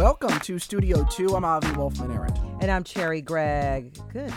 Welcome 0.00 0.40
to 0.40 0.58
Studio 0.58 1.04
2. 1.10 1.36
I'm 1.36 1.44
Avi 1.44 1.72
Wolfman 1.72 2.10
Arent. 2.10 2.38
And 2.62 2.70
I'm 2.70 2.84
Cherry 2.84 3.20
Gregg. 3.20 3.98
Good 4.10 4.32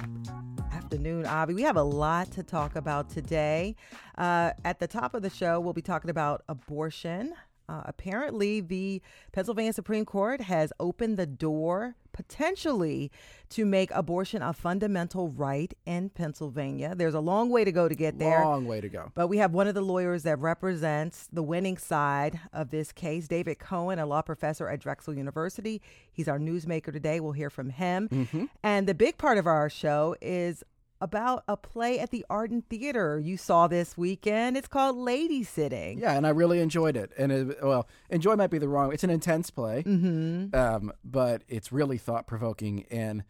afternoon, 0.73 1.25
Avi. 1.25 1.53
We 1.53 1.61
have 1.61 1.77
a 1.77 1.83
lot 1.83 2.29
to 2.31 2.43
talk 2.43 2.75
about 2.75 3.09
today. 3.09 3.77
Uh, 4.17 4.51
at 4.65 4.81
the 4.81 4.87
top 4.87 5.13
of 5.13 5.21
the 5.21 5.29
show, 5.29 5.61
we'll 5.61 5.71
be 5.71 5.81
talking 5.81 6.09
about 6.09 6.43
abortion. 6.49 7.33
Uh, 7.69 7.81
apparently, 7.85 8.61
the 8.61 9.01
Pennsylvania 9.31 9.73
Supreme 9.73 10.05
Court 10.05 10.41
has 10.41 10.73
opened 10.79 11.17
the 11.17 11.25
door 11.25 11.95
potentially 12.11 13.11
to 13.49 13.65
make 13.65 13.89
abortion 13.91 14.41
a 14.41 14.53
fundamental 14.53 15.29
right 15.29 15.73
in 15.85 16.09
Pennsylvania. 16.09 16.93
There's 16.95 17.15
a 17.15 17.19
long 17.19 17.49
way 17.49 17.63
to 17.63 17.71
go 17.71 17.89
to 17.89 17.95
get 17.95 18.19
there. 18.19 18.43
Long 18.45 18.65
way 18.65 18.81
to 18.81 18.89
go. 18.89 19.11
But 19.15 19.27
we 19.27 19.37
have 19.37 19.51
one 19.51 19.67
of 19.67 19.73
the 19.73 19.81
lawyers 19.81 20.23
that 20.23 20.39
represents 20.39 21.27
the 21.31 21.43
winning 21.43 21.77
side 21.77 22.39
of 22.53 22.69
this 22.69 22.91
case, 22.91 23.27
David 23.27 23.59
Cohen, 23.59 23.99
a 23.99 24.05
law 24.05 24.21
professor 24.21 24.69
at 24.69 24.79
Drexel 24.79 25.15
University. 25.15 25.81
He's 26.11 26.27
our 26.27 26.39
newsmaker 26.39 26.93
today. 26.93 27.19
We'll 27.19 27.31
hear 27.33 27.49
from 27.49 27.71
him. 27.71 28.09
Mm-hmm. 28.09 28.45
And 28.61 28.87
the 28.87 28.93
big 28.93 29.17
part 29.17 29.37
of 29.37 29.47
our 29.47 29.69
show 29.69 30.15
is 30.21 30.63
about 31.03 31.43
a 31.49 31.57
play 31.57 31.99
at 31.99 32.11
the 32.11 32.25
Arden 32.29 32.63
Theater 32.69 33.19
you 33.19 33.35
saw 33.35 33.67
this 33.67 33.97
weekend. 33.97 34.55
It's 34.55 34.69
called 34.69 34.95
Ladysitting. 34.95 35.99
Yeah, 35.99 36.13
and 36.13 36.25
I 36.25 36.29
really 36.29 36.61
enjoyed 36.61 36.95
it. 36.95 37.11
And 37.17 37.29
it, 37.29 37.57
well, 37.61 37.89
enjoy 38.09 38.37
might 38.37 38.49
be 38.49 38.57
the 38.57 38.69
wrong. 38.69 38.93
It's 38.93 39.03
an 39.03 39.09
intense 39.09 39.49
play, 39.49 39.83
mm-hmm. 39.85 40.55
um, 40.55 40.93
but 41.03 41.43
it's 41.49 41.73
really 41.73 41.97
thought 41.97 42.25
provoking. 42.25 42.85
And 42.89 43.25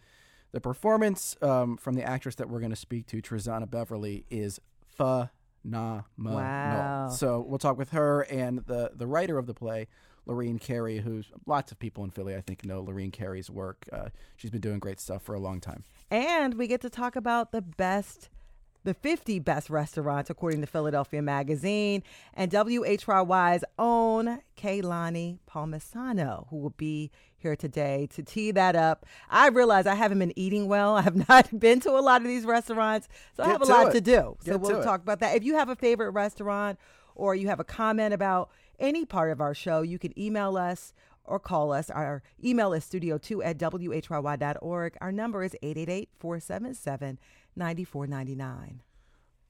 the 0.51 0.61
performance 0.61 1.35
um, 1.41 1.77
from 1.77 1.95
the 1.95 2.03
actress 2.03 2.35
that 2.35 2.47
we're 2.47 2.59
going 2.59 2.69
to 2.69 2.75
speak 2.75 3.07
to, 3.07 3.23
Trezana 3.23 3.67
Beverly, 3.67 4.25
is 4.29 4.59
phenomenal. 4.87 6.03
Wow. 6.15 7.09
So 7.09 7.41
we'll 7.41 7.57
talk 7.57 7.79
with 7.79 7.89
her 7.89 8.21
and 8.21 8.59
the 8.67 8.91
the 8.93 9.07
writer 9.07 9.39
of 9.39 9.47
the 9.47 9.55
play, 9.55 9.87
Lorene 10.25 10.59
Cary, 10.59 10.99
who's 10.99 11.31
lots 11.45 11.71
of 11.71 11.79
people 11.79 12.03
in 12.03 12.09
Philly 12.09 12.35
I 12.35 12.41
think 12.41 12.63
know 12.65 12.81
Lorene 12.81 13.11
Cary's 13.11 13.49
work. 13.49 13.87
Uh, 13.91 14.09
she's 14.37 14.51
been 14.51 14.61
doing 14.61 14.79
great 14.79 14.99
stuff 14.99 15.21
for 15.23 15.35
a 15.35 15.39
long 15.39 15.59
time. 15.59 15.83
And 16.09 16.55
we 16.55 16.67
get 16.67 16.81
to 16.81 16.89
talk 16.89 17.15
about 17.15 17.51
the 17.51 17.61
best, 17.61 18.29
the 18.83 18.93
50 18.93 19.39
best 19.39 19.69
restaurants 19.69 20.29
according 20.29 20.61
to 20.61 20.67
Philadelphia 20.67 21.21
Magazine 21.21 22.03
and 22.33 22.51
WHYY's 22.51 23.63
own 23.77 24.39
Kae 24.57 24.81
Lani 24.83 25.39
Palmisano, 25.49 26.47
who 26.49 26.57
will 26.57 26.71
be 26.77 27.11
here 27.37 27.55
today 27.57 28.07
to 28.13 28.23
tee 28.23 28.51
that 28.51 28.75
up. 28.75 29.05
I 29.29 29.49
realize 29.49 29.85
I 29.85 29.95
haven't 29.95 30.19
been 30.19 30.37
eating 30.39 30.67
well. 30.67 30.95
I 30.97 31.01
have 31.01 31.27
not 31.27 31.59
been 31.59 31.79
to 31.81 31.91
a 31.91 31.99
lot 31.99 32.21
of 32.21 32.27
these 32.27 32.45
restaurants, 32.45 33.09
so 33.35 33.43
Get 33.43 33.49
I 33.49 33.51
have 33.51 33.61
a 33.61 33.65
lot 33.65 33.87
it. 33.87 33.91
to 33.93 34.01
do. 34.01 34.37
Get 34.45 34.53
so 34.53 34.57
we'll 34.57 34.71
to 34.71 34.79
it. 34.79 34.83
talk 34.83 35.01
about 35.01 35.19
that. 35.19 35.35
If 35.35 35.43
you 35.43 35.55
have 35.55 35.67
a 35.69 35.75
favorite 35.75 36.11
restaurant 36.11 36.79
or 37.15 37.35
you 37.35 37.47
have 37.49 37.59
a 37.59 37.63
comment 37.65 38.13
about 38.13 38.49
any 38.79 39.05
part 39.05 39.31
of 39.31 39.41
our 39.41 39.53
show, 39.53 39.81
you 39.81 39.99
can 39.99 40.17
email 40.19 40.57
us 40.57 40.93
or 41.25 41.39
call 41.39 41.71
us. 41.71 41.89
Our 41.89 42.21
email 42.43 42.73
is 42.73 42.83
studio2 42.85 43.45
at 43.45 43.57
whyy.org. 43.57 44.97
Our 45.01 45.11
number 45.11 45.43
is 45.43 45.55
888 45.61 46.09
477 46.19 47.19
9499. 47.55 48.81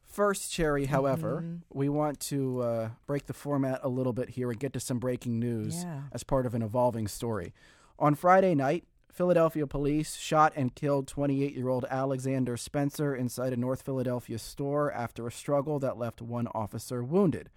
First, 0.05 0.51
Cherry, 0.51 0.85
however, 0.85 1.41
Mm-hmm. 1.43 1.55
we 1.77 1.89
want 1.89 2.19
to 2.21 2.61
uh, 2.61 2.89
break 3.07 3.25
the 3.25 3.33
format 3.33 3.79
a 3.81 3.89
little 3.89 4.13
bit 4.13 4.29
here 4.29 4.51
and 4.51 4.59
get 4.59 4.73
to 4.73 4.79
some 4.79 4.99
breaking 4.99 5.39
news 5.39 5.83
Yeah. 5.83 6.01
as 6.11 6.23
part 6.23 6.45
of 6.45 6.53
an 6.53 6.61
evolving 6.61 7.07
story. 7.07 7.53
On 7.97 8.13
Friday 8.13 8.53
night, 8.53 8.83
Philadelphia 9.11 9.65
police 9.65 10.15
shot 10.15 10.53
and 10.55 10.75
killed 10.75 11.07
28 11.07 11.55
year 11.55 11.67
old 11.69 11.85
Alexander 11.89 12.57
Spencer 12.57 13.15
inside 13.15 13.53
a 13.53 13.57
North 13.57 13.81
Philadelphia 13.83 14.37
store 14.37 14.91
after 14.91 15.25
a 15.27 15.31
struggle 15.31 15.79
that 15.79 15.97
left 15.97 16.21
one 16.21 16.47
officer 16.53 17.03
wounded. 17.03 17.49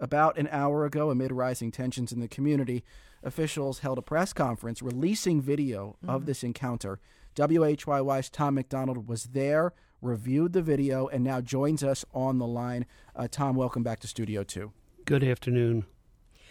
About 0.00 0.38
an 0.38 0.48
hour 0.52 0.84
ago, 0.84 1.10
amid 1.10 1.32
rising 1.32 1.72
tensions 1.72 2.12
in 2.12 2.20
the 2.20 2.28
community, 2.28 2.84
officials 3.22 3.80
held 3.80 3.98
a 3.98 4.02
press 4.02 4.32
conference 4.32 4.80
releasing 4.80 5.42
video 5.42 5.96
of 6.06 6.24
this 6.24 6.44
encounter. 6.44 7.00
WHYY's 7.34 8.30
Tom 8.30 8.54
MacDonald 8.54 9.08
was 9.08 9.24
there, 9.24 9.72
reviewed 10.00 10.52
the 10.52 10.62
video, 10.62 11.08
and 11.08 11.24
now 11.24 11.40
joins 11.40 11.82
us 11.82 12.04
on 12.14 12.38
the 12.38 12.46
line. 12.46 12.86
Uh, 13.16 13.26
Tom, 13.28 13.56
welcome 13.56 13.82
back 13.82 13.98
to 14.00 14.06
Studio 14.06 14.44
2. 14.44 14.70
Good 15.04 15.24
afternoon. 15.24 15.84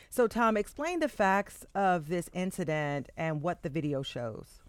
So, 0.10 0.28
Tom, 0.28 0.58
explain 0.58 1.00
the 1.00 1.10
facts 1.10 1.66
of 1.74 2.10
this 2.10 2.30
incident 2.34 3.10
and 3.16 3.42
what 3.42 3.64
the 3.64 3.70
video 3.70 4.02
shows. 4.02 4.62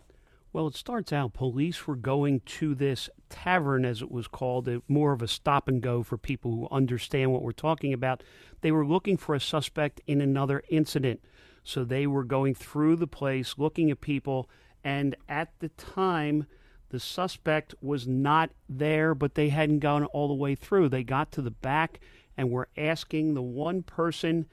Well, 0.50 0.66
it 0.66 0.75
starts 0.75 1.12
out 1.12 1.34
police 1.34 1.86
were 1.86 1.97
going 1.97 2.41
to 2.41 2.75
this 2.75 3.10
tavern, 3.28 3.84
as 3.84 4.00
it 4.00 4.10
was 4.10 4.26
called, 4.28 4.69
more 4.88 5.12
of 5.12 5.20
a 5.20 5.28
stop 5.28 5.69
and 5.69 5.82
go 5.82 6.03
for 6.03 6.16
people 6.16 6.53
who 6.53 6.69
understand 6.70 7.32
what 7.32 7.42
we're 7.42 7.53
talking 7.53 7.92
about. 7.92 8.22
They 8.62 8.72
were 8.72 8.87
looking 8.87 9.19
for 9.19 9.34
a 9.34 9.41
suspect 9.41 10.00
in 10.06 10.20
another 10.20 10.62
incident. 10.70 11.20
So 11.62 11.84
they 11.84 12.06
were 12.06 12.25
going 12.25 12.54
through 12.54 12.97
the 12.97 13.06
place, 13.06 13.56
looking 13.58 13.91
at 13.91 14.00
people, 14.00 14.48
and 14.82 15.14
at 15.28 15.53
the 15.58 15.69
time, 15.70 16.47
the 16.88 16.98
suspect 16.98 17.75
was 17.82 18.08
not 18.08 18.50
there, 18.70 19.14
but 19.14 19.34
they 19.34 19.50
hadn't 19.50 19.81
gone 19.81 20.04
all 20.06 20.28
the 20.28 20.34
way 20.34 20.54
through. 20.54 20.88
They 20.88 21.04
got 21.04 21.31
to 21.32 21.42
the 21.42 21.50
back 21.50 22.00
and 22.38 22.50
were 22.50 22.69
asking 22.76 23.34
the 23.34 23.42
one 23.42 23.82
person 23.82 24.47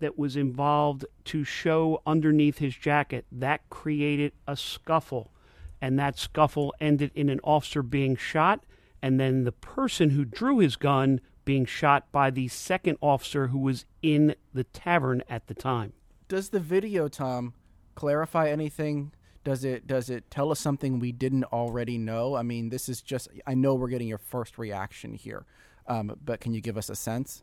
that 0.00 0.18
was 0.18 0.36
involved 0.36 1.04
to 1.26 1.44
show 1.44 2.02
underneath 2.06 2.58
his 2.58 2.74
jacket. 2.74 3.24
That 3.30 3.68
created 3.70 4.32
a 4.46 4.56
scuffle, 4.56 5.32
and 5.80 5.98
that 5.98 6.18
scuffle 6.18 6.74
ended 6.80 7.12
in 7.14 7.28
an 7.28 7.40
officer 7.44 7.82
being 7.82 8.16
shot, 8.16 8.64
and 9.00 9.20
then 9.20 9.44
the 9.44 9.52
person 9.52 10.10
who 10.10 10.24
drew 10.24 10.58
his 10.58 10.76
gun 10.76 11.20
being 11.44 11.64
shot 11.64 12.10
by 12.12 12.30
the 12.30 12.48
second 12.48 12.98
officer 13.00 13.48
who 13.48 13.58
was 13.58 13.84
in 14.02 14.34
the 14.52 14.64
tavern 14.64 15.22
at 15.28 15.46
the 15.46 15.54
time. 15.54 15.92
Does 16.28 16.50
the 16.50 16.60
video, 16.60 17.08
Tom, 17.08 17.54
clarify 17.94 18.50
anything? 18.50 19.12
Does 19.42 19.64
it 19.64 19.86
does 19.86 20.10
it 20.10 20.30
tell 20.30 20.50
us 20.52 20.60
something 20.60 20.98
we 20.98 21.12
didn't 21.12 21.44
already 21.44 21.96
know? 21.96 22.36
I 22.36 22.42
mean, 22.42 22.68
this 22.68 22.88
is 22.88 23.00
just 23.00 23.28
I 23.46 23.54
know 23.54 23.74
we're 23.74 23.88
getting 23.88 24.08
your 24.08 24.18
first 24.18 24.58
reaction 24.58 25.14
here, 25.14 25.46
um, 25.86 26.14
but 26.22 26.40
can 26.40 26.52
you 26.52 26.60
give 26.60 26.76
us 26.76 26.90
a 26.90 26.94
sense? 26.94 27.42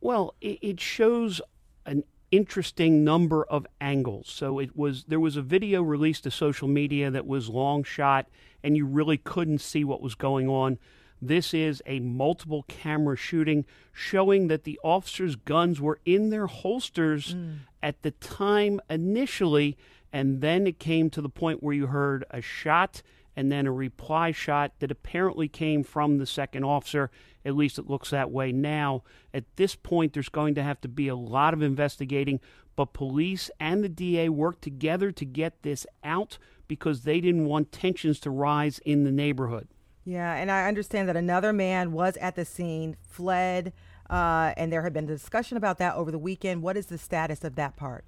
Well, 0.00 0.34
it, 0.40 0.58
it 0.62 0.80
shows 0.80 1.40
an 1.86 2.04
interesting 2.30 3.04
number 3.04 3.44
of 3.44 3.66
angles. 3.80 4.28
So 4.28 4.58
it 4.58 4.76
was 4.76 5.04
there 5.04 5.20
was 5.20 5.36
a 5.36 5.42
video 5.42 5.82
released 5.82 6.24
to 6.24 6.30
social 6.30 6.68
media 6.68 7.10
that 7.10 7.26
was 7.26 7.48
long 7.48 7.84
shot, 7.84 8.26
and 8.62 8.76
you 8.76 8.86
really 8.86 9.16
couldn't 9.16 9.60
see 9.60 9.84
what 9.84 10.02
was 10.02 10.14
going 10.14 10.48
on. 10.48 10.78
This 11.20 11.54
is 11.54 11.82
a 11.86 12.00
multiple 12.00 12.64
camera 12.68 13.16
shooting 13.16 13.64
showing 13.92 14.48
that 14.48 14.64
the 14.64 14.78
officers' 14.84 15.36
guns 15.36 15.80
were 15.80 15.98
in 16.04 16.28
their 16.28 16.46
holsters 16.46 17.34
mm. 17.34 17.58
at 17.82 18.02
the 18.02 18.10
time 18.10 18.80
initially, 18.90 19.78
and 20.12 20.42
then 20.42 20.66
it 20.66 20.78
came 20.78 21.08
to 21.10 21.22
the 21.22 21.30
point 21.30 21.62
where 21.62 21.74
you 21.74 21.86
heard 21.86 22.24
a 22.30 22.42
shot 22.42 23.02
and 23.36 23.52
then 23.52 23.66
a 23.66 23.72
reply 23.72 24.32
shot 24.32 24.72
that 24.80 24.90
apparently 24.90 25.46
came 25.46 25.84
from 25.84 26.16
the 26.16 26.26
second 26.26 26.64
officer. 26.64 27.10
At 27.44 27.54
least 27.54 27.78
it 27.78 27.88
looks 27.88 28.10
that 28.10 28.30
way 28.30 28.50
now. 28.50 29.04
At 29.34 29.44
this 29.56 29.76
point, 29.76 30.14
there's 30.14 30.30
going 30.30 30.54
to 30.54 30.62
have 30.62 30.80
to 30.80 30.88
be 30.88 31.06
a 31.08 31.14
lot 31.14 31.52
of 31.52 31.62
investigating, 31.62 32.40
but 32.74 32.94
police 32.94 33.50
and 33.60 33.84
the 33.84 33.88
DA 33.88 34.30
worked 34.30 34.62
together 34.62 35.12
to 35.12 35.24
get 35.24 35.62
this 35.62 35.86
out 36.02 36.38
because 36.66 37.02
they 37.02 37.20
didn't 37.20 37.44
want 37.44 37.70
tensions 37.70 38.18
to 38.20 38.30
rise 38.30 38.78
in 38.80 39.04
the 39.04 39.12
neighborhood. 39.12 39.68
Yeah, 40.04 40.34
and 40.34 40.50
I 40.50 40.68
understand 40.68 41.08
that 41.08 41.16
another 41.16 41.52
man 41.52 41.92
was 41.92 42.16
at 42.18 42.36
the 42.36 42.44
scene, 42.44 42.96
fled, 43.08 43.72
uh, 44.08 44.54
and 44.56 44.72
there 44.72 44.82
had 44.82 44.92
been 44.92 45.06
discussion 45.06 45.56
about 45.56 45.78
that 45.78 45.96
over 45.96 46.10
the 46.10 46.18
weekend. 46.18 46.62
What 46.62 46.76
is 46.76 46.86
the 46.86 46.98
status 46.98 47.42
of 47.42 47.56
that 47.56 47.76
part? 47.76 48.04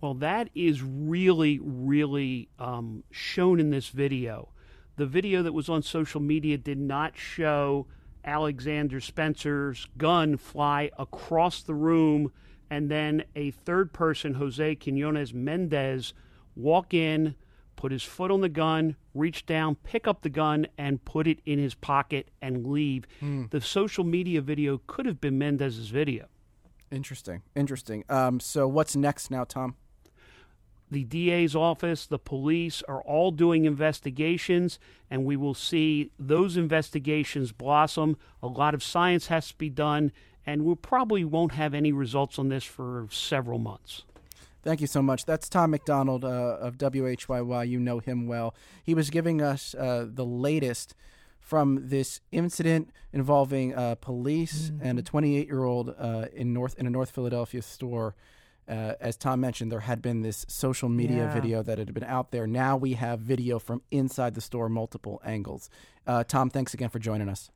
Well, 0.00 0.14
that 0.14 0.48
is 0.54 0.82
really, 0.82 1.58
really 1.60 2.48
um, 2.58 3.02
shown 3.10 3.60
in 3.60 3.70
this 3.70 3.88
video. 3.88 4.49
The 5.00 5.06
video 5.06 5.42
that 5.44 5.54
was 5.54 5.70
on 5.70 5.82
social 5.82 6.20
media 6.20 6.58
did 6.58 6.76
not 6.76 7.16
show 7.16 7.86
Alexander 8.22 9.00
Spencer's 9.00 9.88
gun 9.96 10.36
fly 10.36 10.90
across 10.98 11.62
the 11.62 11.72
room 11.72 12.32
and 12.68 12.90
then 12.90 13.24
a 13.34 13.50
third 13.50 13.94
person, 13.94 14.34
Jose 14.34 14.74
Quinones 14.74 15.32
Mendez, 15.32 16.12
walk 16.54 16.92
in, 16.92 17.34
put 17.76 17.92
his 17.92 18.02
foot 18.02 18.30
on 18.30 18.42
the 18.42 18.50
gun, 18.50 18.94
reach 19.14 19.46
down, 19.46 19.76
pick 19.76 20.06
up 20.06 20.20
the 20.20 20.28
gun, 20.28 20.66
and 20.76 21.02
put 21.06 21.26
it 21.26 21.38
in 21.46 21.58
his 21.58 21.74
pocket 21.74 22.28
and 22.42 22.66
leave. 22.66 23.06
The 23.48 23.62
social 23.62 24.04
media 24.04 24.42
video 24.42 24.82
could 24.86 25.06
have 25.06 25.18
been 25.18 25.38
Mendez's 25.38 25.88
video. 25.88 26.26
Interesting, 26.90 27.40
interesting. 27.56 28.04
Um, 28.10 28.38
so 28.38 28.68
what's 28.68 28.94
next 28.94 29.30
now, 29.30 29.44
Tom? 29.44 29.76
The 30.90 31.04
DA's 31.04 31.54
office, 31.54 32.06
the 32.06 32.18
police 32.18 32.82
are 32.88 33.00
all 33.02 33.30
doing 33.30 33.64
investigations, 33.64 34.78
and 35.08 35.24
we 35.24 35.36
will 35.36 35.54
see 35.54 36.10
those 36.18 36.56
investigations 36.56 37.52
blossom. 37.52 38.16
A 38.42 38.48
lot 38.48 38.74
of 38.74 38.82
science 38.82 39.28
has 39.28 39.48
to 39.48 39.56
be 39.56 39.70
done, 39.70 40.10
and 40.44 40.64
we 40.64 40.74
probably 40.74 41.24
won't 41.24 41.52
have 41.52 41.74
any 41.74 41.92
results 41.92 42.38
on 42.38 42.48
this 42.48 42.64
for 42.64 43.06
several 43.10 43.58
months. 43.58 44.02
Thank 44.62 44.80
you 44.80 44.86
so 44.86 45.00
much. 45.00 45.24
That's 45.24 45.48
Tom 45.48 45.70
MacDonald 45.70 46.24
uh, 46.24 46.28
of 46.60 46.76
WHYY. 46.76 47.68
You 47.68 47.78
know 47.78 48.00
him 48.00 48.26
well. 48.26 48.54
He 48.84 48.92
was 48.92 49.08
giving 49.08 49.40
us 49.40 49.74
uh, 49.74 50.06
the 50.08 50.24
latest 50.24 50.94
from 51.40 51.88
this 51.88 52.20
incident 52.30 52.90
involving 53.12 53.74
uh, 53.74 53.94
police 53.94 54.70
and 54.82 54.98
a 54.98 55.02
28 55.02 55.46
year 55.46 55.64
old 55.64 55.94
uh, 55.98 56.26
in 56.32 56.52
North 56.52 56.78
in 56.78 56.86
a 56.86 56.90
North 56.90 57.10
Philadelphia 57.10 57.62
store 57.62 58.14
Uh, 58.70 58.94
as 59.00 59.16
Tom 59.16 59.40
mentioned, 59.40 59.72
there 59.72 59.80
had 59.80 60.00
been 60.00 60.22
this 60.22 60.46
social 60.48 60.88
media 60.88 61.24
Yeah. 61.24 61.34
video 61.34 61.62
that 61.62 61.78
had 61.78 61.92
been 61.92 62.04
out 62.04 62.30
there. 62.30 62.46
Now 62.46 62.76
we 62.76 62.92
have 62.92 63.18
video 63.18 63.58
from 63.58 63.82
inside 63.90 64.34
the 64.34 64.40
store, 64.40 64.68
multiple 64.68 65.20
angles. 65.24 65.68
Uh, 66.06 66.22
Tom, 66.22 66.48
thanks 66.50 66.72
again 66.72 66.88
for 66.88 67.00
joining 67.00 67.28
us. 67.28 67.50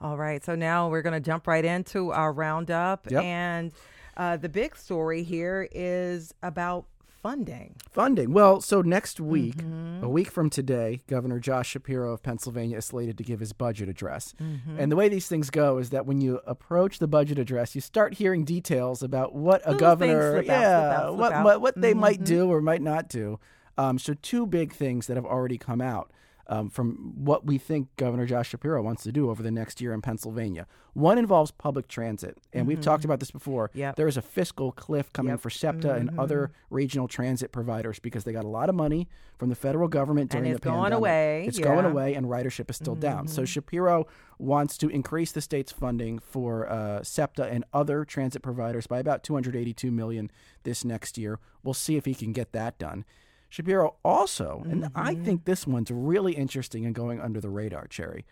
All 0.00 0.16
right, 0.16 0.44
so 0.44 0.56
now 0.56 0.88
we're 0.88 1.02
going 1.02 1.12
to 1.14 1.20
jump 1.20 1.46
right 1.46 1.64
into 1.64 2.10
our 2.10 2.32
roundup. 2.32 3.08
Yep. 3.08 3.22
And 3.22 3.72
uh, 4.16 4.36
the 4.36 4.48
big 4.48 4.76
story 4.76 5.22
here 5.22 5.68
is 5.70 6.34
about 6.42 6.86
funding. 7.22 7.76
Funding. 7.90 8.32
Well, 8.32 8.60
so 8.60 8.82
next 8.82 9.20
week, 9.20 9.56
Mm-hmm. 9.56 10.04
a 10.04 10.08
week 10.08 10.30
from 10.30 10.50
today, 10.50 11.02
Governor 11.06 11.38
Josh 11.38 11.68
Shapiro 11.70 12.12
of 12.12 12.22
Pennsylvania 12.22 12.78
is 12.78 12.84
slated 12.86 13.16
to 13.18 13.24
give 13.24 13.38
his 13.40 13.52
budget 13.52 13.88
address. 13.88 14.34
Mm-hmm. 14.42 14.78
And 14.80 14.90
the 14.90 14.96
way 14.96 15.08
these 15.08 15.28
things 15.28 15.48
go 15.50 15.78
is 15.78 15.90
that 15.90 16.04
when 16.06 16.20
you 16.20 16.40
approach 16.46 16.98
the 16.98 17.06
budget 17.06 17.38
address, 17.38 17.74
you 17.74 17.80
start 17.80 18.14
hearing 18.14 18.44
details 18.44 19.02
about 19.02 19.34
what 19.34 19.62
a 19.64 19.74
governor, 19.76 20.34
things 20.34 20.46
slip 20.46 20.56
out, 20.56 20.60
yeah, 20.60 20.80
slip 20.90 20.98
out, 21.00 21.08
slip 21.10 21.18
what, 21.20 21.32
out. 21.32 21.44
what 21.44 21.60
what 21.60 21.80
they 21.80 21.94
might 21.94 22.20
Mhm. 22.20 22.24
do 22.26 22.50
or 22.52 22.60
might 22.60 22.82
not 22.82 23.08
do. 23.08 23.38
Um, 23.78 23.98
so 23.98 24.14
two 24.20 24.46
big 24.46 24.72
things 24.72 25.06
that 25.06 25.16
have 25.16 25.24
already 25.24 25.58
come 25.58 25.80
out. 25.80 26.10
Um, 26.48 26.70
from 26.70 27.12
what 27.24 27.46
we 27.46 27.56
think 27.56 27.94
Governor 27.96 28.26
Josh 28.26 28.48
Shapiro 28.48 28.82
wants 28.82 29.04
to 29.04 29.12
do 29.12 29.30
over 29.30 29.42
the 29.44 29.50
next 29.52 29.80
year 29.80 29.92
in 29.94 30.02
Pennsylvania. 30.02 30.66
One 30.92 31.16
involves 31.16 31.52
public 31.52 31.86
transit, 31.86 32.36
and 32.52 32.66
we've 32.66 32.80
talked 32.80 33.04
about 33.04 33.20
this 33.20 33.30
before. 33.30 33.68
Mm-hmm. 33.68 33.78
Yep. 33.78 33.96
There 33.96 34.08
is 34.08 34.16
a 34.16 34.22
fiscal 34.22 34.72
cliff 34.72 35.12
coming 35.12 35.30
Yep. 35.30 35.40
for 35.40 35.50
SEPTA 35.50 35.94
and 35.94 36.18
other 36.18 36.48
Mm-hmm. 36.48 36.74
regional 36.74 37.08
transit 37.08 37.52
providers 37.52 38.00
because 38.00 38.24
they 38.24 38.32
got 38.32 38.44
a 38.44 38.48
lot 38.48 38.68
of 38.68 38.74
money 38.74 39.08
from 39.38 39.50
the 39.50 39.54
federal 39.54 39.86
government 39.88 40.34
And 40.34 40.42
during 40.42 40.52
it's 40.52 40.60
the 40.60 40.68
going 40.70 40.82
pandemic. 40.82 40.98
away, 40.98 41.44
It's 41.46 41.58
going 41.60 41.76
yeah. 41.78 41.82
Mm-hmm. 41.84 41.92
away, 41.92 42.14
and 42.14 42.26
ridership 42.26 42.68
is 42.70 42.76
still 42.76 42.96
down. 42.96 43.28
So 43.28 43.44
Shapiro 43.44 44.06
wants 44.38 44.76
to 44.78 44.88
increase 44.88 45.30
the 45.32 45.40
state's 45.40 45.70
funding 45.72 46.18
for 46.18 46.68
uh, 46.68 47.02
SEPTA 47.04 47.44
and 47.44 47.64
other 47.72 48.04
transit 48.04 48.42
providers 48.42 48.86
by 48.88 48.98
about 48.98 49.22
282 49.22 49.90
million 49.92 50.30
this 50.64 50.84
next 50.84 51.16
year. 51.16 51.38
We'll 51.62 51.72
see 51.74 51.96
if 51.96 52.04
he 52.04 52.14
can 52.14 52.32
get 52.32 52.52
that 52.52 52.78
done. 52.78 53.04
Shapiro 53.52 53.96
also, 54.02 54.62
and 54.70 54.86
I 54.94 55.12
Mm-hmm. 55.12 55.24
think 55.24 55.44
this 55.44 55.66
one's 55.66 55.90
really 55.90 56.32
interesting 56.32 56.86
and 56.86 56.94
going 56.94 57.20
under 57.20 57.38
the 57.38 57.50
radar, 57.50 57.86
Cherry. 57.86 58.24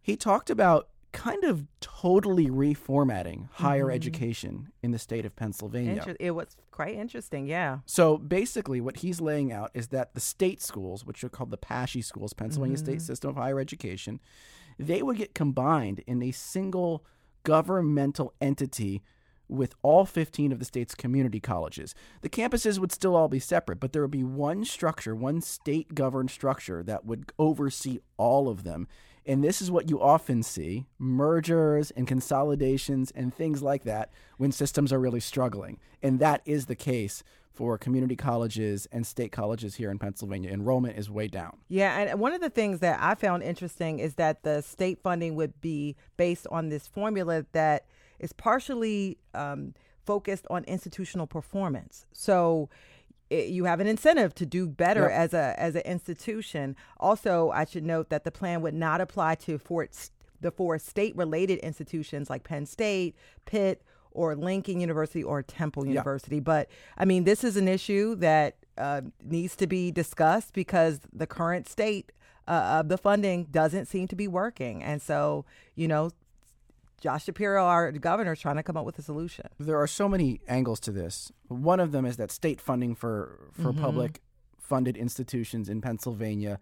He 0.00 0.16
talked 0.16 0.50
about 0.50 0.88
kind 1.10 1.42
of 1.42 1.66
totally 1.80 2.46
reformatting 2.48 3.48
higher 3.54 3.90
education 3.90 4.68
in 4.84 4.92
the 4.92 5.00
state 5.00 5.24
of 5.26 5.34
Pennsylvania. 5.34 5.94
Inter- 5.94 6.16
it 6.20 6.30
was 6.30 6.56
quite 6.70 6.94
interesting, 6.94 7.48
yeah. 7.48 7.78
So 7.86 8.18
basically, 8.18 8.80
what 8.80 8.98
he's 8.98 9.20
laying 9.20 9.50
out 9.50 9.72
is 9.74 9.88
that 9.88 10.14
the 10.14 10.20
state 10.20 10.62
schools, 10.62 11.04
which 11.04 11.24
are 11.24 11.28
called 11.28 11.50
the 11.50 11.56
PASSHE 11.56 12.02
schools, 12.02 12.32
Pennsylvania 12.32 12.76
State 12.76 13.02
System 13.02 13.30
of 13.30 13.36
Higher 13.36 13.58
Education, 13.58 14.20
they 14.78 15.02
would 15.02 15.16
get 15.16 15.34
combined 15.34 16.04
in 16.06 16.22
a 16.22 16.30
single 16.30 17.04
governmental 17.42 18.32
entity 18.40 19.02
with 19.48 19.74
all 19.82 20.04
15 20.04 20.52
of 20.52 20.58
the 20.58 20.64
state's 20.64 20.94
community 20.94 21.40
colleges. 21.40 21.94
The 22.22 22.28
campuses 22.28 22.78
would 22.78 22.92
still 22.92 23.14
all 23.14 23.28
be 23.28 23.38
separate, 23.38 23.80
but 23.80 23.92
there 23.92 24.02
would 24.02 24.10
be 24.10 24.24
one 24.24 24.64
structure, 24.64 25.14
one 25.14 25.40
state 25.40 25.94
governed 25.94 26.30
structure 26.30 26.82
that 26.82 27.04
would 27.04 27.32
oversee 27.38 28.00
all 28.16 28.48
of 28.48 28.64
them. 28.64 28.88
And 29.24 29.42
this 29.42 29.60
is 29.60 29.70
what 29.70 29.90
you 29.90 30.00
often 30.00 30.42
see 30.42 30.86
mergers 30.98 31.90
and 31.90 32.06
consolidations 32.06 33.10
and 33.10 33.34
things 33.34 33.60
like 33.60 33.82
that 33.84 34.10
when 34.36 34.52
systems 34.52 34.92
are 34.92 35.00
really 35.00 35.20
struggling. 35.20 35.78
And 36.02 36.20
that 36.20 36.42
is 36.44 36.66
the 36.66 36.76
case 36.76 37.24
for 37.56 37.78
community 37.78 38.14
colleges 38.14 38.86
and 38.92 39.06
state 39.06 39.32
colleges 39.32 39.76
here 39.76 39.90
in 39.90 39.98
Pennsylvania. 39.98 40.50
Enrollment 40.50 40.96
is 40.96 41.10
way 41.10 41.26
down. 41.26 41.56
Yeah, 41.68 41.98
and 41.98 42.20
one 42.20 42.34
of 42.34 42.40
the 42.40 42.50
things 42.50 42.80
that 42.80 43.02
I 43.02 43.14
found 43.14 43.42
interesting 43.42 43.98
is 43.98 44.14
that 44.14 44.42
the 44.42 44.60
state 44.60 45.02
funding 45.02 45.34
would 45.36 45.60
be 45.60 45.96
based 46.16 46.46
on 46.50 46.68
this 46.68 46.86
formula 46.86 47.46
that 47.52 47.86
is 48.18 48.32
partially 48.32 49.18
um, 49.34 49.74
focused 50.04 50.46
on 50.50 50.64
institutional 50.64 51.26
performance. 51.26 52.06
So 52.12 52.68
it, 53.30 53.48
you 53.48 53.64
have 53.64 53.80
an 53.80 53.86
incentive 53.86 54.34
to 54.36 54.46
do 54.46 54.68
better 54.68 55.02
Yep. 55.02 55.10
as 55.10 55.34
a 55.34 55.54
as 55.60 55.74
an 55.74 55.82
institution. 55.82 56.76
Also, 56.98 57.50
I 57.50 57.64
should 57.64 57.84
note 57.84 58.08
that 58.10 58.24
the 58.24 58.30
plan 58.30 58.62
would 58.62 58.74
not 58.74 59.00
apply 59.00 59.34
to 59.36 59.58
for 59.58 59.86
the 60.40 60.50
four 60.50 60.78
state 60.78 61.16
related 61.16 61.58
institutions 61.60 62.30
like 62.30 62.44
Penn 62.44 62.66
State, 62.66 63.16
Pitt, 63.46 63.82
or 64.12 64.34
Lincoln 64.36 64.80
University 64.80 65.22
or 65.22 65.42
Temple 65.42 65.86
University. 65.86 66.40
But 66.40 66.68
I 66.96 67.04
mean, 67.04 67.24
this 67.24 67.42
is 67.42 67.56
an 67.56 67.68
issue 67.68 68.14
that 68.16 68.56
uh, 68.78 69.00
needs 69.24 69.56
to 69.56 69.66
be 69.66 69.90
discussed 69.90 70.52
because 70.52 71.00
the 71.12 71.26
current 71.26 71.68
state 71.68 72.12
uh, 72.46 72.78
of 72.80 72.88
the 72.88 72.98
funding 72.98 73.44
doesn't 73.50 73.86
seem 73.86 74.06
to 74.08 74.16
be 74.16 74.28
working. 74.28 74.82
And 74.82 75.02
so, 75.02 75.44
you 75.74 75.88
know, 75.88 76.10
Josh 77.00 77.24
Shapiro, 77.24 77.64
our 77.64 77.92
governor, 77.92 78.32
is 78.32 78.40
trying 78.40 78.56
to 78.56 78.62
come 78.62 78.76
up 78.76 78.86
with 78.86 78.98
a 78.98 79.02
solution. 79.02 79.46
There 79.58 79.78
are 79.78 79.86
so 79.86 80.08
many 80.08 80.40
angles 80.48 80.80
to 80.80 80.92
this. 80.92 81.30
One 81.48 81.80
of 81.80 81.92
them 81.92 82.06
is 82.06 82.16
that 82.16 82.30
state 82.30 82.60
funding 82.60 82.94
for 82.94 83.50
for 83.52 83.72
mm-hmm. 83.72 83.80
public 83.80 84.22
funded 84.58 84.96
institutions 84.96 85.68
in 85.68 85.80
Pennsylvania 85.80 86.58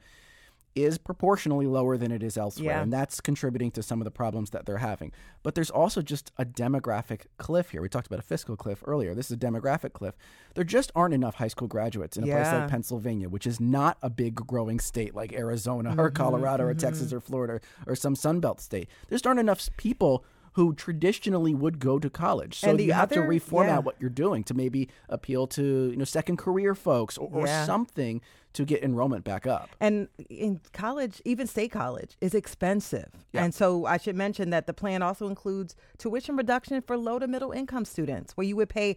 is 0.75 0.99
proportionally 0.99 1.67
lower 1.67 1.97
than 1.97 2.11
it 2.11 2.23
is 2.23 2.37
elsewhere, 2.37 2.67
Yeah. 2.75 2.83
and 2.83 2.93
that's 2.93 3.21
contributing 3.21 3.71
to 3.73 3.83
some 3.83 4.01
of 4.01 4.05
the 4.05 4.11
problems 4.11 4.51
that 4.51 4.67
they're 4.67 4.79
having. 4.79 5.13
But 5.45 5.55
there's 5.55 5.71
also 5.71 6.03
just 6.03 6.33
a 6.37 6.45
demographic 6.45 7.23
cliff 7.39 7.71
here. 7.71 7.81
We 7.81 7.89
talked 7.89 8.09
about 8.09 8.19
a 8.19 8.23
fiscal 8.23 8.57
cliff 8.57 8.83
earlier. 8.87 9.15
This 9.15 9.27
is 9.27 9.33
a 9.33 9.37
demographic 9.37 9.93
cliff. 9.93 10.17
There 10.55 10.65
just 10.65 10.91
aren't 10.97 11.15
enough 11.15 11.37
high 11.37 11.49
school 11.49 11.69
graduates 11.69 12.17
in 12.17 12.25
a 12.25 12.27
place 12.27 12.47
like 12.53 12.69
Pennsylvania, 12.69 13.29
which 13.29 13.47
is 13.47 13.61
not 13.61 13.99
a 14.03 14.11
big 14.11 14.35
growing 14.35 14.81
state 14.81 15.15
like 15.15 15.33
Arizona 15.33 15.95
or 15.97 16.11
Colorado 16.11 16.65
or 16.65 16.75
Texas 16.75 17.13
or 17.13 17.21
Florida 17.21 17.61
or 17.87 17.95
some 17.95 18.15
Sunbelt 18.15 18.61
state. 18.61 18.89
There 19.09 19.15
just 19.17 19.27
aren't 19.27 19.41
enough 19.41 19.69
people 19.77 20.25
who 20.55 20.73
traditionally 20.73 21.53
would 21.53 21.81
go 21.81 21.99
to 21.99 22.09
college. 22.09 22.59
So 22.61 22.77
you 22.79 22.93
have 22.93 23.11
to 23.11 23.21
reformat 23.21 23.67
yeah. 23.67 23.79
what 23.79 23.97
you're 23.99 24.09
doing 24.09 24.45
to 24.45 24.55
maybe 24.55 24.89
appeal 25.09 25.47
to 25.49 25.91
you 25.91 25.97
know 25.97 26.05
second 26.05 26.37
career 26.37 26.75
folks 26.77 27.19
or, 27.19 27.29
or 27.33 27.47
Yeah. 27.47 27.65
something 27.65 28.21
to 28.55 28.65
get 28.65 28.83
enrollment 28.83 29.25
back 29.25 29.47
up. 29.47 29.69
And 29.81 30.09
in 30.31 30.61
college, 30.73 31.21
even 31.25 31.47
state 31.47 31.73
college, 31.73 32.17
is 32.21 32.35
expensive. 32.35 33.11
Yeah. 33.33 33.45
And 33.45 33.55
so 33.55 33.87
I 33.87 33.99
should 33.99 34.17
mention 34.17 34.51
that 34.51 34.67
the 34.67 34.73
plan 34.73 35.03
also 35.03 35.29
includes 35.29 35.77
tuition 35.99 36.37
reduction 36.37 36.81
for 36.83 36.97
low 36.97 37.19
to 37.19 37.27
middle 37.27 37.53
income 37.53 37.85
students, 37.85 38.37
where 38.37 38.47
you 38.47 38.57
would 38.57 38.69
pay 38.69 38.97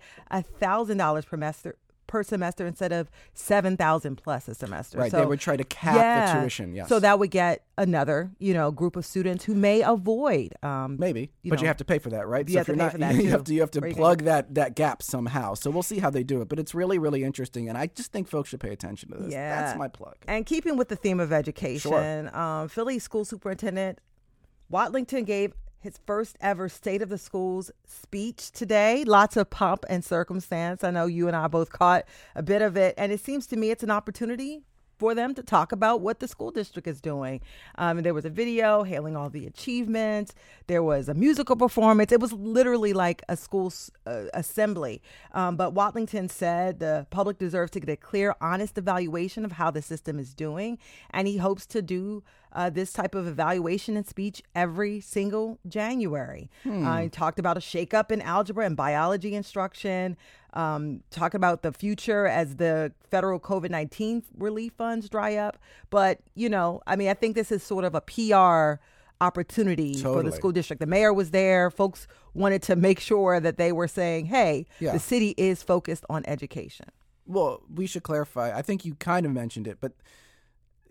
thousand 0.60 0.98
dollars 0.98 1.26
per 1.26 1.38
semester 1.38 1.76
per 2.08 2.24
semester 2.24 2.66
instead 2.66 2.92
of 2.92 3.10
seven 3.34 3.78
thousand 3.78 4.16
plus 4.16 4.48
a 4.48 4.56
semester. 4.56 4.98
Right? 4.98 5.12
So, 5.12 5.20
they 5.20 5.26
would 5.26 5.40
try 5.40 5.58
to 5.58 5.64
cap 5.64 5.96
yeah. 5.96 6.34
the 6.34 6.42
tuition. 6.42 6.74
Yes. 6.74 6.90
So 6.90 7.00
that 7.00 7.20
would 7.20 7.32
get 7.32 7.66
another, 7.78 8.32
you 8.40 8.54
know, 8.54 8.72
group 8.72 8.96
of 8.96 9.06
students 9.06 9.46
who 9.46 9.54
may 9.54 9.82
avoid. 9.82 10.56
Um, 10.64 10.98
Maybe, 11.00 11.32
you 11.44 11.52
but 11.52 11.62
you 11.62 11.68
have 11.68 11.78
to 11.78 11.86
pay 11.86 12.00
for 12.00 12.10
that, 12.10 12.28
right? 12.28 12.48
you 12.48 12.54
so 12.54 12.60
have 12.60 12.70
if 12.70 12.76
to 12.76 12.82
you're 12.82 12.90
for 12.92 12.98
not, 12.98 13.14
that, 13.14 13.24
you 13.24 13.30
have 13.30 13.44
to 13.44 13.54
you 13.54 13.62
have 13.62 13.72
to 13.72 13.82
plug 13.82 14.24
that 14.24 14.56
that 14.56 14.76
gap 14.76 15.04
somehow. 15.04 15.54
So 15.54 15.70
we'll 15.70 15.84
see 15.84 16.00
how 16.00 16.10
they 16.10 16.24
do 16.24 16.42
it. 16.42 16.50
But 16.50 16.60
it's 16.60 16.74
really 16.74 16.98
really 16.98 17.24
interesting, 17.24 17.70
and 17.70 17.78
I 17.78 17.88
just 17.88 18.12
think 18.12 18.28
folks 18.28 18.50
should 18.50 18.60
pay 18.60 18.72
attention 18.72 19.12
to 19.12 19.18
this. 19.18 19.32
Yeah. 19.32 19.62
That's 19.62 19.78
my 19.78 19.88
plug. 19.88 20.16
And 20.28 20.46
keeping 20.46 20.78
with 20.78 20.90
the 20.90 20.96
theme 20.96 21.20
of 21.20 21.32
education, 21.32 22.34
um, 22.34 22.68
Philly 22.70 23.00
school 23.00 23.26
superintendent 23.26 24.00
Watlington 24.72 25.26
gave 25.26 25.54
his 25.80 26.00
first 26.06 26.38
ever 26.42 26.70
State 26.70 27.02
of 27.02 27.10
the 27.10 27.18
Schools 27.18 27.72
speech 27.86 28.52
today. 28.52 29.04
Lots 29.04 29.38
of 29.38 29.50
pomp 29.50 29.86
and 29.90 30.04
circumstance. 30.04 30.84
I 30.84 30.92
know 30.92 31.06
you 31.06 31.28
and 31.28 31.36
I 31.36 31.48
both 31.48 31.72
caught 31.72 32.06
a 32.36 32.44
bit 32.44 32.62
of 32.62 32.78
it. 32.78 32.96
And 32.98 33.12
it 33.12 33.20
seems 33.20 33.48
to 33.48 33.58
me 33.58 33.72
it's 33.72 33.84
an 33.84 33.92
opportunity 33.92 34.64
for 34.98 35.14
them 35.14 35.34
to 35.36 35.44
talk 35.44 35.72
about 35.72 36.02
what 36.02 36.20
the 36.20 36.28
school 36.28 36.52
district 36.52 36.88
is 36.88 37.00
doing. 37.02 37.42
Um, 37.76 37.98
and 37.98 38.06
there 38.06 38.14
was 38.14 38.26
a 38.26 38.30
video 38.30 38.84
hailing 38.84 39.16
all 39.16 39.30
the 39.30 39.46
achievements. 39.46 40.34
There 40.68 40.84
was 40.84 41.08
a 41.08 41.14
musical 41.14 41.56
performance. 41.56 42.12
It 42.12 42.20
was 42.20 42.34
literally 42.34 42.94
like 42.94 43.24
a 43.30 43.38
school 43.38 43.72
uh, 44.06 44.24
assembly. 44.34 45.02
Um, 45.34 45.56
but 45.56 45.74
Watlington 45.74 46.30
said 46.30 46.80
the 46.80 47.08
public 47.10 47.38
deserves 47.38 47.72
to 47.72 47.80
get 47.80 47.90
a 47.90 47.96
clear, 47.96 48.36
honest 48.42 48.78
evaluation 48.78 49.46
of 49.46 49.54
how 49.54 49.72
the 49.72 49.82
system 49.82 50.20
is 50.20 50.34
doing. 50.34 50.78
And 51.12 51.28
he 51.28 51.38
hopes 51.38 51.66
to 51.68 51.82
do 51.82 52.24
uh, 52.54 52.70
this 52.70 52.92
type 52.92 53.14
of 53.14 53.28
evaluation 53.28 53.96
and 53.98 54.08
speech 54.08 54.42
every 54.56 55.00
single 55.00 55.60
January. 55.68 56.50
Uh, 56.86 57.02
he 57.02 57.10
talked 57.10 57.40
about 57.40 57.58
a 57.58 57.60
shakeup 57.60 58.10
in 58.10 58.22
algebra 58.22 58.66
and 58.66 58.76
biology 58.76 59.36
instruction, 59.36 60.18
um, 60.58 61.04
talk 61.12 61.36
about 61.36 61.62
the 61.62 61.72
future 61.72 62.26
as 62.26 62.56
the 62.56 62.92
federal 63.12 63.40
COVID 63.40 63.70
19 63.70 64.24
relief 64.38 64.74
funds 64.78 65.08
dry 65.08 65.36
up. 65.36 65.58
But, 65.92 66.20
you 66.34 66.50
know, 66.50 66.82
I 66.88 66.96
mean, 66.96 67.10
I 67.10 67.14
think 67.14 67.36
this 67.36 67.52
is 67.52 67.62
sort 67.62 67.86
of 67.86 67.94
a 67.94 68.02
PR 68.02 68.82
opportunity 69.22 69.94
for 70.02 70.24
the 70.24 70.32
school 70.32 70.52
district. 70.52 70.80
The 70.80 70.88
mayor 70.88 71.14
was 71.14 71.30
there. 71.32 71.70
Folks 71.70 72.08
wanted 72.34 72.64
to 72.64 72.76
make 72.76 73.00
sure 73.00 73.40
that 73.40 73.58
they 73.58 73.72
were 73.72 73.88
saying, 73.88 74.26
hey, 74.26 74.66
Yeah. 74.80 74.94
the 74.94 75.00
city 75.00 75.36
is 75.38 75.62
focused 75.62 76.06
on 76.10 76.24
education. 76.26 76.88
Well, 77.28 77.62
we 77.74 77.86
should 77.86 78.04
clarify. 78.04 78.56
I 78.58 78.62
think 78.64 78.84
you 78.84 78.96
kind 78.96 79.26
of 79.26 79.32
mentioned 79.32 79.68
it, 79.68 79.78
but 79.80 79.92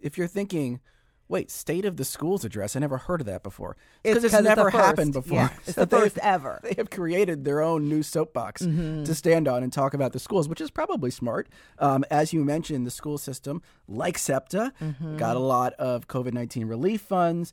if 0.01 0.17
you're 0.17 0.27
thinking, 0.29 0.81
wait, 1.29 1.51
state 1.51 1.85
of 1.85 1.97
the 1.97 2.05
schools 2.05 2.45
address, 2.45 2.77
I 2.77 2.79
never 2.81 2.99
heard 2.99 3.21
of 3.21 3.27
that 3.27 3.43
before. 3.43 3.77
Because 4.03 4.25
it's 4.25 4.33
it's 4.35 4.43
never 4.45 4.71
first. 4.71 4.77
happened 4.77 5.13
before. 5.13 5.39
Yeah, 5.39 5.49
it's 5.67 5.75
the 5.77 5.87
first 5.87 6.19
ever. 6.23 6.61
They 6.63 6.75
have 6.77 6.91
created 6.91 7.45
their 7.45 7.61
own 7.63 7.89
new 7.89 8.03
soapbox 8.03 8.63
Mm-hmm. 8.63 9.05
to 9.05 9.15
stand 9.15 9.49
on 9.49 9.63
and 9.63 9.73
talk 9.73 9.93
about 9.95 10.13
the 10.13 10.19
schools, 10.21 10.49
which 10.49 10.61
is 10.61 10.71
probably 10.71 11.11
smart. 11.11 11.49
Um, 11.79 12.05
as 12.11 12.33
you 12.33 12.45
mentioned, 12.45 12.87
the 12.87 12.91
school 12.91 13.19
system, 13.19 13.63
like 13.89 14.17
SEPTA, 14.19 14.73
Mm-hmm. 14.81 15.17
got 15.17 15.37
a 15.37 15.41
lot 15.41 15.73
of 15.75 16.07
COVID 16.09 16.33
19 16.33 16.67
relief 16.67 17.01
funds. 17.03 17.53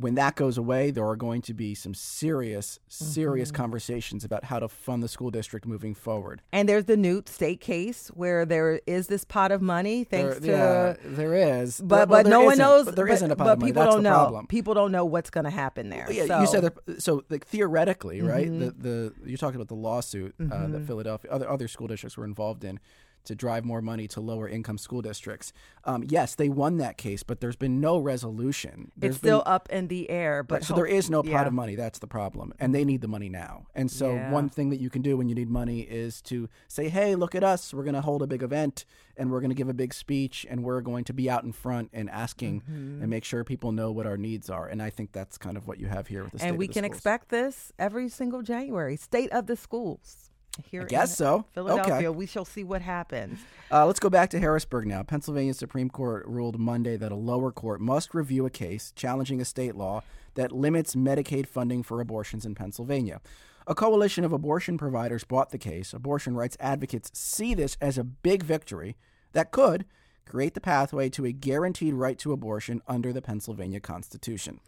When 0.00 0.14
that 0.14 0.34
goes 0.34 0.56
away, 0.56 0.90
there 0.90 1.06
are 1.06 1.16
going 1.16 1.42
to 1.42 1.52
be 1.54 1.74
some 1.74 1.94
serious, 1.94 2.78
serious 2.88 3.50
Mm-hmm. 3.50 3.56
conversations 3.62 4.24
about 4.24 4.44
how 4.44 4.58
to 4.58 4.68
fund 4.68 5.02
the 5.02 5.08
school 5.08 5.30
district 5.30 5.66
moving 5.66 5.94
forward. 5.94 6.40
And 6.52 6.68
there's 6.68 6.86
the 6.86 6.96
Newt 6.96 7.28
state 7.28 7.60
case 7.60 8.08
where 8.14 8.44
there 8.46 8.80
is 8.86 9.08
this 9.08 9.24
pot 9.24 9.52
of 9.52 9.60
money 9.60 10.04
thanks 10.04 10.38
there, 10.40 10.94
to. 10.96 11.02
yeah, 11.04 11.16
there 11.16 11.34
is, 11.60 11.80
But 11.80 12.08
Well, 12.08 12.22
but 12.24 12.30
no 12.30 12.40
one 12.44 12.58
knows. 12.58 12.86
But 12.86 12.96
there 12.96 13.06
but, 13.06 13.20
not 13.20 13.30
a 13.30 13.36
pot 13.36 13.44
but 13.44 13.52
of 13.52 13.58
money. 13.60 13.70
people 13.72 13.82
That's 13.82 13.94
don't 13.94 14.02
the 14.02 14.10
know. 14.10 14.16
problem. 14.16 14.46
People 14.46 14.74
don't 14.74 14.92
know 14.92 15.04
what's 15.04 15.30
going 15.30 15.44
to 15.44 15.50
happen 15.50 15.90
there. 15.90 16.06
Yeah, 16.10 16.26
so. 16.26 16.40
you 16.40 16.46
said 16.46 16.62
there, 16.64 16.98
so. 16.98 17.22
Like 17.28 17.46
theoretically, 17.46 18.22
right? 18.22 18.48
Mm-hmm. 18.48 18.80
The 18.80 19.12
the 19.22 19.30
you 19.30 19.36
talked 19.36 19.54
about 19.54 19.68
the 19.68 19.74
lawsuit 19.74 20.34
uh, 20.40 20.66
that 20.68 20.86
Philadelphia 20.86 21.30
other 21.30 21.48
other 21.48 21.68
school 21.68 21.86
districts 21.86 22.16
were 22.16 22.24
involved 22.24 22.64
in 22.64 22.80
to 23.24 23.34
drive 23.34 23.64
more 23.64 23.82
money 23.82 24.08
to 24.08 24.20
lower 24.20 24.48
income 24.48 24.78
school 24.78 25.02
districts. 25.02 25.52
Um, 25.84 26.04
yes, 26.08 26.34
they 26.34 26.48
won 26.48 26.76
that 26.78 26.96
case, 26.98 27.22
but 27.22 27.40
there's 27.40 27.56
been 27.56 27.80
no 27.80 27.98
resolution. 27.98 28.92
There's 28.96 29.10
it's 29.12 29.18
still 29.18 29.40
been, 29.44 29.52
up 29.52 29.68
in 29.70 29.88
the 29.88 30.08
air. 30.10 30.42
But 30.42 30.56
Right, 30.56 30.64
so 30.64 30.74
there 30.74 30.86
is 30.86 31.10
no 31.10 31.22
pot 31.22 31.30
yeah. 31.30 31.46
of 31.46 31.52
money. 31.52 31.74
That's 31.74 31.98
the 31.98 32.06
problem, 32.06 32.52
and 32.58 32.74
they 32.74 32.84
need 32.84 33.00
the 33.00 33.08
money 33.08 33.28
now. 33.28 33.66
And 33.74 33.90
so 33.90 34.14
Yeah. 34.14 34.30
one 34.30 34.48
thing 34.48 34.70
that 34.70 34.80
you 34.80 34.90
can 34.90 35.02
do 35.02 35.16
when 35.16 35.28
you 35.28 35.34
need 35.34 35.48
money 35.50 35.80
is 35.80 36.20
to 36.22 36.48
say, 36.68 36.88
"Hey, 36.88 37.14
look 37.14 37.34
at 37.34 37.44
us! 37.44 37.72
We're 37.74 37.84
going 37.84 37.94
to 37.94 38.00
hold 38.00 38.22
a 38.22 38.26
big 38.26 38.42
event, 38.42 38.84
and 39.16 39.30
we're 39.30 39.40
going 39.40 39.50
to 39.50 39.56
give 39.56 39.68
a 39.68 39.74
big 39.74 39.92
speech, 39.94 40.46
and 40.48 40.62
we're 40.64 40.80
going 40.80 41.04
to 41.04 41.12
be 41.14 41.28
out 41.30 41.44
in 41.44 41.52
front 41.52 41.90
and 41.92 42.08
asking 42.10 42.60
Mm-hmm. 42.62 43.02
and 43.02 43.10
make 43.10 43.24
sure 43.24 43.44
people 43.44 43.72
know 43.72 43.90
what 43.90 44.06
our 44.06 44.16
needs 44.16 44.50
are." 44.50 44.66
And 44.66 44.82
I 44.82 44.90
think 44.90 45.12
that's 45.12 45.38
kind 45.38 45.56
of 45.56 45.66
what 45.66 45.78
you 45.78 45.86
have 45.88 46.06
here 46.08 46.22
with 46.24 46.32
the 46.32 46.38
state 46.40 46.48
and 46.48 46.58
we 46.58 46.66
the 46.66 46.72
can 46.74 46.84
schools. 46.84 46.96
expect 46.96 47.28
this 47.28 47.72
every 47.78 48.08
single 48.08 48.42
January. 48.42 48.96
State 48.96 49.30
of 49.32 49.46
the 49.46 49.56
schools. 49.56 50.29
Here 50.70 50.82
I 50.82 50.86
guess 50.86 51.10
in 51.12 51.16
so. 51.16 51.44
Philadelphia. 51.52 51.94
Okay. 51.94 52.08
We 52.08 52.26
shall 52.26 52.44
see 52.44 52.64
what 52.64 52.82
happens. 52.82 53.38
Uh, 53.70 53.86
let's 53.86 54.00
go 54.00 54.10
back 54.10 54.30
to 54.30 54.40
Harrisburg 54.40 54.86
now. 54.86 55.02
Pennsylvania 55.02 55.54
Supreme 55.54 55.88
Court 55.88 56.26
ruled 56.26 56.58
Monday 56.58 56.96
that 56.96 57.12
a 57.12 57.16
lower 57.16 57.52
court 57.52 57.80
must 57.80 58.14
review 58.14 58.46
a 58.46 58.50
case 58.50 58.92
challenging 58.96 59.40
a 59.40 59.44
state 59.44 59.74
law 59.76 60.02
that 60.34 60.52
limits 60.52 60.94
Medicaid 60.94 61.46
funding 61.46 61.82
for 61.82 62.00
abortions 62.00 62.44
in 62.44 62.54
Pennsylvania. 62.54 63.20
A 63.66 63.74
coalition 63.74 64.24
of 64.24 64.32
abortion 64.32 64.78
providers 64.78 65.24
bought 65.24 65.50
the 65.50 65.58
case. 65.58 65.92
Abortion 65.92 66.34
rights 66.34 66.56
advocates 66.58 67.10
see 67.14 67.54
this 67.54 67.76
as 67.80 67.98
a 67.98 68.04
big 68.04 68.42
victory 68.42 68.96
that 69.32 69.52
could 69.52 69.84
create 70.24 70.54
the 70.54 70.60
pathway 70.60 71.08
to 71.10 71.24
a 71.24 71.32
guaranteed 71.32 71.94
right 71.94 72.18
to 72.18 72.32
abortion 72.32 72.82
under 72.86 73.12
the 73.12 73.22
Pennsylvania 73.22 73.80
Constitution. 73.80 74.60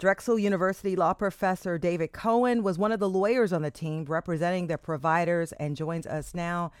Drexel 0.00 0.38
University 0.38 0.96
law 0.96 1.12
professor 1.12 1.76
David 1.76 2.12
Cohen 2.14 2.62
was 2.62 2.78
one 2.78 2.90
of 2.90 3.00
the 3.00 3.08
lawyers 3.08 3.52
on 3.52 3.60
the 3.60 3.70
team 3.70 4.06
representing 4.06 4.66
the 4.66 4.78
providers 4.78 5.52
and 5.52 5.76
joins 5.76 6.06
us 6.06 6.34
now. 6.34 6.72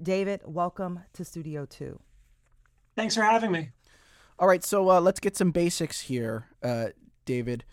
David, 0.00 0.40
welcome 0.44 1.00
to 1.14 1.24
Studio 1.24 1.66
2. 1.66 1.98
Thanks 2.94 3.16
for 3.16 3.22
having 3.22 3.50
me. 3.50 3.70
All 4.38 4.46
right, 4.46 4.62
so 4.62 4.88
uh, 4.88 5.00
let's 5.00 5.18
get 5.18 5.36
some 5.36 5.50
basics 5.50 6.02
here, 6.02 6.46
uh, 6.62 6.90
David. 7.24 7.64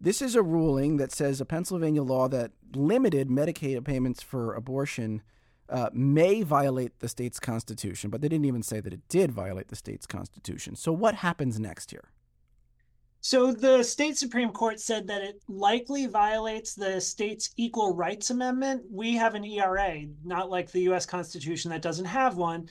This 0.00 0.22
is 0.22 0.34
a 0.34 0.42
ruling 0.42 0.96
that 0.96 1.12
says 1.12 1.38
a 1.38 1.44
Pennsylvania 1.44 2.02
law 2.02 2.26
that 2.28 2.52
limited 2.74 3.28
Medicaid 3.28 3.84
payments 3.84 4.22
for 4.22 4.54
abortion 4.54 5.20
uh, 5.68 5.90
may 5.92 6.42
violate 6.42 7.00
the 7.00 7.08
state's 7.08 7.38
constitution, 7.38 8.08
but 8.08 8.22
they 8.22 8.28
didn't 8.28 8.46
even 8.46 8.62
say 8.62 8.80
that 8.80 8.94
it 8.94 9.06
did 9.10 9.32
violate 9.32 9.68
the 9.68 9.76
state's 9.76 10.06
constitution. 10.06 10.76
So, 10.76 10.92
what 10.92 11.16
happens 11.16 11.60
next 11.60 11.90
here? 11.90 12.08
So, 13.26 13.52
the 13.52 13.82
state 13.82 14.18
Supreme 14.18 14.50
Court 14.50 14.78
said 14.78 15.06
that 15.06 15.22
it 15.22 15.40
likely 15.48 16.04
violates 16.04 16.74
the 16.74 17.00
state's 17.00 17.54
Equal 17.56 17.94
Rights 17.94 18.28
Amendment. 18.28 18.82
We 18.90 19.14
have 19.14 19.34
an 19.34 19.46
ERA, 19.46 20.02
not 20.26 20.50
like 20.50 20.70
the 20.70 20.82
US 20.90 21.06
Constitution 21.06 21.70
that 21.70 21.80
doesn't 21.80 22.04
have 22.04 22.36
one. 22.36 22.68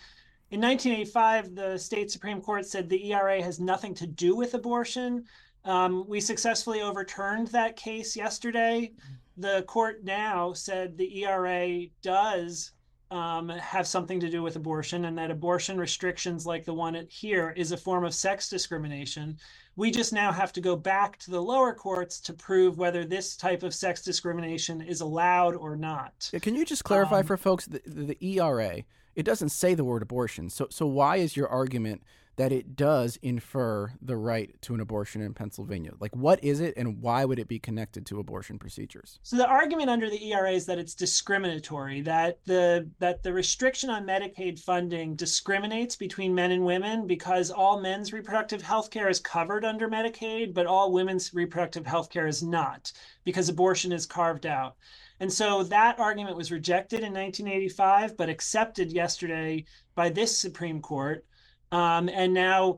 In 0.52 0.62
1985, 0.62 1.56
the 1.56 1.76
state 1.80 2.12
Supreme 2.12 2.40
Court 2.40 2.68
said 2.68 2.88
the 2.88 3.12
ERA 3.12 3.42
has 3.42 3.60
nothing 3.60 3.96
to 3.96 4.06
do 4.06 4.36
with 4.36 4.54
abortion. 4.54 5.26
Um, 5.66 6.06
we 6.08 6.22
successfully 6.22 6.84
overturned 6.84 7.48
that 7.48 7.76
case 7.76 8.16
yesterday. 8.16 8.94
The 9.38 9.64
court 9.64 10.04
now 10.04 10.54
said 10.54 10.96
the 10.96 11.24
ERA 11.24 11.88
does 12.04 12.74
um, 13.10 13.50
have 13.50 13.88
something 13.88 14.20
to 14.20 14.30
do 14.30 14.44
with 14.44 14.56
abortion 14.56 15.06
and 15.06 15.18
that 15.18 15.32
abortion 15.32 15.80
restrictions 15.80 16.46
like 16.46 16.64
the 16.64 16.76
one 16.76 17.08
here 17.10 17.56
is 17.58 17.72
a 17.72 17.78
form 17.78 18.06
of 18.06 18.14
sex 18.14 18.50
discrimination. 18.50 19.38
We 19.76 19.90
just 19.90 20.14
now 20.14 20.32
have 20.32 20.54
to 20.54 20.62
go 20.62 20.76
back 20.76 21.18
to 21.20 21.32
the 21.32 21.42
lower 21.42 21.74
courts 21.74 22.20
to 22.22 22.34
prove 22.34 22.78
whether 22.78 23.06
this 23.06 23.36
type 23.36 23.64
of 23.64 23.74
sex 23.74 24.04
discrimination 24.04 24.82
is 24.82 25.02
allowed 25.02 25.56
or 25.56 25.76
not. 25.76 26.30
Yeah, 26.32 26.40
Can 26.40 26.56
you 26.56 26.64
just 26.66 26.84
clarify 26.84 27.20
Um, 27.20 27.26
for 27.26 27.38
folks 27.38 27.66
the, 27.66 27.82
the, 27.86 28.04
the 28.04 28.18
ERA? 28.40 28.84
It 29.16 29.24
doesn't 29.24 29.50
say 29.50 29.74
the 29.74 29.84
word 29.84 30.02
abortion. 30.02 30.50
So, 30.50 30.68
so 30.70 30.86
why 30.86 31.18
is 31.18 31.36
your 31.36 31.48
argument 31.48 32.04
that 32.36 32.52
it 32.52 32.76
does 32.76 33.18
infer 33.22 33.92
the 34.02 34.18
right 34.18 34.60
to 34.62 34.74
an 34.74 34.80
abortion 34.80 35.22
in 35.22 35.34
Pennsylvania? 35.34 35.92
Like, 36.00 36.16
what 36.16 36.44
is 36.44 36.60
it, 36.60 36.74
and 36.78 37.02
why 37.02 37.26
would 37.26 37.40
it 37.40 37.48
be 37.48 37.60
connected 37.60 38.06
to 38.08 38.20
abortion 38.20 38.58
procedures? 38.58 39.20
So 39.24 39.38
the 39.38 39.48
argument 39.48 39.90
under 39.90 40.10
the 40.10 40.32
ERA 40.32 40.52
is 40.52 40.66
that 40.66 40.80
it's 40.80 40.96
discriminatory, 40.96 42.02
that 42.02 42.40
the 42.46 42.90
that 43.00 43.24
the 43.24 43.34
restriction 43.34 43.90
on 43.90 44.06
Medicaid 44.06 44.60
funding 44.60 45.16
discriminates 45.16 45.96
between 45.96 46.34
men 46.34 46.52
and 46.52 46.66
women 46.66 47.06
because 47.06 47.52
all 47.52 47.80
men's 47.80 48.14
reproductive 48.14 48.62
health 48.62 48.90
care 48.90 49.10
is 49.10 49.20
covered 49.20 49.64
under 49.64 49.88
Medicaid, 49.88 50.54
but 50.54 50.66
all 50.66 50.92
women's 50.92 51.34
reproductive 51.34 51.86
health 51.86 52.10
care 52.10 52.28
is 52.28 52.42
not 52.42 52.92
because 53.24 53.50
abortion 53.50 53.92
is 53.92 54.06
carved 54.06 54.46
out. 54.46 54.76
And 55.20 55.32
so 55.32 55.64
that 55.64 56.00
argument 56.00 56.36
was 56.36 56.52
rejected 56.52 56.98
in 57.00 57.14
1985, 57.14 58.18
but 58.18 58.30
accepted 58.30 58.92
yesterday 58.92 59.66
by 59.96 60.10
this 60.10 60.38
Supreme 60.38 60.82
Court. 60.82 61.24
Um, 61.72 62.10
and 62.10 62.34
now, 62.34 62.78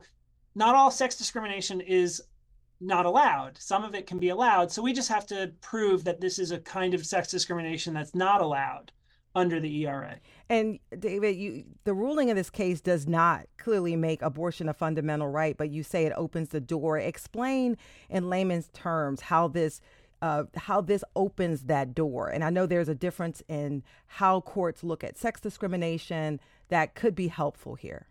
not 0.54 0.74
all 0.74 0.90
sex 0.90 1.16
discrimination 1.16 1.80
is 1.80 2.22
not 2.80 3.06
allowed. 3.06 3.58
Some 3.58 3.84
of 3.84 3.94
it 3.94 4.06
can 4.06 4.18
be 4.18 4.28
allowed. 4.28 4.70
So 4.70 4.82
we 4.82 4.92
just 4.92 5.08
have 5.08 5.26
to 5.26 5.52
prove 5.60 6.04
that 6.04 6.20
this 6.20 6.38
is 6.38 6.50
a 6.50 6.58
kind 6.58 6.94
of 6.94 7.06
sex 7.06 7.28
discrimination 7.28 7.94
that's 7.94 8.14
not 8.14 8.42
allowed 8.42 8.92
under 9.34 9.60
the 9.60 9.82
ERA. 9.82 10.16
And 10.48 10.78
David, 10.98 11.36
you 11.36 11.64
the 11.84 11.94
ruling 11.94 12.30
in 12.30 12.36
this 12.36 12.50
case 12.50 12.80
does 12.80 13.06
not 13.06 13.46
clearly 13.58 13.94
make 13.94 14.22
abortion 14.22 14.68
a 14.68 14.74
fundamental 14.74 15.28
right, 15.28 15.56
but 15.56 15.70
you 15.70 15.82
say 15.82 16.06
it 16.06 16.12
opens 16.16 16.48
the 16.48 16.60
door. 16.60 16.98
Explain 16.98 17.76
in 18.08 18.30
layman's 18.30 18.68
terms 18.72 19.20
how 19.20 19.48
this 19.48 19.80
uh, 20.22 20.44
how 20.56 20.80
this 20.80 21.04
opens 21.14 21.64
that 21.64 21.94
door. 21.94 22.28
And 22.28 22.42
I 22.42 22.50
know 22.50 22.64
there's 22.64 22.88
a 22.88 22.94
difference 22.94 23.42
in 23.48 23.82
how 24.06 24.40
courts 24.40 24.82
look 24.82 25.04
at 25.04 25.18
sex 25.18 25.40
discrimination 25.40 26.40
that 26.68 26.94
could 26.94 27.14
be 27.14 27.28
helpful 27.28 27.74
here. 27.74 28.08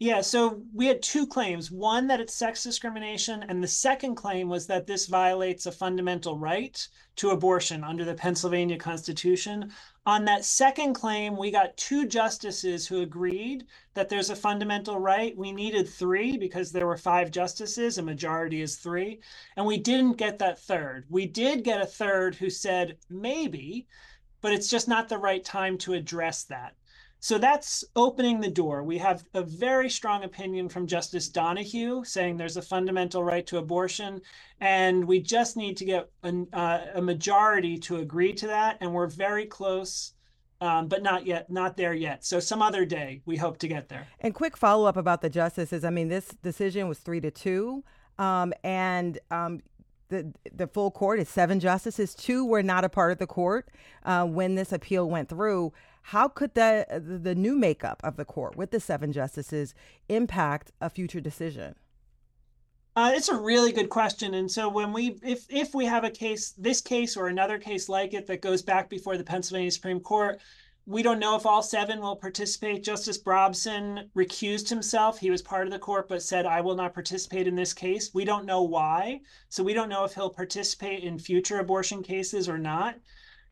Yeah, 0.00 0.20
so 0.20 0.62
we 0.72 0.86
had 0.86 1.02
two 1.02 1.26
claims. 1.26 1.72
One, 1.72 2.06
that 2.06 2.20
it's 2.20 2.34
sex 2.34 2.62
discrimination, 2.62 3.44
and 3.48 3.60
the 3.60 3.66
second 3.66 4.14
claim 4.14 4.48
was 4.48 4.68
that 4.68 4.86
this 4.86 5.06
violates 5.06 5.66
a 5.66 5.72
fundamental 5.72 6.38
right 6.38 6.86
to 7.16 7.30
abortion 7.30 7.82
under 7.82 8.04
the 8.04 8.14
Pennsylvania 8.14 8.76
Constitution. 8.78 9.72
On 10.06 10.24
that 10.26 10.44
second 10.44 10.94
claim, 10.94 11.36
we 11.36 11.50
got 11.50 11.76
two 11.76 12.06
justices 12.06 12.86
who 12.86 13.02
agreed 13.02 13.66
that 13.94 14.08
there's 14.08 14.30
a 14.30 14.36
fundamental 14.36 15.00
right. 15.00 15.36
We 15.36 15.50
needed 15.50 15.88
three 15.88 16.38
because 16.38 16.70
there 16.70 16.86
were 16.86 16.96
five 16.96 17.32
justices, 17.32 17.98
a 17.98 18.02
majority 18.02 18.62
is 18.62 18.76
three, 18.76 19.18
and 19.56 19.66
we 19.66 19.78
didn't 19.78 20.12
get 20.12 20.38
that 20.38 20.60
third. 20.60 21.06
We 21.08 21.26
did 21.26 21.64
get 21.64 21.80
a 21.80 21.86
third 21.86 22.36
who 22.36 22.50
said 22.50 22.98
maybe, 23.10 23.88
but 24.42 24.52
it's 24.52 24.70
just 24.70 24.86
not 24.86 25.08
the 25.08 25.18
right 25.18 25.44
time 25.44 25.76
to 25.78 25.94
address 25.94 26.44
that. 26.44 26.77
So 27.20 27.36
that's 27.36 27.84
opening 27.96 28.40
the 28.40 28.50
door. 28.50 28.82
We 28.84 28.98
have 28.98 29.24
a 29.34 29.42
very 29.42 29.90
strong 29.90 30.22
opinion 30.22 30.68
from 30.68 30.86
Justice 30.86 31.28
Donohue 31.28 32.04
saying 32.04 32.36
there's 32.36 32.56
a 32.56 32.62
fundamental 32.62 33.24
right 33.24 33.44
to 33.48 33.58
abortion, 33.58 34.20
and 34.60 35.04
we 35.04 35.20
just 35.20 35.56
need 35.56 35.76
to 35.78 35.84
get 35.84 36.10
a, 36.22 36.46
uh, 36.52 36.86
a 36.94 37.02
majority 37.02 37.76
to 37.78 37.96
agree 37.96 38.32
to 38.34 38.46
that, 38.46 38.78
and 38.80 38.94
we're 38.94 39.08
very 39.08 39.46
close, 39.46 40.12
um, 40.60 40.86
but 40.86 41.02
not 41.02 41.26
yet, 41.26 41.50
not 41.50 41.76
there 41.76 41.94
yet. 41.94 42.24
So 42.24 42.38
some 42.38 42.62
other 42.62 42.84
day, 42.84 43.20
we 43.26 43.36
hope 43.36 43.58
to 43.58 43.68
get 43.68 43.88
there. 43.88 44.06
And 44.20 44.32
quick 44.32 44.56
follow 44.56 44.86
up 44.86 44.96
about 44.96 45.20
the 45.20 45.30
justices. 45.30 45.84
I 45.84 45.90
mean, 45.90 46.08
this 46.08 46.28
decision 46.42 46.86
was 46.86 46.98
three 46.98 47.20
to 47.20 47.32
two, 47.32 47.82
um, 48.18 48.52
and 48.62 49.18
um, 49.32 49.60
the 50.08 50.32
the 50.52 50.66
full 50.66 50.90
court 50.90 51.18
is 51.18 51.28
seven 51.28 51.60
justices. 51.60 52.14
Two 52.14 52.44
were 52.44 52.62
not 52.62 52.84
a 52.84 52.88
part 52.88 53.12
of 53.12 53.18
the 53.18 53.26
court 53.26 53.68
uh, 54.04 54.24
when 54.24 54.54
this 54.54 54.72
appeal 54.72 55.08
went 55.10 55.28
through. 55.28 55.72
How 56.08 56.26
could 56.26 56.54
the 56.54 56.86
the 57.22 57.34
new 57.34 57.54
makeup 57.54 58.00
of 58.02 58.16
the 58.16 58.24
court 58.24 58.56
with 58.56 58.70
the 58.70 58.80
seven 58.80 59.12
justices 59.12 59.74
impact 60.08 60.72
a 60.80 60.88
future 60.88 61.20
decision? 61.20 61.74
Uh, 62.96 63.12
it's 63.14 63.28
a 63.28 63.36
really 63.36 63.72
good 63.72 63.90
question, 63.90 64.32
and 64.32 64.50
so 64.50 64.70
when 64.70 64.94
we, 64.94 65.18
if 65.22 65.44
if 65.50 65.74
we 65.74 65.84
have 65.84 66.04
a 66.04 66.10
case, 66.10 66.52
this 66.52 66.80
case 66.80 67.14
or 67.14 67.28
another 67.28 67.58
case 67.58 67.90
like 67.90 68.14
it 68.14 68.26
that 68.26 68.40
goes 68.40 68.62
back 68.62 68.88
before 68.88 69.18
the 69.18 69.22
Pennsylvania 69.22 69.70
Supreme 69.70 70.00
Court, 70.00 70.40
we 70.86 71.02
don't 71.02 71.18
know 71.18 71.36
if 71.36 71.44
all 71.44 71.62
seven 71.62 72.00
will 72.00 72.16
participate. 72.16 72.82
Justice 72.82 73.22
Brobson 73.22 74.08
recused 74.16 74.70
himself. 74.70 75.18
He 75.18 75.30
was 75.30 75.42
part 75.42 75.66
of 75.66 75.74
the 75.74 75.78
court, 75.78 76.08
but 76.08 76.22
said, 76.22 76.46
I 76.46 76.62
will 76.62 76.74
not 76.74 76.94
participate 76.94 77.46
in 77.46 77.54
this 77.54 77.74
case. 77.74 78.14
We 78.14 78.24
don't 78.24 78.46
know 78.46 78.62
why. 78.62 79.20
So 79.50 79.62
we 79.62 79.74
don't 79.74 79.90
know 79.90 80.04
if 80.04 80.14
he'll 80.14 80.30
participate 80.30 81.04
in 81.04 81.18
future 81.18 81.58
abortion 81.58 82.02
cases 82.02 82.48
or 82.48 82.56
not. 82.56 82.94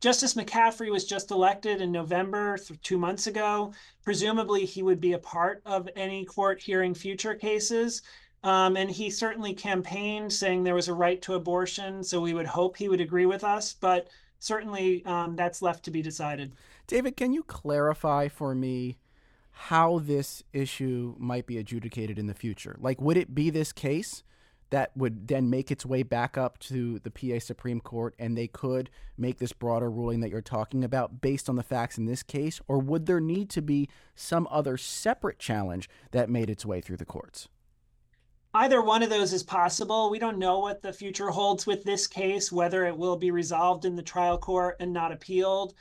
Justice 0.01 0.35
McCaffery 0.35 0.91
was 0.91 1.07
just 1.07 1.31
elected 1.31 1.81
in 1.81 1.91
November, 1.91 2.59
two 2.83 2.99
months 2.99 3.27
ago. 3.27 3.73
Presumably, 4.05 4.65
he 4.65 4.83
would 4.83 5.01
be 5.01 5.15
a 5.15 5.19
part 5.19 5.63
of 5.65 5.89
any 5.97 6.25
court 6.25 6.61
hearing 6.61 6.95
future 6.95 7.35
cases. 7.35 8.03
Um, 8.45 8.77
and 8.77 8.91
he 8.91 9.11
certainly 9.11 9.55
campaigned 9.55 10.33
saying 10.33 10.63
there 10.63 10.75
was 10.75 10.89
a 10.89 10.95
right 10.95 11.21
to 11.23 11.35
abortion. 11.35 12.05
So 12.05 12.21
we 12.21 12.35
would 12.35 12.47
hope 12.47 12.77
he 12.77 12.89
would 12.89 13.01
agree 13.01 13.27
with 13.27 13.43
us, 13.43 13.73
but 13.73 14.09
certainly 14.39 15.05
um, 15.07 15.35
that's 15.35 15.63
left 15.63 15.85
to 15.87 15.91
be 15.91 16.03
decided. 16.03 16.53
David, 16.87 17.17
can 17.17 17.33
you 17.33 17.43
clarify 17.43 18.29
for 18.29 18.55
me 18.55 18.99
how 19.51 19.99
this 20.01 20.45
issue 20.53 21.15
might 21.19 21.47
be 21.47 21.57
adjudicated 21.59 22.19
in 22.19 22.27
the 22.27 22.35
future? 22.35 22.77
Like, 22.79 23.01
would 23.01 23.17
it 23.17 23.35
be 23.35 23.49
this 23.49 23.73
case 23.73 24.23
that 24.71 24.91
would 24.97 25.29
then 25.29 25.49
make 25.49 25.71
its 25.71 25.87
way 25.87 26.03
back 26.03 26.37
up 26.37 26.59
to 26.59 26.99
the 27.01 27.11
PA 27.11 27.39
Supreme 27.39 27.81
Court 27.81 28.15
and 28.19 28.37
they 28.37 28.49
could 28.49 28.91
make 29.17 29.39
this 29.39 29.53
broader 29.53 29.91
ruling 29.91 30.21
that 30.21 30.31
you're 30.31 30.41
talking 30.41 30.83
about 30.83 31.21
based 31.21 31.49
on 31.49 31.57
the 31.57 31.63
facts 31.63 31.99
in 31.99 32.07
this 32.07 32.23
case? 32.23 32.61
Or 32.67 32.79
would 32.79 33.07
there 33.07 33.21
need 33.21 33.49
to 33.51 33.63
be 33.63 33.89
some 34.15 34.49
other 34.51 34.77
separate 34.77 35.39
challenge 35.39 35.89
that 36.11 36.29
made 36.29 36.51
its 36.51 36.67
way 36.67 36.81
through 36.81 36.97
the 36.97 37.05
courts? 37.05 37.49
Either 38.55 38.81
one 38.81 39.03
of 39.03 39.11
those 39.11 39.35
is 39.35 39.43
possible. 39.43 40.09
We 40.09 40.19
don't 40.19 40.39
know 40.39 40.61
what 40.61 40.81
the 40.81 40.93
future 40.93 41.29
holds 41.29 41.67
with 41.67 41.85
this 41.85 42.07
case, 42.07 42.51
whether 42.51 42.87
it 42.87 42.97
will 42.97 43.17
be 43.17 43.31
resolved 43.31 43.85
in 43.85 43.97
the 43.97 44.03
trial 44.03 44.39
court 44.39 44.77
and 44.81 44.95
not 44.95 45.13
appealed, 45.13 45.75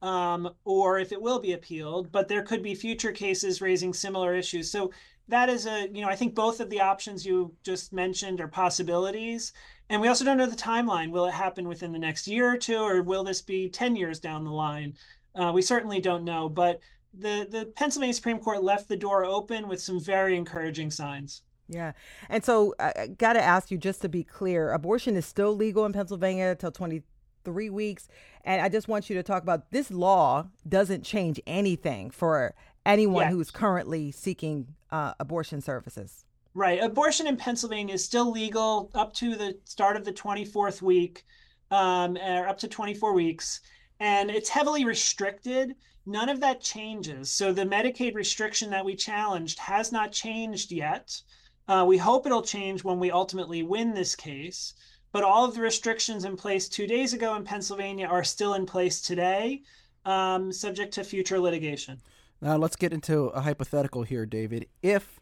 um, 0.00 0.48
or 0.64 0.98
if 0.98 1.12
it 1.12 1.20
will 1.20 1.40
be 1.40 1.52
appealed. 1.52 2.10
But 2.10 2.28
there 2.28 2.42
could 2.42 2.62
be 2.62 2.74
future 2.74 3.12
cases 3.12 3.60
raising 3.60 3.92
similar 3.92 4.34
issues. 4.34 4.70
So 4.70 4.92
that 5.28 5.48
is 5.48 5.66
a, 5.66 5.88
you 5.92 6.02
know, 6.02 6.08
I 6.08 6.16
think 6.16 6.34
both 6.34 6.60
of 6.60 6.70
the 6.70 6.80
options 6.80 7.24
you 7.24 7.54
just 7.62 7.92
mentioned 7.92 8.40
are 8.40 8.48
possibilities. 8.48 9.52
And 9.88 10.00
we 10.00 10.08
also 10.08 10.24
don't 10.24 10.38
know 10.38 10.46
the 10.46 10.56
timeline. 10.56 11.10
Will 11.10 11.26
it 11.26 11.34
happen 11.34 11.68
within 11.68 11.92
the 11.92 11.98
next 11.98 12.26
year 12.26 12.50
or 12.50 12.56
two, 12.56 12.78
or 12.78 13.02
will 13.02 13.24
this 13.24 13.42
be 13.42 13.68
10 13.68 13.96
years 13.96 14.20
down 14.20 14.44
the 14.44 14.50
line? 14.50 14.94
Uh, 15.34 15.52
we 15.54 15.62
certainly 15.62 16.00
don't 16.00 16.24
know. 16.24 16.48
But 16.48 16.80
the, 17.14 17.46
the 17.50 17.66
Pennsylvania 17.76 18.14
Supreme 18.14 18.38
Court 18.38 18.62
left 18.62 18.88
the 18.88 18.96
door 18.96 19.24
open 19.24 19.68
with 19.68 19.80
some 19.80 20.00
very 20.00 20.36
encouraging 20.36 20.90
signs. 20.90 21.42
Yeah. 21.68 21.92
And 22.28 22.44
so 22.44 22.74
I 22.78 23.08
got 23.18 23.34
to 23.34 23.42
ask 23.42 23.70
you 23.70 23.78
just 23.78 24.02
to 24.02 24.08
be 24.08 24.24
clear 24.24 24.72
abortion 24.72 25.16
is 25.16 25.26
still 25.26 25.54
legal 25.54 25.86
in 25.86 25.92
Pennsylvania 25.92 26.48
until 26.48 26.70
23 26.70 27.70
weeks. 27.70 28.08
And 28.44 28.60
I 28.60 28.68
just 28.68 28.88
want 28.88 29.08
you 29.08 29.16
to 29.16 29.22
talk 29.22 29.42
about 29.42 29.70
this 29.70 29.90
law 29.90 30.48
doesn't 30.68 31.04
change 31.04 31.40
anything 31.46 32.10
for 32.10 32.54
anyone 32.84 33.24
yes. 33.24 33.32
who's 33.32 33.50
currently 33.50 34.10
seeking 34.10 34.74
uh, 34.90 35.14
abortion 35.20 35.60
services. 35.60 36.24
Right. 36.54 36.82
Abortion 36.82 37.26
in 37.26 37.36
Pennsylvania 37.36 37.94
is 37.94 38.04
still 38.04 38.30
legal 38.30 38.90
up 38.94 39.14
to 39.14 39.34
the 39.36 39.58
start 39.64 39.96
of 39.96 40.04
the 40.04 40.12
24th 40.12 40.82
week, 40.82 41.24
um, 41.70 42.18
or 42.18 42.46
up 42.46 42.58
to 42.58 42.68
24 42.68 43.14
weeks. 43.14 43.60
And 44.00 44.30
it's 44.30 44.50
heavily 44.50 44.84
restricted. 44.84 45.74
None 46.04 46.28
of 46.28 46.40
that 46.40 46.60
changes. 46.60 47.30
So 47.30 47.52
the 47.52 47.64
Medicaid 47.64 48.14
restriction 48.14 48.70
that 48.70 48.84
we 48.84 48.94
challenged 48.96 49.58
has 49.60 49.92
not 49.92 50.12
changed 50.12 50.72
yet. 50.72 51.22
Uh, 51.68 51.84
we 51.86 51.96
hope 51.96 52.26
it'll 52.26 52.42
change 52.42 52.84
when 52.84 52.98
we 52.98 53.10
ultimately 53.10 53.62
win 53.62 53.94
this 53.94 54.14
case. 54.14 54.74
But 55.12 55.24
all 55.24 55.44
of 55.44 55.54
the 55.54 55.60
restrictions 55.60 56.24
in 56.24 56.36
place 56.36 56.68
two 56.68 56.86
days 56.86 57.12
ago 57.12 57.34
in 57.36 57.44
Pennsylvania 57.44 58.06
are 58.06 58.24
still 58.24 58.54
in 58.54 58.66
place 58.66 59.00
today, 59.00 59.62
um, 60.04 60.52
subject 60.52 60.94
to 60.94 61.04
future 61.04 61.38
litigation. 61.38 62.00
Now, 62.42 62.56
let's 62.56 62.74
get 62.74 62.92
into 62.92 63.26
a 63.26 63.42
hypothetical 63.42 64.02
here, 64.02 64.26
David. 64.26 64.66
If 64.82 65.20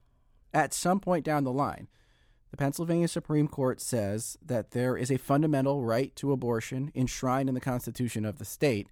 at 0.54 0.72
some 0.72 1.00
point 1.00 1.22
down 1.22 1.44
the 1.44 1.52
line, 1.52 1.86
the 2.50 2.56
Pennsylvania 2.56 3.08
Supreme 3.08 3.46
Court 3.46 3.78
says 3.78 4.38
that 4.44 4.70
there 4.70 4.96
is 4.96 5.10
a 5.10 5.18
fundamental 5.18 5.82
right 5.82 6.16
to 6.16 6.32
abortion 6.32 6.90
enshrined 6.94 7.50
in 7.50 7.54
the 7.54 7.60
Constitution 7.60 8.24
of 8.24 8.38
the 8.38 8.46
state, 8.46 8.88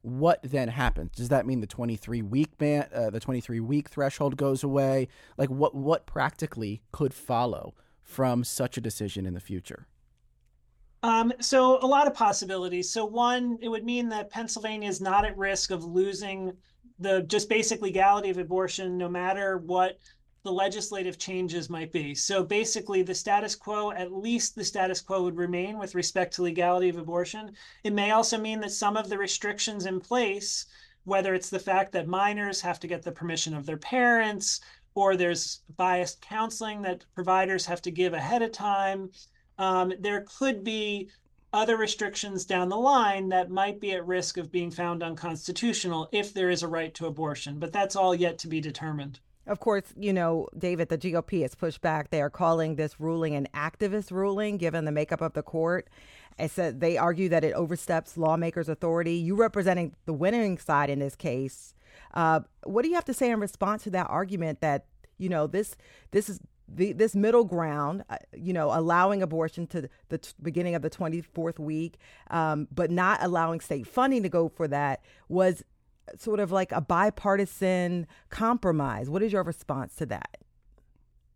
what 0.00 0.38
then 0.44 0.68
happens? 0.68 1.10
Does 1.16 1.28
that 1.30 1.44
mean 1.44 1.60
the 1.60 1.66
23 1.66 2.22
week 2.22 2.56
ban, 2.56 2.86
uh, 2.94 3.10
the 3.10 3.18
23 3.18 3.58
week 3.58 3.88
threshold 3.88 4.36
goes 4.36 4.62
away? 4.62 5.08
Like 5.36 5.50
what 5.50 5.74
what 5.74 6.06
practically 6.06 6.82
could 6.92 7.12
follow 7.12 7.74
from 8.00 8.44
such 8.44 8.76
a 8.78 8.80
decision 8.80 9.26
in 9.26 9.34
the 9.34 9.40
future? 9.40 9.88
Um, 11.02 11.32
so 11.40 11.78
a 11.82 11.86
lot 11.86 12.06
of 12.06 12.14
possibilities. 12.14 12.88
So 12.88 13.04
one, 13.04 13.58
it 13.60 13.68
would 13.68 13.84
mean 13.84 14.08
that 14.10 14.30
Pennsylvania 14.30 14.88
is 14.88 15.00
not 15.00 15.24
at 15.24 15.36
risk 15.36 15.72
of 15.72 15.84
losing 15.84 16.56
the 16.98 17.22
just 17.22 17.48
basic 17.48 17.82
legality 17.82 18.30
of 18.30 18.38
abortion, 18.38 18.96
no 18.96 19.08
matter 19.08 19.58
what 19.58 19.98
the 20.46 20.52
legislative 20.52 21.18
changes 21.18 21.68
might 21.68 21.90
be. 21.90 22.14
So 22.14 22.44
basically, 22.44 23.02
the 23.02 23.14
status 23.14 23.56
quo, 23.56 23.90
at 23.90 24.12
least 24.12 24.54
the 24.54 24.64
status 24.64 25.00
quo 25.00 25.24
would 25.24 25.36
remain 25.36 25.76
with 25.76 25.96
respect 25.96 26.34
to 26.34 26.42
legality 26.42 26.88
of 26.88 26.98
abortion. 26.98 27.52
It 27.82 27.92
may 27.92 28.12
also 28.12 28.38
mean 28.38 28.60
that 28.60 28.70
some 28.70 28.96
of 28.96 29.08
the 29.08 29.18
restrictions 29.18 29.86
in 29.86 29.98
place, 29.98 30.66
whether 31.02 31.34
it's 31.34 31.50
the 31.50 31.58
fact 31.58 31.90
that 31.92 32.06
minors 32.06 32.60
have 32.60 32.78
to 32.80 32.86
get 32.86 33.02
the 33.02 33.10
permission 33.10 33.54
of 33.54 33.66
their 33.66 33.76
parents, 33.76 34.60
or 34.94 35.16
there's 35.16 35.62
biased 35.76 36.20
counseling 36.22 36.80
that 36.82 37.04
providers 37.14 37.66
have 37.66 37.82
to 37.82 37.90
give 37.90 38.14
ahead 38.14 38.42
of 38.42 38.52
time, 38.52 39.10
um, 39.58 39.92
there 39.98 40.24
could 40.38 40.62
be 40.62 41.10
other 41.52 41.76
restrictions 41.76 42.44
down 42.44 42.68
the 42.68 42.76
line 42.76 43.28
that 43.30 43.50
might 43.50 43.80
be 43.80 43.92
at 43.92 44.06
risk 44.06 44.36
of 44.36 44.52
being 44.52 44.70
found 44.70 45.02
unconstitutional 45.02 46.08
if 46.12 46.34
there 46.34 46.50
is 46.50 46.62
a 46.62 46.68
right 46.68 46.92
to 46.94 47.06
abortion. 47.06 47.58
But 47.58 47.72
that's 47.72 47.96
all 47.96 48.14
yet 48.14 48.38
to 48.38 48.48
be 48.48 48.60
determined. 48.60 49.20
Of 49.46 49.60
course, 49.60 49.84
you 49.96 50.12
know, 50.12 50.48
David, 50.58 50.88
the 50.88 50.98
GOP 50.98 51.42
has 51.42 51.54
pushed 51.54 51.80
back. 51.80 52.10
They 52.10 52.20
are 52.20 52.30
calling 52.30 52.74
this 52.74 52.98
ruling 52.98 53.34
an 53.34 53.46
activist 53.54 54.10
ruling, 54.10 54.56
given 54.56 54.84
the 54.84 54.92
makeup 54.92 55.20
of 55.20 55.34
the 55.34 55.42
court. 55.42 55.88
It 56.36 56.50
said 56.50 56.80
they 56.80 56.98
argue 56.98 57.28
that 57.28 57.44
it 57.44 57.54
oversteps 57.54 58.16
lawmakers' 58.16 58.68
authority. 58.68 59.14
You 59.14 59.36
representing 59.36 59.94
the 60.04 60.12
winning 60.12 60.58
side 60.58 60.90
in 60.90 60.98
this 60.98 61.14
case. 61.14 61.74
Uh, 62.12 62.40
what 62.64 62.82
do 62.82 62.88
you 62.88 62.96
have 62.96 63.04
to 63.04 63.14
say 63.14 63.30
in 63.30 63.38
response 63.40 63.84
to 63.84 63.90
that 63.90 64.08
argument 64.10 64.60
that 64.60 64.86
you 65.16 65.28
know 65.28 65.46
this 65.46 65.76
this 66.10 66.28
is 66.28 66.40
the, 66.68 66.92
this 66.92 67.14
middle 67.14 67.44
ground, 67.44 68.04
uh, 68.10 68.16
you 68.36 68.52
know, 68.52 68.70
allowing 68.72 69.22
abortion 69.22 69.66
to 69.68 69.88
the 70.08 70.18
t- 70.18 70.32
beginning 70.42 70.74
of 70.74 70.82
the 70.82 70.90
24th 70.90 71.58
week, 71.58 71.98
um, 72.30 72.68
but 72.72 72.90
not 72.90 73.22
allowing 73.22 73.60
state 73.60 73.86
funding 73.86 74.22
to 74.22 74.28
go 74.28 74.48
for 74.48 74.68
that 74.68 75.02
was 75.28 75.62
sort 76.16 76.40
of 76.40 76.52
like 76.52 76.72
a 76.72 76.80
bipartisan 76.80 78.06
compromise. 78.30 79.10
What 79.10 79.22
is 79.22 79.32
your 79.32 79.42
response 79.42 79.94
to 79.96 80.06
that? 80.06 80.38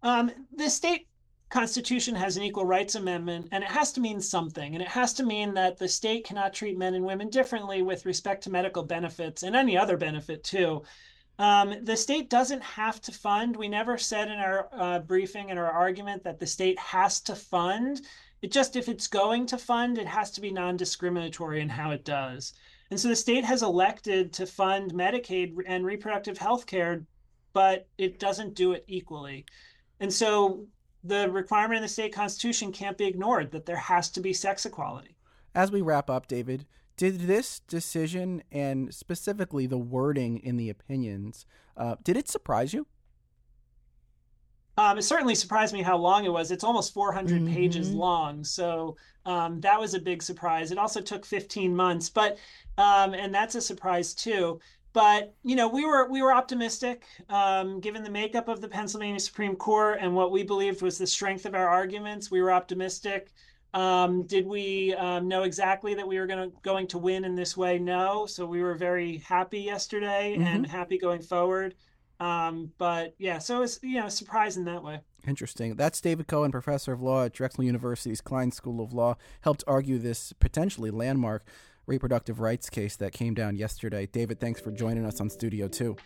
Um, 0.03 0.31
the 0.55 0.71
state 0.71 1.07
constitution 1.51 2.15
has 2.15 2.37
an 2.37 2.45
equal 2.45 2.65
rights 2.65 2.95
amendment 2.95 3.49
and 3.51 3.65
it 3.65 3.71
has 3.71 3.93
to 3.93 4.01
mean 4.01 4.21
something 4.21 4.75
and 4.75 4.83
it 4.83 4.89
has 4.89 5.13
to 5.13 5.25
mean 5.25 5.53
that 5.53 5.77
the 5.77 5.89
state 5.89 6.25
cannot 6.25 6.55
treat 6.55 6.79
men 6.79 6.95
and 6.95 7.05
women 7.05 7.29
differently 7.29 7.83
with 7.83 8.07
respect 8.07 8.45
to 8.45 8.51
medical 8.51 8.85
benefits 8.85 9.43
and 9.43 9.57
any 9.57 9.77
other 9.77 9.97
benefit 9.97 10.45
too 10.45 10.81
um, 11.41 11.75
the 11.83 11.97
state 11.97 12.31
doesn't 12.31 12.63
have 12.63 13.01
to 13.01 13.13
fund 13.13 13.57
we 13.57 13.69
never 13.69 13.99
said 13.99 14.29
in 14.29 14.39
our 14.39 14.69
uh, 14.73 14.99
briefing 15.01 15.51
and 15.51 15.59
our 15.59 15.71
argument 15.71 16.23
that 16.23 16.39
the 16.39 16.47
state 16.47 16.79
has 16.79 17.21
to 17.21 17.35
fund 17.35 18.03
it 18.43 18.53
just 18.53 18.77
if 18.77 18.89
it's 18.89 19.07
going 19.07 19.47
to 19.47 19.59
fund 19.59 19.99
it 19.99 20.07
has 20.07 20.31
to 20.31 20.41
be 20.41 20.51
non-discriminatory 20.51 21.61
in 21.61 21.69
how 21.69 21.91
it 21.91 22.05
does 22.05 22.55
and 22.91 22.99
so 22.99 23.09
the 23.09 23.17
state 23.17 23.45
has 23.45 23.63
elected 23.63 24.33
to 24.35 24.47
fund 24.47 24.93
Medicaid 24.93 25.57
and 25.67 25.87
reproductive 25.87 26.39
health 26.39 26.67
care, 26.67 27.05
but 27.53 27.87
it 27.99 28.19
doesn't 28.19 28.55
do 28.55 28.73
it 28.73 28.85
equally. 28.89 29.47
And 30.01 30.13
so 30.13 30.67
the 31.05 31.31
requirement 31.31 31.77
in 31.77 31.83
the 31.83 31.89
state 31.89 32.13
constitution 32.13 32.73
can't 32.73 32.99
be 32.99 33.07
ignored 33.07 33.53
that 33.53 33.65
there 33.65 33.77
has 33.77 34.11
to 34.11 34.21
be 34.21 34.33
sex 34.33 34.67
equality. 34.67 35.17
As 35.55 35.71
we 35.71 35.83
wrap 35.83 36.11
up, 36.11 36.27
David, 36.27 36.67
did 36.97 37.21
this 37.21 37.61
decision 37.61 38.43
and 38.53 38.95
specifically 38.95 39.67
the 39.67 39.79
wording 39.79 40.39
in 40.39 40.57
the 40.57 40.69
opinions, 40.69 41.47
uh, 41.77 41.97
did 42.03 42.17
it 42.17 42.29
surprise 42.29 42.73
you? 42.73 42.87
Um, 44.77 44.97
it 44.99 45.03
certainly 45.03 45.35
surprised 45.35 45.75
me 45.75 45.83
how 45.83 45.99
long 45.99 46.25
it 46.25 46.33
was. 46.33 46.51
It's 46.51 46.65
almost 46.65 46.95
400 46.95 47.43
mm-hmm. 47.43 47.55
pages 47.55 47.93
long. 47.93 48.45
So 48.45 48.97
um, 49.27 49.61
that 49.61 49.79
was 49.79 49.95
a 49.95 50.01
big 50.01 50.23
surprise. 50.23 50.73
It 50.73 50.79
also 50.79 51.01
took 51.01 51.27
15 51.27 51.75
months, 51.75 52.09
but 52.09 52.39
um, 52.79 53.13
and 53.13 53.35
that's 53.35 53.55
a 53.55 53.61
surprise 53.61 54.15
too. 54.15 54.59
But 54.93 55.35
you 55.45 55.55
know, 55.55 55.69
we 55.69 55.85
were 55.85 56.09
we 56.09 56.23
were 56.23 56.33
optimistic, 56.33 57.05
um, 57.29 57.81
given 57.81 58.03
the 58.03 58.11
makeup 58.11 58.49
of 58.49 58.61
the 58.61 58.69
Pennsylvania 58.69 59.21
Supreme 59.21 59.55
Court 59.55 59.99
and 60.01 60.15
what 60.15 60.33
we 60.33 60.43
believed 60.43 60.83
was 60.83 60.99
the 60.99 61.07
strength 61.07 61.47
of 61.47 61.55
our 61.55 61.69
arguments. 61.69 62.31
We 62.31 62.41
were 62.41 62.51
optimistic. 62.51 63.33
Um, 63.73 64.25
did 64.25 64.47
we 64.47 64.95
um, 64.95 65.29
know 65.29 65.45
exactly 65.45 65.95
that 65.95 66.07
we 66.07 66.19
were 66.19 66.27
going 66.27 66.51
to 66.51 66.57
going 66.63 66.87
to 66.89 66.99
win 66.99 67.25
in 67.25 67.35
this 67.35 67.57
way? 67.57 67.79
No. 67.79 68.27
So 68.27 68.47
we 68.47 68.63
were 68.63 68.75
very 68.75 69.19
happy 69.19 69.61
yesterday 69.61 70.35
mm-hmm. 70.37 70.47
and 70.47 70.67
happy 70.67 70.99
going 70.99 71.23
forward. 71.23 71.75
Um, 72.19 72.73
but 72.79 73.15
yeah, 73.19 73.39
so 73.39 73.57
it 73.57 73.61
was 73.61 73.81
you 73.83 74.01
know 74.01 74.09
surprising 74.09 74.65
that 74.65 74.83
way. 74.83 75.01
Interesting. 75.27 75.77
That's 75.77 76.01
David 76.01 76.27
Cohen, 76.27 76.51
professor 76.51 76.93
of 76.93 77.01
law 77.01 77.25
at 77.25 77.33
Drexel 77.33 77.65
University's 77.65 78.21
Kline 78.21 78.53
School 78.53 78.83
of 78.83 78.93
Law, 78.93 79.17
helped 79.43 79.65
argue 79.67 79.99
this 79.99 80.33
potentially 80.35 80.91
landmark 80.91 81.47
reproductive 81.87 82.41
rights 82.41 82.71
case 82.71 82.97
that 82.97 83.13
came 83.13 83.35
down 83.35 83.57
yesterday. 83.57 84.07
David, 84.07 84.41
thanks 84.41 84.61
for 84.61 84.71
joining 84.71 85.05
us 85.05 85.21
on 85.21 85.29
Studio 85.29 85.69
2. 85.69 85.97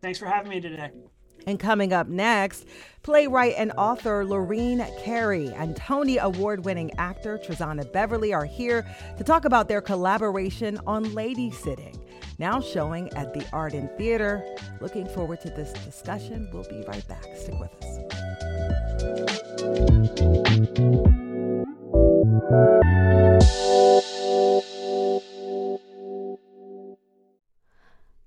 Thanks 0.00 0.18
for 0.18 0.26
having 0.26 0.50
me 0.50 0.60
today. 0.60 0.90
And 1.46 1.58
coming 1.58 1.92
up 1.92 2.06
next, 2.08 2.66
playwright 3.02 3.54
and 3.56 3.72
author 3.72 4.24
Lorene 4.24 4.86
Cary 5.02 5.48
and 5.48 5.76
Tony 5.76 6.18
Award 6.18 6.64
winning 6.64 6.90
actor 6.98 7.38
Trezana 7.38 7.90
Beverly 7.92 8.32
are 8.32 8.44
here 8.44 8.86
to 9.18 9.24
talk 9.24 9.44
about 9.44 9.68
their 9.68 9.80
collaboration 9.80 10.78
on 10.86 11.06
Ladysitting, 11.06 11.98
now 12.38 12.60
showing 12.60 13.12
at 13.14 13.34
the 13.34 13.44
Arden 13.52 13.88
Theater. 13.96 14.44
Looking 14.80 15.06
forward 15.06 15.40
to 15.42 15.50
this 15.50 15.72
discussion. 15.84 16.48
We'll 16.52 16.64
be 16.64 16.84
right 16.86 17.06
back. 17.08 17.26
Stick 17.36 17.58
with 17.58 17.74
us. 17.82 17.98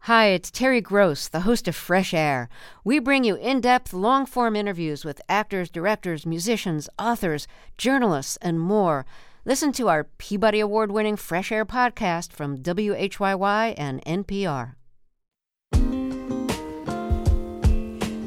Hi, 0.08 0.26
it's 0.26 0.52
Terry 0.52 0.82
Gross, 0.82 1.30
the 1.30 1.48
host 1.48 1.66
of 1.70 1.78
Fresh 1.78 2.14
Air. 2.14 2.50
We 2.84 3.00
bring 3.00 3.24
you 3.24 3.36
in 3.36 3.62
depth, 3.62 3.94
long 3.94 4.26
form 4.26 4.54
interviews 4.54 5.06
with 5.06 5.22
actors, 5.30 5.70
directors, 5.70 6.26
musicians, 6.26 6.90
authors, 7.00 7.48
journalists, 7.78 8.38
and 8.42 8.60
more. 8.60 9.06
Listen 9.46 9.72
to 9.72 9.88
our 9.88 10.04
Peabody 10.04 10.60
Award 10.60 10.92
winning 10.92 11.16
Fresh 11.16 11.54
Air 11.54 11.64
podcast 11.64 12.34
from 12.34 12.58
WHYY 12.58 13.76
and 13.78 14.04
NPR. 14.04 14.74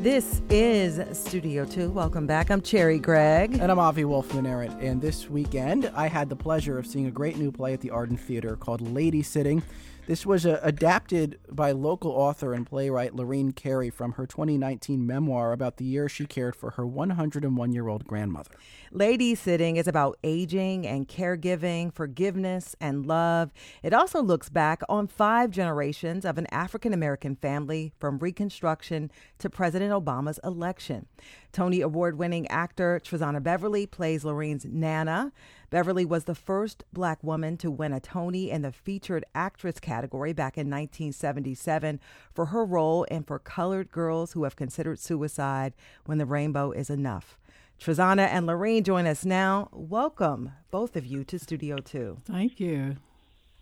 This 0.03 0.41
is 0.49 1.19
Studio 1.19 1.67
2. 1.67 1.91
Welcome 1.91 2.27
back. 2.27 2.51
I'm 2.51 2.63
Cherry 2.63 2.99
Gregg. 2.99 3.59
And 3.59 3.71
I'm 3.71 3.79
Avi 3.79 4.07
Wolfman 4.07 4.47
Arent. 4.47 4.81
And 4.81 5.03
this 5.03 5.29
weekend, 5.29 5.93
I 5.95 6.07
had 6.07 6.31
the 6.31 6.37
pleasure 6.37 6.79
of 6.79 6.87
seeing 6.87 7.05
a 7.05 7.11
great 7.11 7.37
new 7.37 7.53
play 7.53 7.75
at 7.75 7.83
the 7.83 7.91
Arden 7.91 8.17
Theater 8.17 8.57
called 8.57 8.81
Ladysitting. 8.81 9.63
This 10.07 10.25
was 10.25 10.47
uh, 10.47 10.61
adapted 10.63 11.41
by 11.51 11.73
local 11.73 12.13
author 12.13 12.55
and 12.55 12.65
playwright 12.65 13.17
Lorene 13.17 13.51
Cary 13.51 13.91
from 13.91 14.13
her 14.13 14.25
2019 14.25 15.05
memoir 15.05 15.53
about 15.53 15.79
the 15.79 15.85
year 15.85 16.09
she 16.09 16.27
cared 16.27 16.55
for 16.55 16.71
her 16.71 16.87
101 16.87 17.73
year 17.73 17.89
old 17.89 18.07
grandmother. 18.07 18.53
Ladysitting 18.93 19.77
is 19.77 19.89
about 19.89 20.17
aging 20.23 20.87
and 20.87 21.09
caregiving, 21.09 21.93
forgiveness 21.93 22.77
and 22.81 23.05
love. 23.05 23.53
It 23.83 23.93
also 23.93 24.23
looks 24.23 24.49
back 24.49 24.81
on 24.89 25.09
five 25.09 25.51
generations 25.51 26.25
of 26.25 26.39
an 26.39 26.47
African 26.53 26.93
American 26.93 27.35
family 27.35 27.93
from 27.99 28.21
Reconstruction 28.21 29.11
to 29.41 29.51
President 29.51 29.93
Obama's 29.93 30.39
election. 30.45 31.07
Tony 31.51 31.81
Award 31.81 32.17
winning 32.17 32.47
actor 32.47 33.01
Trezana 33.03 33.43
Beverly 33.43 33.87
plays 33.87 34.25
Lorene's 34.25 34.65
Nana. 34.67 35.33
Beverly 35.71 36.05
was 36.05 36.25
the 36.25 36.35
first 36.35 36.85
black 36.93 37.23
woman 37.25 37.57
to 37.59 37.71
win 37.71 37.93
a 37.93 38.01
Tony 38.01 38.51
in 38.51 38.63
the 38.63 38.71
featured 38.71 39.25
actress 39.35 39.81
category 39.81 40.33
back 40.33 40.57
in 40.57 40.71
1977 40.71 42.01
for 42.33 42.47
her 42.47 42.65
role 42.65 43.05
in 43.05 43.25
For 43.25 43.39
Colored 43.39 43.91
Girls 43.91 44.33
Who 44.33 44.45
Have 44.45 44.55
Considered 44.55 44.99
Suicide 45.01 45.75
When 46.05 46.19
the 46.19 46.27
Rainbow 46.27 46.71
Is 46.71 46.89
Enough. 46.89 47.37
Trezana 47.81 48.29
and 48.29 48.47
Lorraine 48.47 48.85
join 48.85 49.07
us 49.07 49.25
now. 49.25 49.69
Welcome, 49.73 50.53
both 50.71 50.97
of 50.97 51.05
you, 51.05 51.25
to 51.25 51.39
Studio 51.39 51.79
2. 51.79 52.19
Thank 52.25 52.61
you. 52.61 52.97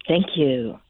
Thank 0.07 0.37
you. 0.37 0.81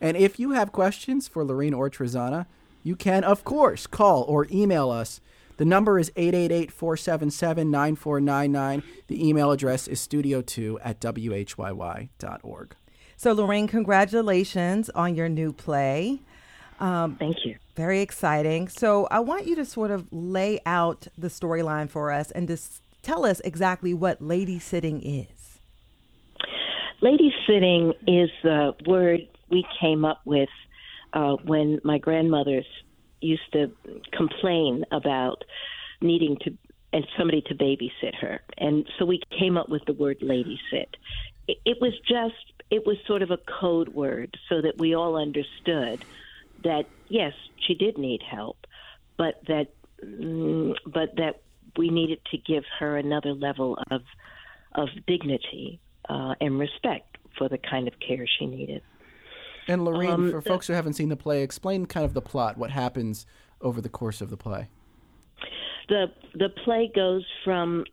And 0.00 0.16
if 0.16 0.38
you 0.38 0.50
have 0.50 0.72
questions 0.72 1.28
for 1.28 1.44
Lorraine 1.44 1.74
or 1.74 1.88
Trezana, 1.88 2.46
you 2.82 2.96
can, 2.96 3.24
of 3.24 3.44
course, 3.44 3.86
call 3.86 4.24
or 4.24 4.46
email 4.50 4.90
us 4.90 5.20
the 5.56 5.64
number 5.64 5.98
is 5.98 6.12
888 6.16 6.70
477 6.70 7.70
9499. 7.70 8.82
The 9.06 9.28
email 9.28 9.50
address 9.50 9.88
is 9.88 10.06
studio2 10.06 10.78
at 10.82 11.00
whyy.org. 11.00 12.76
So, 13.16 13.32
Lorraine, 13.32 13.66
congratulations 13.66 14.90
on 14.90 15.14
your 15.14 15.28
new 15.28 15.52
play. 15.52 16.20
Um, 16.78 17.16
Thank 17.16 17.46
you. 17.46 17.56
Very 17.74 18.00
exciting. 18.00 18.68
So, 18.68 19.08
I 19.10 19.20
want 19.20 19.46
you 19.46 19.56
to 19.56 19.64
sort 19.64 19.90
of 19.90 20.06
lay 20.12 20.60
out 20.66 21.08
the 21.16 21.28
storyline 21.28 21.88
for 21.88 22.12
us 22.12 22.30
and 22.30 22.46
just 22.46 22.82
tell 23.02 23.24
us 23.24 23.40
exactly 23.40 23.94
what 23.94 24.20
lady 24.20 24.58
sitting 24.58 25.00
is. 25.02 25.58
Lady 27.00 27.32
sitting 27.46 27.92
is 28.06 28.30
the 28.42 28.74
word 28.86 29.20
we 29.50 29.64
came 29.80 30.04
up 30.04 30.20
with 30.24 30.48
uh, 31.12 31.36
when 31.44 31.80
my 31.84 31.98
grandmother's 31.98 32.66
used 33.20 33.52
to 33.52 33.70
complain 34.12 34.84
about 34.92 35.42
needing 36.00 36.36
to 36.42 36.56
and 36.92 37.04
somebody 37.18 37.42
to 37.42 37.54
babysit 37.54 38.14
her, 38.20 38.40
and 38.56 38.86
so 38.98 39.04
we 39.04 39.20
came 39.38 39.56
up 39.56 39.68
with 39.68 39.82
the 39.86 39.92
word 39.92 40.18
lady 40.22 40.58
sit. 40.70 40.96
It, 41.48 41.78
was 41.80 41.92
just 42.08 42.62
it 42.70 42.86
was 42.86 42.96
sort 43.06 43.22
of 43.22 43.30
a 43.30 43.38
code 43.60 43.88
word 43.90 44.36
so 44.48 44.62
that 44.62 44.78
we 44.78 44.94
all 44.94 45.16
understood 45.16 46.04
that 46.64 46.84
yes, 47.08 47.32
she 47.66 47.74
did 47.74 47.98
need 47.98 48.22
help, 48.22 48.66
but 49.18 49.40
that 49.46 49.68
mm, 50.02 50.74
but 50.84 51.16
that 51.16 51.42
we 51.76 51.90
needed 51.90 52.20
to 52.30 52.38
give 52.38 52.64
her 52.78 52.96
another 52.96 53.32
level 53.32 53.78
of 53.90 54.02
of 54.74 54.88
dignity 55.06 55.80
uh, 56.08 56.34
and 56.40 56.58
respect 56.58 57.18
for 57.36 57.48
the 57.48 57.58
kind 57.58 57.88
of 57.88 57.94
care 57.98 58.26
she 58.38 58.46
needed. 58.46 58.82
And 59.68 59.84
Lorene, 59.84 60.10
um, 60.10 60.30
for 60.30 60.40
folks 60.40 60.66
who 60.66 60.72
haven't 60.72 60.94
seen 60.94 61.08
the 61.08 61.16
play, 61.16 61.42
explain 61.42 61.86
kind 61.86 62.04
of 62.04 62.14
the 62.14 62.22
plot. 62.22 62.56
What 62.56 62.70
happens 62.70 63.26
over 63.60 63.80
the 63.80 63.88
course 63.88 64.20
of 64.20 64.30
the 64.30 64.36
play? 64.36 64.68
The 65.88 66.06
the 66.34 66.48
play 66.64 66.90
goes 66.94 67.24
from 67.44 67.84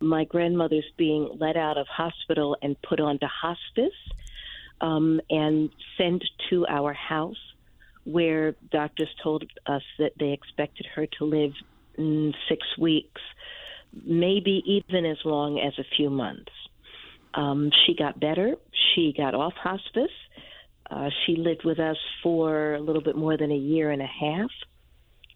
my 0.00 0.24
grandmother's 0.24 0.90
being 0.96 1.36
let 1.40 1.56
out 1.56 1.76
of 1.76 1.86
hospital 1.88 2.56
and 2.62 2.80
put 2.82 3.00
onto 3.00 3.26
hospice, 3.26 3.98
um, 4.80 5.20
and 5.30 5.70
sent 5.98 6.24
to 6.50 6.66
our 6.68 6.92
house, 6.92 7.54
where 8.04 8.52
doctors 8.70 9.08
told 9.22 9.44
us 9.66 9.82
that 9.98 10.12
they 10.18 10.30
expected 10.30 10.86
her 10.94 11.06
to 11.18 11.24
live 11.24 11.52
mm, 11.98 12.32
six 12.48 12.62
weeks, 12.78 13.20
maybe 14.04 14.62
even 14.66 15.04
as 15.04 15.18
long 15.24 15.58
as 15.58 15.76
a 15.78 15.84
few 15.96 16.10
months. 16.10 16.52
Um, 17.34 17.72
she 17.84 17.96
got 17.96 18.20
better. 18.20 18.54
She 18.94 19.12
got 19.16 19.34
off 19.34 19.54
hospice. 19.54 20.12
Uh, 20.94 21.10
she 21.26 21.34
lived 21.34 21.64
with 21.64 21.80
us 21.80 21.96
for 22.22 22.74
a 22.74 22.80
little 22.80 23.02
bit 23.02 23.16
more 23.16 23.36
than 23.36 23.50
a 23.50 23.56
year 23.56 23.90
and 23.90 24.00
a 24.00 24.06
half. 24.06 24.50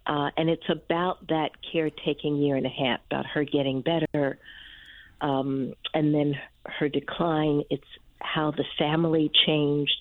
Uh, 0.06 0.30
and 0.36 0.48
it's 0.48 0.68
about 0.70 1.26
that 1.28 1.50
caretaking 1.72 2.36
year 2.36 2.54
and 2.54 2.64
a 2.64 2.70
half, 2.70 3.00
about 3.10 3.26
her 3.26 3.44
getting 3.44 3.82
better, 3.82 4.38
um, 5.20 5.74
and 5.92 6.14
then 6.14 6.34
her 6.64 6.88
decline. 6.88 7.62
It's 7.70 7.82
how 8.20 8.52
the 8.52 8.64
family 8.78 9.30
changed, 9.46 9.92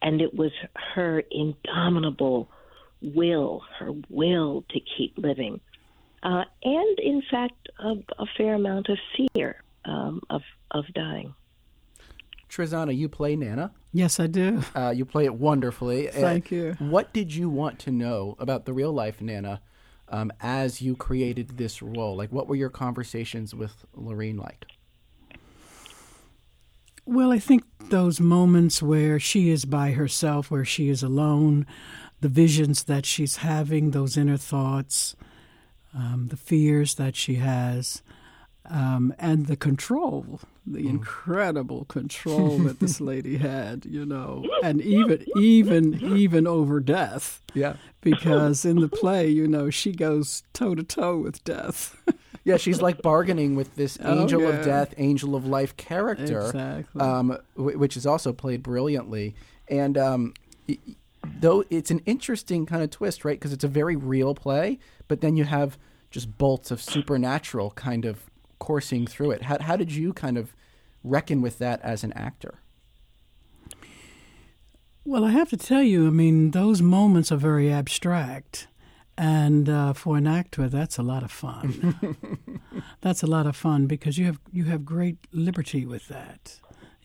and 0.00 0.22
it 0.22 0.32
was 0.32 0.52
her 0.94 1.22
indomitable 1.30 2.48
will, 3.02 3.62
her 3.78 3.92
will 4.08 4.64
to 4.70 4.80
keep 4.96 5.18
living, 5.18 5.60
uh, 6.22 6.44
and 6.62 6.98
in 7.00 7.22
fact, 7.30 7.68
a, 7.78 7.92
a, 8.18 8.26
fair 8.38 8.54
amount 8.54 8.88
of 8.88 8.96
fear 9.14 9.62
um, 9.84 10.22
of 10.30 10.40
of 10.70 10.84
dying. 10.94 11.34
Trezana, 12.54 12.96
you 12.96 13.08
play 13.08 13.34
Nana. 13.34 13.72
Yes, 13.92 14.20
I 14.20 14.28
do. 14.28 14.62
Uh, 14.74 14.90
you 14.90 15.04
play 15.04 15.24
it 15.24 15.34
wonderfully. 15.34 16.06
Thank 16.08 16.52
uh, 16.52 16.56
you. 16.56 16.76
What 16.78 17.12
did 17.12 17.34
you 17.34 17.48
want 17.48 17.78
to 17.80 17.90
know 17.90 18.36
about 18.38 18.64
the 18.64 18.72
real 18.72 18.92
life 18.92 19.20
Nana 19.20 19.60
um, 20.08 20.32
as 20.40 20.80
you 20.80 20.94
created 20.94 21.56
this 21.56 21.82
role? 21.82 22.16
Like, 22.16 22.30
what 22.30 22.46
were 22.46 22.56
your 22.56 22.70
conversations 22.70 23.54
with 23.54 23.84
Lorene 23.94 24.36
like? 24.36 24.66
Well, 27.06 27.32
I 27.32 27.38
think 27.38 27.64
those 27.90 28.20
moments 28.20 28.82
where 28.82 29.18
she 29.20 29.50
is 29.50 29.64
by 29.64 29.90
herself, 29.92 30.50
where 30.50 30.64
she 30.64 30.88
is 30.88 31.02
alone, 31.02 31.66
the 32.20 32.28
visions 32.28 32.84
that 32.84 33.04
she's 33.04 33.38
having, 33.38 33.90
those 33.90 34.16
inner 34.16 34.38
thoughts, 34.38 35.14
um, 35.94 36.28
the 36.30 36.36
fears 36.36 36.94
that 36.94 37.14
she 37.14 37.34
has, 37.34 38.02
um, 38.70 39.14
and 39.18 39.46
the 39.46 39.56
control, 39.56 40.40
the 40.66 40.84
mm. 40.84 40.88
incredible 40.88 41.84
control 41.84 42.58
that 42.60 42.80
this 42.80 43.00
lady 43.00 43.36
had, 43.36 43.84
you 43.84 44.06
know, 44.06 44.44
and 44.62 44.80
even 44.82 45.24
even 45.36 46.16
even 46.16 46.46
over 46.46 46.80
death. 46.80 47.42
Yeah, 47.52 47.76
because 48.00 48.64
in 48.64 48.80
the 48.80 48.88
play, 48.88 49.28
you 49.28 49.46
know, 49.46 49.70
she 49.70 49.92
goes 49.92 50.44
toe 50.52 50.74
to 50.74 50.82
toe 50.82 51.18
with 51.18 51.44
death. 51.44 51.96
yeah, 52.44 52.56
she's 52.56 52.80
like 52.80 53.02
bargaining 53.02 53.54
with 53.54 53.76
this 53.76 53.98
oh, 54.02 54.22
angel 54.22 54.42
oh, 54.42 54.48
yeah. 54.48 54.54
of 54.56 54.64
death, 54.64 54.94
angel 54.96 55.34
of 55.34 55.46
life 55.46 55.76
character, 55.76 56.40
exactly. 56.40 57.00
um, 57.00 57.36
w- 57.56 57.78
which 57.78 57.96
is 57.96 58.06
also 58.06 58.32
played 58.32 58.62
brilliantly. 58.62 59.34
And 59.68 59.98
um, 59.98 60.34
though 61.40 61.64
it's 61.68 61.90
an 61.90 62.00
interesting 62.06 62.64
kind 62.64 62.82
of 62.82 62.90
twist, 62.90 63.24
right? 63.24 63.38
Because 63.38 63.52
it's 63.52 63.64
a 63.64 63.68
very 63.68 63.96
real 63.96 64.34
play, 64.34 64.78
but 65.06 65.20
then 65.20 65.36
you 65.36 65.44
have 65.44 65.78
just 66.10 66.38
bolts 66.38 66.70
of 66.70 66.80
supernatural 66.80 67.72
kind 67.72 68.04
of 68.04 68.30
coursing 68.64 69.06
through 69.06 69.30
it. 69.30 69.42
How, 69.42 69.58
how 69.60 69.76
did 69.76 69.92
you 69.92 70.14
kind 70.14 70.38
of 70.38 70.56
reckon 71.02 71.42
with 71.42 71.58
that 71.58 71.82
as 71.82 72.02
an 72.02 72.14
actor? 72.14 72.60
Well, 75.04 75.22
I 75.22 75.32
have 75.32 75.50
to 75.50 75.58
tell 75.58 75.82
you, 75.82 76.06
I 76.06 76.10
mean, 76.10 76.52
those 76.52 76.80
moments 76.80 77.30
are 77.30 77.36
very 77.36 77.70
abstract. 77.70 78.68
And 79.18 79.68
uh, 79.68 79.92
for 79.92 80.16
an 80.16 80.26
actor, 80.26 80.66
that's 80.66 80.96
a 80.96 81.02
lot 81.02 81.22
of 81.22 81.30
fun. 81.30 82.08
that's 83.02 83.22
a 83.22 83.26
lot 83.26 83.46
of 83.46 83.54
fun 83.54 83.86
because 83.86 84.16
you 84.16 84.24
have 84.24 84.40
you 84.50 84.64
have 84.64 84.86
great 84.86 85.18
liberty 85.30 85.84
with 85.84 86.08
that, 86.08 86.58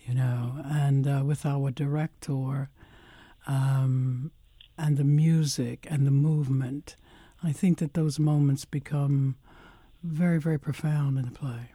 you 0.08 0.16
know. 0.16 0.64
And 0.66 1.06
uh, 1.06 1.24
with 1.26 1.46
our 1.46 1.70
director, 1.72 2.70
um, 3.48 4.32
and 4.78 4.96
the 4.96 5.04
music 5.04 5.86
and 5.92 6.08
the 6.08 6.12
movement, 6.30 6.96
I 7.44 7.52
think 7.52 7.80
that 7.80 7.94
those 7.96 8.18
moments 8.18 8.66
become 8.66 9.36
very, 10.04 10.40
very 10.40 10.60
profound 10.60 11.18
in 11.18 11.26
the 11.26 11.32
play. 11.32 11.72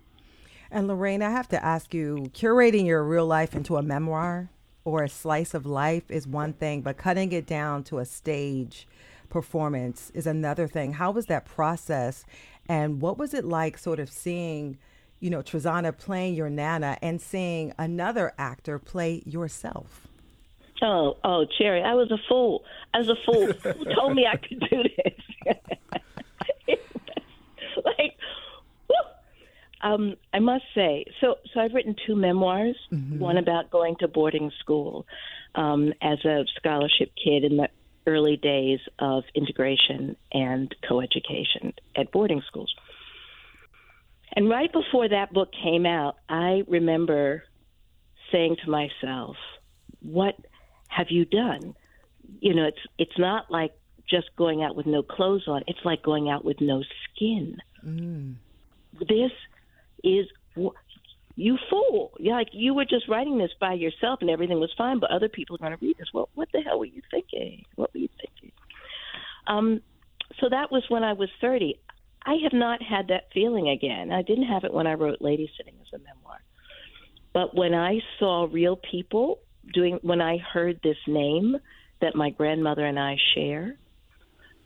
And 0.71 0.89
Lorraine, 0.89 1.23
I 1.23 1.31
have 1.31 1.49
to 1.49 1.65
ask 1.65 1.95
you 1.95 2.31
curating 2.35 2.87
your 2.87 3.05
real 3.05 3.27
life 3.27 3.55
into 3.55 3.77
a 3.77 3.83
memoir 3.83 4.51
or 4.85 5.03
a 5.03 5.09
slice 5.09 5.55
of 5.55 5.67
life 5.67 6.11
is 6.11 6.27
one 6.27 6.53
thing, 6.53 6.83
but 6.83 6.97
cutting 6.97 7.33
it 7.33 7.47
down 7.47 7.85
to 7.85 7.99
a 7.99 8.05
stage 8.05 8.87
performance 9.29 10.11
is 10.15 10.27
another 10.27 10.67
thing. 10.67 10.93
How 10.95 11.11
was 11.11 11.27
that 11.27 11.45
process? 11.45 12.25
And 12.69 13.01
what 13.01 13.19
was 13.19 13.35
it 13.35 13.45
like, 13.45 13.79
sort 13.79 13.99
of 13.99 14.11
seeing, 14.11 14.79
you 15.21 15.31
know, 15.31 15.43
Trezana 15.43 15.97
playing 15.97 16.35
your 16.35 16.51
Nana 16.51 16.99
and 17.03 17.21
seeing 17.21 17.73
another 17.79 18.33
actor 18.39 18.79
play 18.79 19.23
yourself? 19.27 20.09
Oh, 20.83 21.17
oh, 21.25 21.47
Cherry, 21.59 21.83
I 21.83 21.95
was 21.95 22.11
a 22.11 22.19
fool. 22.29 22.65
I 22.93 22.99
was 22.99 23.09
a 23.09 23.17
fool. 23.25 23.53
Who 23.53 23.95
told 23.95 24.15
me 24.15 24.27
I 24.27 24.37
could 24.37 24.61
do 24.61 24.83
this? 24.83 25.57
like, 27.85 28.17
whew. 28.87 28.97
Um, 29.85 30.17
I 30.33 30.39
must 30.39 30.65
say, 30.75 31.05
so 31.21 31.37
so 31.53 31.61
I've 31.61 31.75
written 31.75 31.95
two 32.07 32.17
memoirs. 32.17 32.77
One 33.19 33.37
about 33.37 33.71
going 33.71 33.97
to 34.01 34.09
boarding 34.09 34.51
school 34.59 35.07
um, 35.55 35.93
as 36.01 36.25
a 36.25 36.45
scholarship 36.57 37.13
kid 37.23 37.45
in 37.45 37.59
the 37.59 37.69
early 38.07 38.37
days 38.37 38.81
of 38.99 39.25
integration 39.35 40.17
and 40.33 40.75
coeducation 40.89 41.75
at 41.97 42.11
boarding 42.13 42.43
schools. 42.47 42.75
And 44.35 44.49
right 44.49 44.73
before 44.73 45.09
that 45.09 45.33
book 45.33 45.51
came 45.63 45.85
out, 45.87 46.17
I 46.29 46.65
remember 46.67 47.45
saying 48.33 48.57
to 48.65 48.71
myself, 48.71 49.37
"What 50.01 50.35
have 50.89 51.11
you 51.11 51.27
done?" 51.27 51.75
You 52.41 52.55
know, 52.55 52.65
it's 52.65 52.87
it's 52.99 53.19
not 53.19 53.51
like 53.51 53.75
just 54.09 54.35
going 54.37 54.63
out 54.63 54.77
with 54.77 54.87
no 54.87 55.03
clothes 55.03 55.47
on. 55.47 55.63
It's 55.67 55.85
like 55.85 56.03
going 56.03 56.31
out 56.31 56.43
with 56.43 56.63
no 56.63 56.83
skin. 57.05 57.59
This 58.99 59.33
is 60.05 60.27
you 61.37 61.59
fool. 61.69 62.13
Yeah, 62.21 62.35
like 62.35 62.49
you 62.53 62.75
were 62.75 62.85
just 62.85 63.09
writing 63.09 63.39
this 63.39 63.51
by 63.61 63.73
yourself 63.73 64.21
and 64.21 64.31
everything 64.31 64.61
was 64.61 64.73
fine, 64.79 65.01
but 65.01 65.11
other 65.11 65.29
people 65.29 65.57
are 65.57 65.59
going 65.59 65.77
to 65.77 65.85
read 65.85 65.97
this. 65.99 66.09
Well, 66.15 66.29
what 66.35 66.49
the 66.53 66.61
hell 66.61 66.79
were 66.79 66.85
you 66.85 67.03
thinking? 67.11 67.65
What 67.75 67.93
were 67.93 68.01
you 68.01 68.09
thinking? 68.21 68.53
Um, 69.47 69.81
so 70.41 70.49
that 70.49 70.71
was 70.71 70.85
when 70.89 71.03
I 71.03 71.13
was 71.13 71.29
30. 71.41 71.79
I 72.25 72.37
have 72.43 72.53
not 72.53 72.83
had 72.83 73.09
that 73.09 73.25
feeling 73.35 73.69
again. 73.69 74.11
I 74.11 74.23
didn't 74.23 74.47
have 74.47 74.65
it 74.65 74.73
when 74.73 74.87
I 74.87 74.95
wrote 74.95 75.21
Ladysitting 75.21 75.75
as 75.81 75.93
a 75.93 75.99
memoir. 75.99 76.39
But 77.33 77.55
when 77.55 77.75
I 77.75 77.99
saw 78.19 78.49
real 78.51 78.77
people 78.77 79.41
doing, 79.73 79.99
when 80.03 80.21
I 80.21 80.39
heard 80.39 80.81
this 80.83 80.97
name 81.07 81.57
that 82.01 82.15
my 82.15 82.31
grandmother 82.31 82.87
and 82.87 82.99
I 82.99 83.17
share 83.35 83.77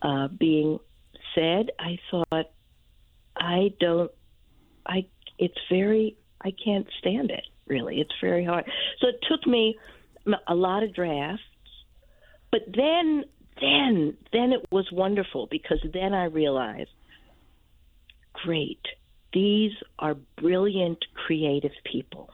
uh, 0.03 0.29
being 0.29 0.79
said, 1.35 1.71
I 1.79 1.99
thought, 2.11 2.47
I 3.37 3.73
don't, 3.81 4.11
I, 4.87 5.07
it's 5.39 5.59
very, 5.71 6.17
I 6.43 6.53
can't 6.53 6.87
stand 6.99 7.31
it, 7.31 7.45
really. 7.67 8.01
It's 8.01 8.15
very 8.21 8.45
hard. 8.45 8.65
So 9.01 9.09
it 9.09 9.25
took 9.29 9.47
me 9.47 9.77
a 10.47 10.55
lot 10.55 10.83
of 10.83 10.95
drafts, 10.95 11.43
but 12.51 12.61
then, 12.67 13.25
then, 13.61 14.17
then 14.33 14.53
it 14.53 14.67
was 14.71 14.87
wonderful 14.93 15.49
because 15.51 15.85
then 15.93 16.15
I 16.15 16.25
realized, 16.25 16.91
great, 18.33 18.81
these 19.33 19.73
are 19.99 20.17
brilliant, 20.41 21.05
creative 21.27 21.73
people. 21.91 22.31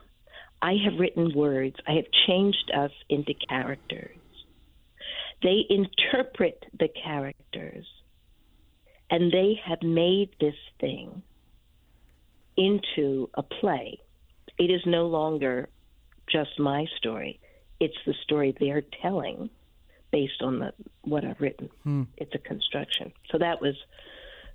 I 0.62 0.74
have 0.84 0.98
written 0.98 1.32
words, 1.34 1.76
I 1.86 1.92
have 1.92 2.06
changed 2.26 2.70
us 2.74 2.92
into 3.08 3.34
characters. 3.48 4.16
They 5.42 5.66
interpret 5.68 6.64
the 6.78 6.88
characters, 6.88 7.86
and 9.10 9.30
they 9.30 9.60
have 9.66 9.82
made 9.82 10.30
this 10.40 10.54
thing 10.80 11.22
into 12.56 13.28
a 13.34 13.42
play. 13.42 13.98
It 14.58 14.70
is 14.70 14.82
no 14.86 15.06
longer 15.06 15.68
just 16.30 16.58
my 16.58 16.86
story. 16.96 17.40
It's 17.80 17.96
the 18.06 18.14
story 18.22 18.54
they're 18.58 18.82
telling 19.02 19.50
based 20.12 20.42
on 20.42 20.60
the 20.60 20.72
what 21.02 21.24
I've 21.24 21.40
written. 21.40 21.68
It's 22.16 22.34
a 22.34 22.38
construction. 22.38 23.12
So 23.30 23.38
that 23.38 23.60
was 23.60 23.74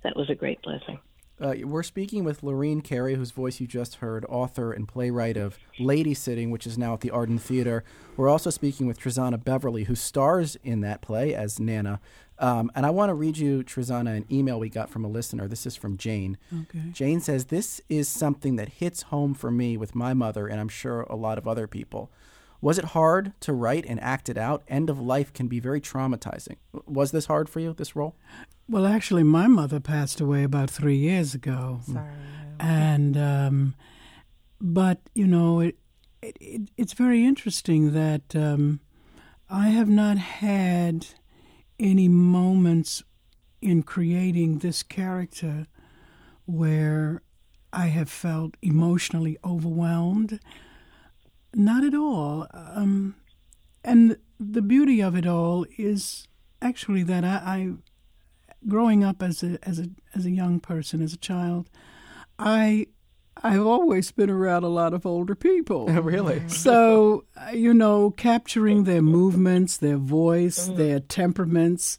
that 0.02 0.16
was 0.16 0.30
a 0.30 0.34
great 0.34 0.62
blessing. 0.62 0.98
Uh, 1.40 1.54
we're 1.62 1.82
speaking 1.82 2.22
with 2.22 2.42
Lorene 2.42 2.82
Cary, 2.82 3.14
whose 3.14 3.30
voice 3.30 3.60
you 3.60 3.66
just 3.66 3.96
heard, 3.96 4.26
author 4.28 4.72
and 4.72 4.86
playwright 4.86 5.38
of 5.38 5.58
Ladysitting, 5.78 6.50
which 6.50 6.66
is 6.66 6.76
now 6.76 6.92
at 6.92 7.00
the 7.00 7.10
Arden 7.10 7.38
Theater. 7.38 7.82
We're 8.16 8.28
also 8.28 8.50
speaking 8.50 8.86
with 8.86 9.00
Trezana 9.00 9.42
Beverly, 9.42 9.84
who 9.84 9.94
stars 9.94 10.56
in 10.62 10.82
that 10.82 11.00
play 11.00 11.34
as 11.34 11.58
Nana. 11.58 11.98
Um, 12.40 12.72
and 12.74 12.86
I 12.86 12.90
want 12.90 13.10
to 13.10 13.14
read 13.14 13.36
you, 13.36 13.62
Trezana, 13.62 14.16
an 14.16 14.24
email 14.32 14.58
we 14.58 14.70
got 14.70 14.88
from 14.88 15.04
a 15.04 15.08
listener. 15.08 15.46
This 15.46 15.66
is 15.66 15.76
from 15.76 15.98
Jane. 15.98 16.38
Okay. 16.52 16.90
Jane 16.90 17.20
says, 17.20 17.46
This 17.46 17.82
is 17.90 18.08
something 18.08 18.56
that 18.56 18.70
hits 18.70 19.02
home 19.02 19.34
for 19.34 19.50
me 19.50 19.76
with 19.76 19.94
my 19.94 20.14
mother, 20.14 20.46
and 20.46 20.58
I'm 20.58 20.68
sure 20.68 21.02
a 21.02 21.16
lot 21.16 21.36
of 21.36 21.46
other 21.46 21.66
people. 21.66 22.10
Was 22.62 22.78
it 22.78 22.86
hard 22.86 23.32
to 23.40 23.52
write 23.52 23.84
and 23.86 24.00
act 24.00 24.28
it 24.28 24.36
out? 24.38 24.62
End 24.68 24.90
of 24.90 24.98
life 25.00 25.32
can 25.32 25.48
be 25.48 25.60
very 25.60 25.80
traumatizing. 25.80 26.56
Was 26.86 27.10
this 27.12 27.26
hard 27.26 27.48
for 27.48 27.60
you, 27.60 27.74
this 27.74 27.94
role? 27.94 28.16
Well, 28.68 28.86
actually, 28.86 29.22
my 29.22 29.46
mother 29.46 29.80
passed 29.80 30.20
away 30.20 30.42
about 30.42 30.70
three 30.70 30.96
years 30.96 31.34
ago. 31.34 31.80
Sorry. 31.90 32.12
and 32.58 33.16
um, 33.16 33.74
but 34.60 35.00
you 35.14 35.26
know 35.26 35.60
it, 35.60 35.76
it, 36.22 36.36
it 36.40 36.70
it's 36.76 36.92
very 36.92 37.24
interesting 37.24 37.92
that 37.92 38.36
um, 38.36 38.80
I 39.48 39.68
have 39.68 39.88
not 39.88 40.18
had 40.18 41.06
any 41.80 42.08
moments 42.08 43.02
in 43.60 43.82
creating 43.82 44.58
this 44.58 44.82
character 44.82 45.66
where 46.46 47.22
I 47.72 47.86
have 47.86 48.10
felt 48.10 48.56
emotionally 48.62 49.38
overwhelmed. 49.44 50.40
Not 51.54 51.84
at 51.84 51.94
all. 51.94 52.46
Um, 52.52 53.16
and 53.82 54.16
the 54.38 54.62
beauty 54.62 55.00
of 55.00 55.16
it 55.16 55.26
all 55.26 55.66
is 55.78 56.28
actually 56.62 57.02
that 57.04 57.24
I, 57.24 57.28
I 57.28 57.72
growing 58.68 59.02
up 59.04 59.22
as 59.22 59.42
a 59.42 59.58
as 59.62 59.78
a 59.78 59.88
as 60.14 60.26
a 60.26 60.30
young 60.30 60.60
person, 60.60 61.02
as 61.02 61.12
a 61.12 61.18
child, 61.18 61.68
I 62.38 62.86
I've 63.42 63.64
always 63.66 64.10
been 64.12 64.30
around 64.30 64.64
a 64.64 64.68
lot 64.68 64.92
of 64.94 65.06
older 65.06 65.34
people. 65.34 65.86
really? 65.88 66.48
So, 66.48 67.24
you 67.52 67.72
know, 67.74 68.10
capturing 68.10 68.84
their 68.84 69.02
movements, 69.02 69.76
their 69.76 69.96
voice, 69.96 70.66
their 70.66 71.00
temperaments 71.00 71.98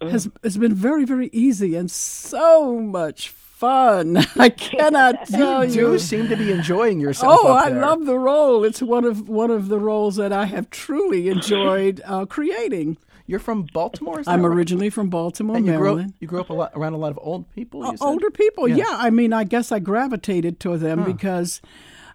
has 0.00 0.28
has 0.42 0.56
been 0.56 0.74
very 0.74 1.04
very 1.04 1.30
easy 1.32 1.76
and 1.76 1.88
so 1.90 2.80
much 2.80 3.28
fun. 3.28 4.16
I 4.36 4.48
cannot 4.48 5.26
tell 5.28 5.64
You 5.64 5.70
you. 5.70 5.86
do 5.92 5.98
seem 6.00 6.28
to 6.28 6.36
be 6.36 6.50
enjoying 6.50 6.98
yourself. 6.98 7.38
Oh, 7.42 7.52
I 7.52 7.68
love 7.68 8.04
the 8.06 8.18
role. 8.18 8.64
It's 8.64 8.82
one 8.82 9.04
of 9.04 9.28
one 9.28 9.52
of 9.52 9.68
the 9.68 9.78
roles 9.78 10.16
that 10.16 10.32
I 10.32 10.46
have 10.46 10.70
truly 10.70 11.28
enjoyed 11.28 12.00
uh, 12.04 12.26
creating. 12.26 12.96
You're 13.26 13.38
from 13.40 13.66
Baltimore. 13.72 14.20
Is 14.20 14.26
that 14.26 14.32
I'm 14.32 14.44
right? 14.44 14.54
originally 14.56 14.90
from 14.90 15.08
Baltimore, 15.10 15.56
And 15.56 15.66
you 15.66 15.72
grew 15.72 15.80
Maryland. 15.80 16.10
up, 16.10 16.16
you 16.20 16.26
grew 16.28 16.40
up 16.40 16.50
a 16.50 16.54
lot, 16.54 16.72
around 16.74 16.92
a 16.94 16.98
lot 16.98 17.10
of 17.12 17.18
old 17.22 17.50
people. 17.54 17.80
You 17.84 17.88
Uh, 17.92 17.96
said? 17.96 18.04
older 18.04 18.30
people, 18.30 18.68
Yeah. 18.68 18.76
yeah. 18.78 18.96
I 18.98 19.10
mean, 19.10 19.32
I 19.32 19.44
guess 19.44 19.70
I 19.72 19.78
gravitated 19.78 20.58
to 20.60 20.76
them 20.78 21.04
because 21.04 21.60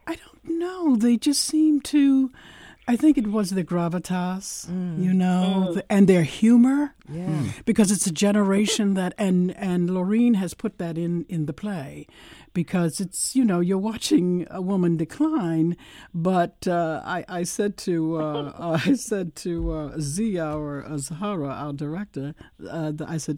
I 0.05 0.15
don't 0.15 0.59
know. 0.59 0.95
They 0.95 1.17
just 1.17 1.41
seem 1.43 1.81
to. 1.81 2.31
I 2.89 2.95
think 2.95 3.17
it 3.17 3.27
was 3.27 3.49
the 3.49 3.65
gravitas, 3.65 4.69
you 4.97 5.13
know, 5.13 5.73
the, 5.73 5.91
and 5.91 6.07
their 6.07 6.23
humor. 6.23 6.93
Yeah. 7.11 7.43
Because 7.65 7.91
it's 7.91 8.07
a 8.07 8.11
generation 8.13 8.93
that, 8.93 9.13
and 9.17 9.53
and 9.57 9.89
Lorene 9.89 10.35
has 10.35 10.53
put 10.53 10.77
that 10.77 10.97
in 10.97 11.25
in 11.27 11.47
the 11.47 11.53
play, 11.53 12.07
because 12.57 12.99
it's 12.99 13.35
you 13.35 13.45
know 13.45 13.59
you're 13.59 13.77
watching 13.77 14.47
a 14.49 14.59
woman 14.63 14.97
decline, 14.97 15.77
but 16.11 16.67
uh, 16.67 17.03
I 17.05 17.23
I 17.29 17.43
said 17.43 17.77
to 17.85 18.17
uh, 18.17 18.79
I 18.83 18.93
said 18.95 19.35
to 19.45 19.71
uh, 19.71 19.97
Z 19.99 20.39
our 20.39 20.83
uh, 20.83 20.93
Zuhairah 20.93 21.53
our 21.53 21.73
director, 21.73 22.33
uh, 22.67 22.93
I 23.07 23.17
said 23.17 23.37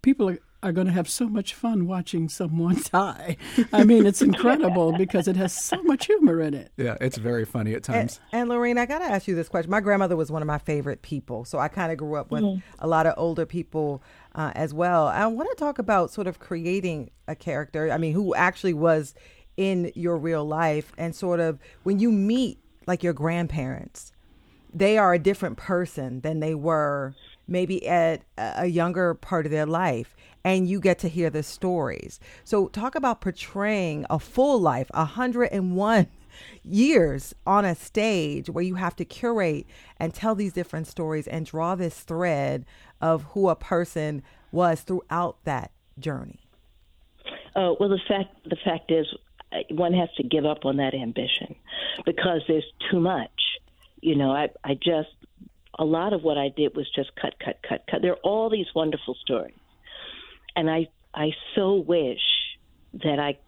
people 0.00 0.30
are 0.30 0.38
are 0.62 0.72
going 0.72 0.86
to 0.86 0.92
have 0.92 1.08
so 1.08 1.28
much 1.28 1.54
fun 1.54 1.86
watching 1.86 2.28
someone 2.28 2.82
die. 2.92 3.36
I 3.72 3.84
mean, 3.84 4.06
it's 4.06 4.22
incredible 4.30 4.92
because 4.92 5.28
it 5.28 5.36
has 5.36 5.52
so 5.52 5.80
much 5.82 6.06
humor 6.06 6.40
in 6.40 6.54
it. 6.54 6.72
Yeah, 6.76 6.96
it's 7.00 7.18
very 7.18 7.44
funny 7.44 7.74
at 7.74 7.84
times. 7.84 8.20
and 8.32 8.48
Lorene, 8.48 8.78
I 8.78 8.86
got 8.86 8.98
to 8.98 9.04
ask 9.04 9.28
you 9.28 9.34
this 9.34 9.48
question. 9.48 9.70
My 9.70 9.80
grandmother 9.80 10.16
was 10.16 10.32
one 10.32 10.42
of 10.42 10.48
my 10.48 10.58
favorite 10.58 11.02
people, 11.02 11.44
so 11.44 11.58
I 11.58 11.68
kind 11.68 11.92
of 11.92 11.98
grew 11.98 12.16
up 12.16 12.30
with 12.30 12.42
a 12.78 12.88
lot 12.88 13.06
of 13.06 13.14
older 13.16 13.46
people 13.46 14.02
uh, 14.36 14.52
as 14.54 14.72
well. 14.72 15.08
I 15.08 15.26
want 15.26 15.48
to 15.50 15.56
talk 15.56 15.78
about 15.78 16.12
sort 16.12 16.26
of 16.26 16.38
creating 16.38 17.10
a 17.26 17.34
character. 17.34 17.90
I 17.90 17.96
mean, 17.96 18.12
who 18.12 18.34
actually 18.34 18.74
was 18.74 19.14
in 19.56 19.90
your 19.94 20.18
real 20.18 20.44
life, 20.44 20.92
and 20.98 21.14
sort 21.14 21.40
of 21.40 21.58
when 21.82 21.98
you 21.98 22.12
meet 22.12 22.58
like 22.86 23.02
your 23.02 23.14
grandparents, 23.14 24.12
they 24.72 24.98
are 24.98 25.14
a 25.14 25.18
different 25.18 25.56
person 25.56 26.20
than 26.20 26.40
they 26.40 26.54
were 26.54 27.14
maybe 27.48 27.86
at 27.88 28.22
a 28.36 28.66
younger 28.66 29.14
part 29.14 29.46
of 29.46 29.52
their 29.52 29.66
life 29.66 30.14
and 30.44 30.68
you 30.68 30.80
get 30.80 30.98
to 30.98 31.08
hear 31.08 31.30
the 31.30 31.44
stories 31.44 32.18
so 32.44 32.66
talk 32.68 32.96
about 32.96 33.20
portraying 33.20 34.04
a 34.10 34.18
full 34.18 34.60
life 34.60 34.90
101 34.92 36.06
years 36.62 37.34
on 37.46 37.64
a 37.64 37.74
stage 37.74 38.50
where 38.50 38.64
you 38.64 38.76
have 38.76 38.96
to 38.96 39.04
curate 39.04 39.66
and 39.98 40.14
tell 40.14 40.34
these 40.34 40.52
different 40.52 40.86
stories 40.86 41.26
and 41.26 41.46
draw 41.46 41.74
this 41.74 42.00
thread 42.00 42.64
of 43.00 43.22
who 43.32 43.48
a 43.48 43.56
person 43.56 44.22
was 44.52 44.80
throughout 44.80 45.36
that 45.44 45.70
journey 45.98 46.46
Oh 47.56 47.74
well, 47.80 47.88
the 47.88 47.98
fact 48.06 48.36
the 48.44 48.56
fact 48.62 48.90
is, 48.90 49.06
uh, 49.50 49.60
one 49.70 49.94
has 49.94 50.10
to 50.18 50.22
give 50.22 50.44
up 50.44 50.66
on 50.66 50.76
that 50.76 50.92
ambition 50.94 51.54
because 52.04 52.42
there's 52.46 52.70
too 52.90 53.00
much. 53.00 53.30
You 54.02 54.14
know, 54.14 54.30
I 54.30 54.50
I 54.62 54.74
just 54.74 55.08
a 55.78 55.84
lot 55.84 56.12
of 56.12 56.22
what 56.22 56.36
I 56.36 56.50
did 56.50 56.76
was 56.76 56.86
just 56.94 57.16
cut, 57.16 57.34
cut, 57.42 57.58
cut, 57.66 57.84
cut. 57.90 58.02
There 58.02 58.12
are 58.12 58.22
all 58.22 58.50
these 58.50 58.66
wonderful 58.74 59.14
stories, 59.14 59.56
and 60.54 60.70
I 60.70 60.88
I 61.14 61.30
so 61.54 61.76
wish 61.76 62.20
that 62.92 63.18
I 63.18 63.38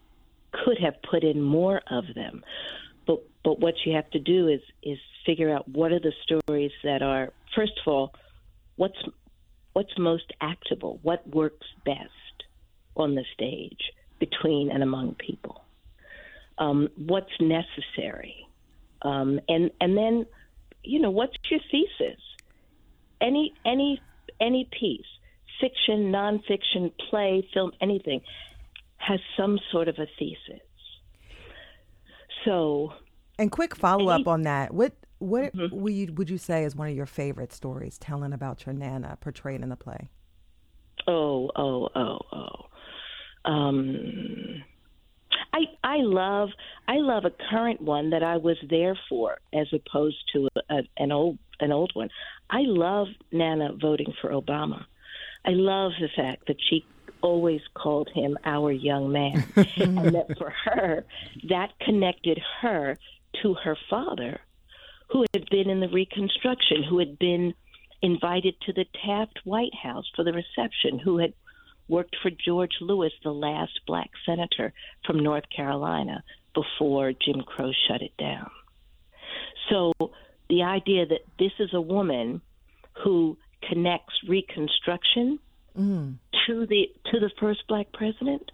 could 0.52 0.78
have 0.78 0.94
put 1.02 1.24
in 1.24 1.42
more 1.42 1.82
of 1.90 2.04
them. 2.14 2.44
But 3.06 3.22
but 3.44 3.60
what 3.60 3.74
you 3.84 3.94
have 3.94 4.10
to 4.10 4.18
do 4.18 4.48
is 4.48 4.60
is 4.82 4.98
figure 5.26 5.54
out 5.54 5.68
what 5.68 5.92
are 5.92 6.00
the 6.00 6.12
stories 6.22 6.72
that 6.84 7.02
are 7.02 7.32
first 7.54 7.72
of 7.84 7.92
all, 7.92 8.14
what's 8.76 8.98
what's 9.72 9.96
most 9.98 10.32
actable, 10.40 10.98
what 11.02 11.26
works 11.28 11.66
best 11.84 12.44
on 12.96 13.14
the 13.14 13.24
stage 13.34 13.92
between 14.18 14.70
and 14.70 14.82
among 14.82 15.14
people. 15.14 15.62
Um, 16.58 16.88
what's 16.96 17.30
necessary, 17.40 18.48
um, 19.02 19.38
and 19.48 19.70
and 19.80 19.96
then, 19.96 20.26
you 20.82 21.00
know, 21.00 21.10
what's 21.10 21.36
your 21.48 21.60
thesis? 21.70 22.20
Any 23.20 23.54
any 23.64 24.00
any 24.40 24.68
piece, 24.78 25.06
fiction, 25.60 26.10
nonfiction, 26.10 26.92
play, 27.08 27.48
film, 27.54 27.70
anything, 27.80 28.22
has 28.98 29.20
some 29.36 29.58
sort 29.72 29.88
of 29.88 29.96
a 29.98 30.06
thesis. 30.18 30.60
So, 32.44 32.92
and 33.38 33.50
quick 33.50 33.74
follow 33.76 34.08
up 34.08 34.26
on 34.28 34.42
that. 34.42 34.72
What 34.74 34.92
what 35.18 35.52
Mhm. 35.52 35.72
would 35.72 35.92
you, 35.92 36.12
would 36.14 36.30
you 36.30 36.38
say 36.38 36.62
is 36.64 36.76
one 36.76 36.88
of 36.88 36.94
your 36.94 37.06
favorite 37.06 37.52
stories 37.52 37.98
telling 37.98 38.32
about 38.32 38.64
your 38.66 38.72
nana 38.72 39.18
portrayed 39.20 39.62
in 39.62 39.68
the 39.68 39.76
play? 39.76 40.08
oh, 41.06 41.50
oh, 41.56 41.88
oh, 41.96 42.18
oh. 42.32 43.50
Um, 43.50 44.62
I 45.52 45.64
I 45.82 45.96
love 45.98 46.50
I 46.86 46.96
love 46.98 47.24
a 47.24 47.30
current 47.50 47.80
one 47.80 48.10
that 48.10 48.22
I 48.22 48.36
was 48.36 48.56
there 48.68 48.96
for, 49.08 49.38
as 49.52 49.66
opposed 49.72 50.18
to 50.34 50.48
a, 50.70 50.82
an 50.98 51.10
old 51.12 51.38
an 51.60 51.72
old 51.72 51.92
one. 51.94 52.10
I 52.50 52.60
love 52.62 53.08
Nana 53.32 53.72
voting 53.80 54.12
for 54.20 54.30
Obama. 54.30 54.84
I 55.44 55.50
love 55.50 55.92
the 56.00 56.08
fact 56.14 56.46
that 56.48 56.56
she 56.68 56.84
always 57.22 57.60
called 57.74 58.08
him 58.14 58.38
our 58.44 58.70
young 58.70 59.12
man, 59.12 59.44
and 59.76 59.98
that 59.98 60.36
for 60.38 60.50
her 60.64 61.04
that 61.48 61.78
connected 61.80 62.40
her 62.60 62.96
to 63.42 63.54
her 63.54 63.76
father, 63.90 64.40
who 65.10 65.24
had 65.32 65.48
been 65.50 65.70
in 65.70 65.80
the 65.80 65.88
Reconstruction, 65.88 66.82
who 66.82 66.98
had 66.98 67.18
been 67.18 67.54
invited 68.02 68.54
to 68.62 68.72
the 68.72 68.86
Taft 69.04 69.40
White 69.44 69.74
House 69.74 70.04
for 70.14 70.24
the 70.24 70.32
reception, 70.32 70.98
who 70.98 71.18
had 71.18 71.32
worked 71.88 72.16
for 72.22 72.30
George 72.30 72.76
Lewis, 72.80 73.12
the 73.24 73.32
last 73.32 73.80
black 73.86 74.10
senator 74.26 74.72
from 75.06 75.20
North 75.20 75.44
Carolina 75.54 76.22
before 76.54 77.12
Jim 77.12 77.42
Crow 77.42 77.72
shut 77.88 78.02
it 78.02 78.16
down. 78.18 78.50
So 79.70 79.92
the 80.48 80.62
idea 80.62 81.06
that 81.06 81.20
this 81.38 81.52
is 81.58 81.70
a 81.72 81.80
woman 81.80 82.40
who 83.04 83.36
connects 83.68 84.14
Reconstruction 84.26 85.38
to 85.78 86.66
the 86.66 86.90
to 87.12 87.20
the 87.20 87.30
first 87.40 87.66
black 87.68 87.92
president, 87.92 88.50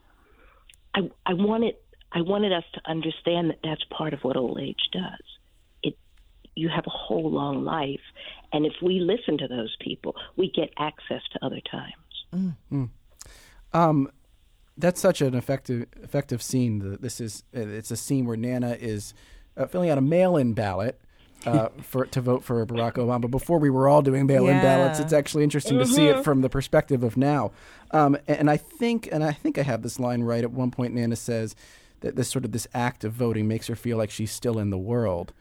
I 0.95 1.11
I 1.27 1.35
wanted 1.35 1.75
I 2.13 2.21
wanted 2.21 2.53
us 2.53 2.65
to 2.75 2.81
understand 2.85 3.51
that 3.51 3.59
that's 3.65 3.83
part 3.91 4.15
of 4.15 4.21
what 4.23 4.37
old 4.37 4.61
age 4.61 4.89
does. 4.93 5.23
It 5.83 5.99
you 6.55 6.69
have 6.69 6.87
a 6.87 6.91
whole 6.91 7.31
long 7.31 7.65
life, 7.65 8.01
and 8.53 8.67
if 8.67 8.75
we 8.83 9.01
listen 9.01 9.39
to 9.39 9.49
those 9.49 9.75
people, 9.81 10.15
we 10.37 10.51
get 10.51 10.71
access 10.79 11.23
to 11.33 11.45
other 11.45 11.61
times. 11.71 12.55
Um, 13.73 14.11
that's 14.77 15.01
such 15.01 15.21
an 15.21 15.35
effective 15.35 15.87
effective 16.03 16.43
scene. 16.43 16.99
This 17.01 17.21
is 17.21 17.43
it's 17.53 17.91
a 17.91 17.97
scene 17.97 18.27
where 18.27 18.37
Nana 18.37 18.77
is 18.79 19.15
uh, 19.57 19.67
filling 19.67 19.91
out 19.91 19.99
a 19.99 20.03
mail-in 20.03 20.53
ballot 20.53 21.01
uh, 21.47 21.69
for 21.83 22.07
to 22.07 22.21
vote 22.21 22.45
for 22.45 22.65
Barack 22.67 22.95
Obama. 22.95 23.31
Before 23.31 23.59
we 23.59 23.71
were 23.71 23.89
all 23.89 24.03
doing 24.03 24.27
mail-in 24.27 24.61
ballots. 24.61 25.01
It's 25.01 25.13
actually 25.13 25.45
interesting 25.45 25.79
to 25.79 25.87
see 25.87 26.07
it 26.07 26.25
from 26.25 26.41
the 26.41 26.49
perspective 26.49 27.03
of 27.03 27.17
now. 27.17 27.53
Um, 27.91 28.17
and 28.27 28.51
I 28.51 28.57
think, 28.57 29.09
and 29.13 29.23
I 29.23 29.33
think 29.33 29.59
I 29.59 29.63
have 29.63 29.83
this 29.83 30.01
line 30.01 30.23
right. 30.23 30.43
At 30.43 30.51
one 30.51 30.71
point, 30.71 30.95
Nana 30.95 31.17
says 31.17 31.55
that 32.01 32.17
this 32.17 32.29
sort 32.29 32.45
of 32.45 32.53
this 32.53 32.67
act 32.75 33.05
of 33.05 33.13
voting 33.13 33.47
makes 33.49 33.67
her 33.69 33.77
feel 33.77 33.97
like 33.97 34.11
she's 34.11 34.31
still 34.33 34.59
in 34.59 34.71
the 34.71 34.79
world. 34.79 35.33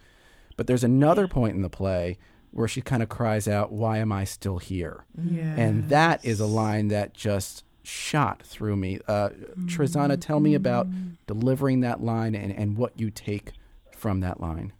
But 0.55 0.67
there's 0.67 0.83
another 0.83 1.27
point 1.27 1.55
in 1.55 1.61
the 1.61 1.69
play 1.69 2.17
where 2.51 2.67
she 2.67 2.81
kind 2.81 3.01
of 3.01 3.09
cries 3.09 3.47
out, 3.47 3.71
"Why 3.71 3.97
am 3.97 4.11
I 4.11 4.23
still 4.23 4.59
here?" 4.59 5.05
Yeah. 5.17 5.55
And 5.57 5.89
that 5.89 6.23
is 6.23 6.39
a 6.39 6.45
line 6.45 6.89
that 6.89 7.13
just 7.15 7.63
shot 7.81 8.43
through 8.43 8.75
me. 8.75 8.99
Uh, 9.07 9.29
Trezana, 9.65 10.19
tell 10.19 10.39
me 10.39 10.53
about 10.53 10.87
delivering 11.27 11.81
that 11.81 12.01
line 12.03 12.35
and, 12.35 12.53
and 12.53 12.77
what 12.77 12.99
you 12.99 13.09
take 13.09 13.53
from 13.91 14.19
that 14.21 14.39
line. 14.39 14.73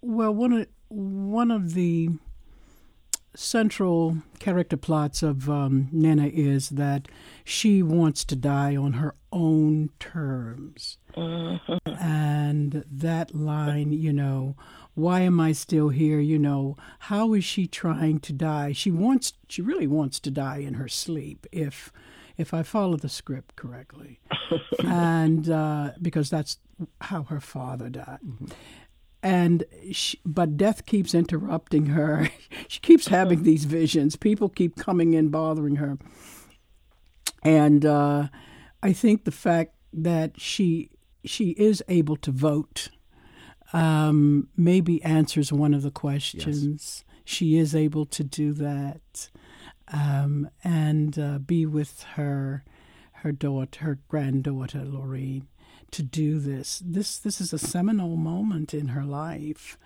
Well, 0.00 0.34
one 0.34 0.52
of 0.52 0.66
one 0.88 1.50
of 1.50 1.74
the 1.74 2.10
central 3.34 4.18
character 4.38 4.76
plots 4.76 5.22
of 5.22 5.48
um, 5.48 5.88
Nana 5.92 6.26
is 6.26 6.70
that 6.70 7.08
she 7.44 7.82
wants 7.82 8.24
to 8.24 8.36
die 8.36 8.74
on 8.74 8.94
her 8.94 9.14
own 9.32 9.90
terms, 10.00 10.98
and 11.86 12.84
that 12.90 13.34
line, 13.34 13.92
you 13.92 14.12
know, 14.12 14.56
why 14.94 15.20
am 15.20 15.38
I 15.40 15.52
still 15.52 15.90
here? 15.90 16.20
You 16.20 16.38
know, 16.38 16.76
how 17.00 17.34
is 17.34 17.44
she 17.44 17.66
trying 17.66 18.20
to 18.20 18.32
die? 18.32 18.72
She 18.72 18.90
wants, 18.90 19.34
she 19.48 19.62
really 19.62 19.86
wants 19.86 20.18
to 20.20 20.30
die 20.30 20.58
in 20.58 20.74
her 20.74 20.88
sleep, 20.88 21.46
if 21.52 21.92
if 22.36 22.54
I 22.54 22.62
follow 22.62 22.96
the 22.96 23.08
script 23.08 23.56
correctly, 23.56 24.20
and 24.84 25.48
uh, 25.50 25.90
because 26.00 26.30
that's 26.30 26.58
how 27.00 27.24
her 27.24 27.40
father 27.40 27.88
died 27.88 28.20
and 29.22 29.64
she, 29.92 30.20
but 30.24 30.56
death 30.56 30.86
keeps 30.86 31.14
interrupting 31.14 31.86
her. 31.86 32.30
She 32.70 32.80
keeps 32.80 33.08
having 33.08 33.44
these 33.44 33.64
visions. 33.64 34.16
People 34.16 34.50
keep 34.50 34.76
coming 34.76 35.14
in 35.14 35.30
bothering 35.30 35.76
her. 35.76 35.96
And 37.42 37.86
uh, 37.86 38.28
i 38.82 38.92
think 38.92 39.24
the 39.24 39.32
fact 39.32 39.74
that 39.92 40.40
she 40.40 40.90
she 41.24 41.50
is 41.50 41.82
able 41.88 42.16
to 42.16 42.30
vote 42.30 42.88
um, 43.72 44.48
maybe 44.56 45.02
answers 45.02 45.52
one 45.52 45.74
of 45.74 45.82
the 45.82 45.90
questions. 45.90 47.04
She 47.24 47.58
is 47.58 47.74
able 47.74 48.06
to 48.06 48.24
do 48.24 48.54
that 48.54 49.28
um, 49.92 50.48
and 50.64 51.18
uh, 51.18 51.38
be 51.38 51.66
with 51.66 52.02
her 52.14 52.64
her 53.12 53.32
daughter 53.32 53.84
her 53.84 53.98
granddaughter 54.08 54.84
Lorraine 54.84 55.48
to 55.92 56.02
do 56.02 56.38
this. 56.38 56.82
This 56.84 57.18
this 57.18 57.40
is 57.40 57.52
a 57.52 57.58
seminal 57.58 58.16
moment 58.16 58.74
in 58.74 58.88
her 58.88 59.04
life. 59.04 59.78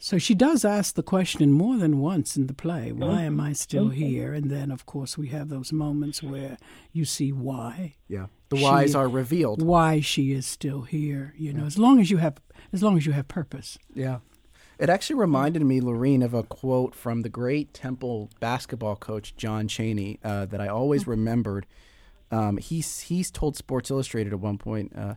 So 0.00 0.16
she 0.16 0.34
does 0.34 0.64
ask 0.64 0.94
the 0.94 1.02
question 1.02 1.50
more 1.50 1.76
than 1.76 1.98
once 1.98 2.36
in 2.36 2.46
the 2.46 2.54
play, 2.54 2.92
why 2.92 3.22
am 3.22 3.40
I 3.40 3.52
still 3.52 3.88
here? 3.88 4.32
And 4.32 4.48
then 4.48 4.70
of 4.70 4.86
course 4.86 5.18
we 5.18 5.28
have 5.28 5.48
those 5.48 5.72
moments 5.72 6.22
where 6.22 6.56
you 6.92 7.04
see 7.04 7.32
why. 7.32 7.96
Yeah, 8.06 8.26
the 8.48 8.58
She- 8.58 8.62
whys 8.62 8.94
are 8.94 9.08
revealed. 9.08 9.60
Why 9.60 9.98
she 10.00 10.30
is 10.32 10.46
still 10.46 10.82
here, 10.82 11.34
you 11.36 11.52
know, 11.52 11.64
as 11.64 11.78
long 11.78 12.00
as 12.00 12.12
you 12.12 12.18
have 12.18 12.36
as 12.72 12.80
long 12.82 12.96
as 12.96 13.06
you 13.06 13.12
have 13.12 13.26
purpose. 13.28 13.76
Yeah. 13.94 14.18
It 14.78 14.88
actually 14.88 15.16
reminded 15.16 15.62
me, 15.64 15.80
Lorene, 15.80 16.22
of 16.22 16.32
a 16.34 16.44
quote 16.44 16.94
from 16.94 17.22
the 17.22 17.28
great 17.28 17.74
Temple 17.74 18.30
basketball 18.38 18.94
coach 18.94 19.34
John 19.36 19.66
Chaney 19.66 20.20
uh, 20.22 20.46
that 20.46 20.60
I 20.60 20.68
always 20.68 21.04
remembered. 21.08 21.66
Um, 22.30 22.58
he's 22.58 23.00
he's 23.00 23.32
told 23.32 23.56
Sports 23.56 23.90
Illustrated 23.90 24.32
at 24.32 24.38
one 24.38 24.58
point, 24.58 24.92
uh, 24.96 25.14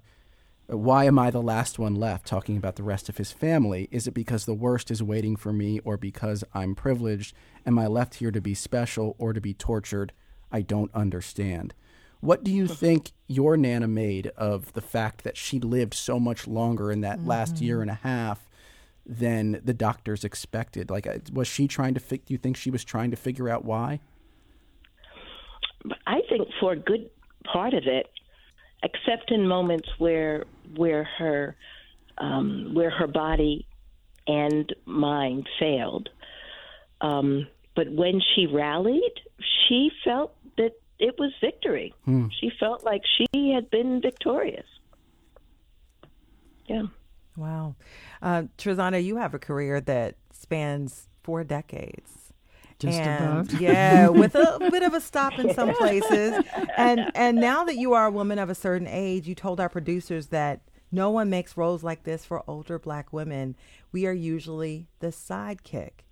"Why 0.71 1.05
am 1.05 1.19
I 1.19 1.29
the 1.31 1.41
last 1.41 1.77
one 1.77 1.95
left?" 1.95 2.25
Talking 2.25 2.57
about 2.57 2.75
the 2.75 2.83
rest 2.83 3.09
of 3.09 3.17
his 3.17 3.31
family. 3.31 3.87
Is 3.91 4.07
it 4.07 4.13
because 4.13 4.45
the 4.45 4.53
worst 4.53 4.89
is 4.89 5.03
waiting 5.03 5.35
for 5.35 5.53
me, 5.53 5.79
or 5.79 5.97
because 5.97 6.43
I'm 6.53 6.75
privileged? 6.75 7.35
Am 7.65 7.77
I 7.77 7.87
left 7.87 8.15
here 8.15 8.31
to 8.31 8.41
be 8.41 8.53
special 8.53 9.15
or 9.19 9.33
to 9.33 9.41
be 9.41 9.53
tortured? 9.53 10.13
I 10.51 10.61
don't 10.61 10.93
understand. 10.93 11.73
What 12.19 12.43
do 12.43 12.51
you 12.51 12.67
think 12.83 13.11
your 13.27 13.57
Nana 13.57 13.87
made 13.87 14.27
of 14.37 14.73
the 14.73 14.81
fact 14.81 15.23
that 15.23 15.37
she 15.37 15.59
lived 15.59 15.93
so 15.93 16.19
much 16.19 16.47
longer 16.47 16.91
in 16.91 17.01
that 17.01 17.25
last 17.25 17.61
year 17.61 17.81
and 17.81 17.91
a 17.91 17.95
half 17.95 18.47
than 19.05 19.59
the 19.63 19.73
doctors 19.73 20.23
expected? 20.23 20.89
Like, 20.89 21.07
uh, 21.07 21.17
was 21.33 21.47
she 21.47 21.67
trying 21.67 21.93
to? 21.95 21.99
Fi- 21.99 22.17
do 22.17 22.33
you 22.33 22.37
think 22.37 22.57
she 22.57 22.71
was 22.71 22.83
trying 22.83 23.11
to 23.11 23.17
figure 23.17 23.49
out 23.49 23.65
why? 23.65 23.99
I 26.05 26.21
think 26.29 26.47
for 26.59 26.73
a 26.73 26.77
good 26.77 27.09
part 27.43 27.73
of 27.73 27.87
it, 27.87 28.07
except 28.83 29.31
in 29.31 29.47
moments 29.47 29.87
where 29.97 30.45
where 30.75 31.03
her 31.17 31.55
um, 32.17 32.71
where 32.73 32.89
her 32.89 33.07
body 33.07 33.65
and 34.27 34.73
mind 34.85 35.47
failed, 35.59 36.09
um, 37.01 37.47
but 37.75 37.91
when 37.91 38.21
she 38.35 38.45
rallied, 38.45 39.19
she 39.67 39.89
felt 40.03 40.35
that 40.57 40.73
it 40.99 41.15
was 41.17 41.31
victory. 41.41 41.93
She 42.39 42.51
felt 42.59 42.83
like 42.83 43.01
she 43.17 43.51
had 43.53 43.71
been 43.71 44.01
victorious. 44.01 44.67
Yeah. 46.67 46.83
Wow. 47.35 47.75
Uh, 48.21 48.43
Trezana, 48.57 49.03
you 49.03 49.17
have 49.17 49.33
a 49.33 49.39
career 49.39 49.81
that 49.81 50.15
spans 50.31 51.07
four 51.23 51.43
decades. 51.43 52.20
Just 52.81 52.97
and, 52.97 53.47
about. 53.47 53.61
yeah, 53.61 54.07
with 54.07 54.33
a 54.33 54.57
bit 54.71 54.81
of 54.81 54.95
a 54.95 55.01
stop 55.01 55.37
in 55.37 55.53
some 55.53 55.73
places. 55.75 56.43
And 56.75 57.11
and 57.13 57.37
now 57.37 57.63
that 57.63 57.75
you 57.75 57.93
are 57.93 58.07
a 58.07 58.11
woman 58.11 58.39
of 58.39 58.49
a 58.49 58.55
certain 58.55 58.87
age, 58.87 59.27
you 59.27 59.35
told 59.35 59.59
our 59.59 59.69
producers 59.69 60.27
that 60.27 60.61
no 60.91 61.11
one 61.11 61.29
makes 61.29 61.55
roles 61.55 61.83
like 61.83 62.03
this 62.03 62.25
for 62.25 62.43
older 62.47 62.79
black 62.79 63.13
women. 63.13 63.55
We 63.91 64.07
are 64.07 64.13
usually 64.13 64.87
the 64.99 65.07
sidekick. 65.07 66.05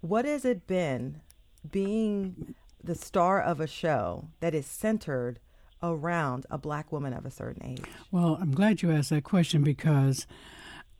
What 0.00 0.24
has 0.24 0.44
it 0.44 0.68
been 0.68 1.20
being 1.68 2.54
the 2.82 2.94
star 2.94 3.40
of 3.42 3.58
a 3.58 3.66
show 3.66 4.28
that 4.38 4.54
is 4.54 4.66
centered 4.66 5.40
around 5.82 6.46
a 6.48 6.58
black 6.58 6.92
woman 6.92 7.12
of 7.12 7.26
a 7.26 7.30
certain 7.30 7.64
age? 7.64 7.84
Well, 8.12 8.38
I'm 8.40 8.52
glad 8.52 8.82
you 8.82 8.92
asked 8.92 9.10
that 9.10 9.24
question 9.24 9.62
because, 9.62 10.26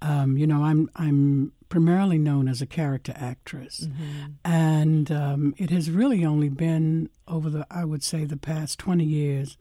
um, 0.03 0.37
you 0.37 0.47
know, 0.47 0.65
I'm 0.65 0.91
I'm 0.97 1.53
primarily 1.75 2.19
known 2.19 2.47
as 2.47 2.63
a 2.63 2.67
character 2.67 3.13
actress, 3.17 3.89
mm-hmm. 3.89 4.35
and 4.45 5.11
um, 5.11 5.53
it 5.59 5.71
has 5.71 5.91
really 5.91 6.25
only 6.25 6.49
been 6.49 7.11
over 7.27 7.51
the 7.51 7.67
I 7.69 7.85
would 7.85 8.05
say 8.05 8.25
the 8.25 8.37
past 8.37 8.79
20 8.79 9.05
years 9.05 9.59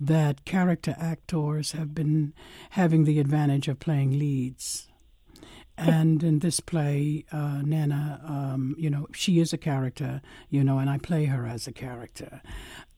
that 0.00 0.46
character 0.46 0.96
actors 0.98 1.72
have 1.72 1.94
been 1.94 2.32
having 2.70 3.04
the 3.04 3.18
advantage 3.20 3.68
of 3.68 3.78
playing 3.78 4.18
leads. 4.18 4.88
And 5.76 6.22
in 6.22 6.38
this 6.38 6.60
play, 6.60 7.26
uh, 7.30 7.60
Nana, 7.62 8.22
um, 8.24 8.74
you 8.78 8.88
know, 8.88 9.06
she 9.12 9.38
is 9.38 9.52
a 9.52 9.58
character, 9.58 10.22
you 10.48 10.64
know, 10.64 10.78
and 10.78 10.88
I 10.88 10.96
play 10.96 11.26
her 11.26 11.46
as 11.46 11.66
a 11.66 11.72
character. 11.72 12.40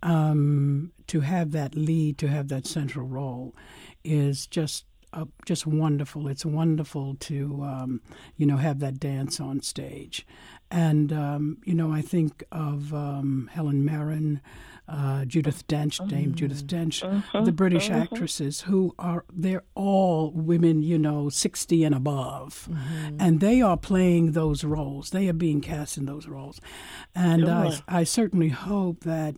Um, 0.04 0.92
to 1.08 1.20
have 1.20 1.50
that 1.50 1.74
lead, 1.74 2.16
to 2.18 2.28
have 2.28 2.46
that 2.48 2.66
central 2.68 3.08
role, 3.08 3.56
is 4.04 4.46
just 4.46 4.84
uh, 5.12 5.26
just 5.44 5.66
wonderful. 5.66 6.28
It's 6.28 6.44
wonderful 6.44 7.16
to 7.20 7.62
um, 7.62 8.00
you 8.36 8.46
know 8.46 8.56
have 8.56 8.78
that 8.80 8.98
dance 8.98 9.40
on 9.40 9.60
stage, 9.60 10.26
and 10.70 11.12
um, 11.12 11.58
you 11.64 11.74
know 11.74 11.92
I 11.92 12.02
think 12.02 12.44
of 12.52 12.94
um, 12.94 13.50
Helen 13.52 13.84
Mirren 13.84 14.40
uh, 14.88 15.24
Judith 15.24 15.66
Dench, 15.68 16.06
Dame 16.08 16.34
Judith 16.34 16.66
mm. 16.66 16.84
Dench, 16.86 17.04
uh-huh, 17.04 17.42
the 17.42 17.52
British 17.52 17.88
uh-huh. 17.88 18.00
actresses 18.00 18.62
who 18.62 18.94
are 18.98 19.24
they're 19.32 19.64
all 19.74 20.32
women, 20.32 20.82
you 20.82 20.98
know, 20.98 21.28
sixty 21.28 21.84
and 21.84 21.94
above, 21.94 22.68
mm-hmm. 22.70 23.16
and 23.20 23.40
they 23.40 23.62
are 23.62 23.76
playing 23.76 24.32
those 24.32 24.64
roles. 24.64 25.10
They 25.10 25.28
are 25.28 25.34
being 25.34 25.60
cast 25.60 25.96
in 25.96 26.06
those 26.06 26.26
roles, 26.26 26.60
and. 27.14 27.48
I, 27.48 27.78
I 27.88 28.04
certainly 28.04 28.48
hope 28.48 29.04
that 29.04 29.36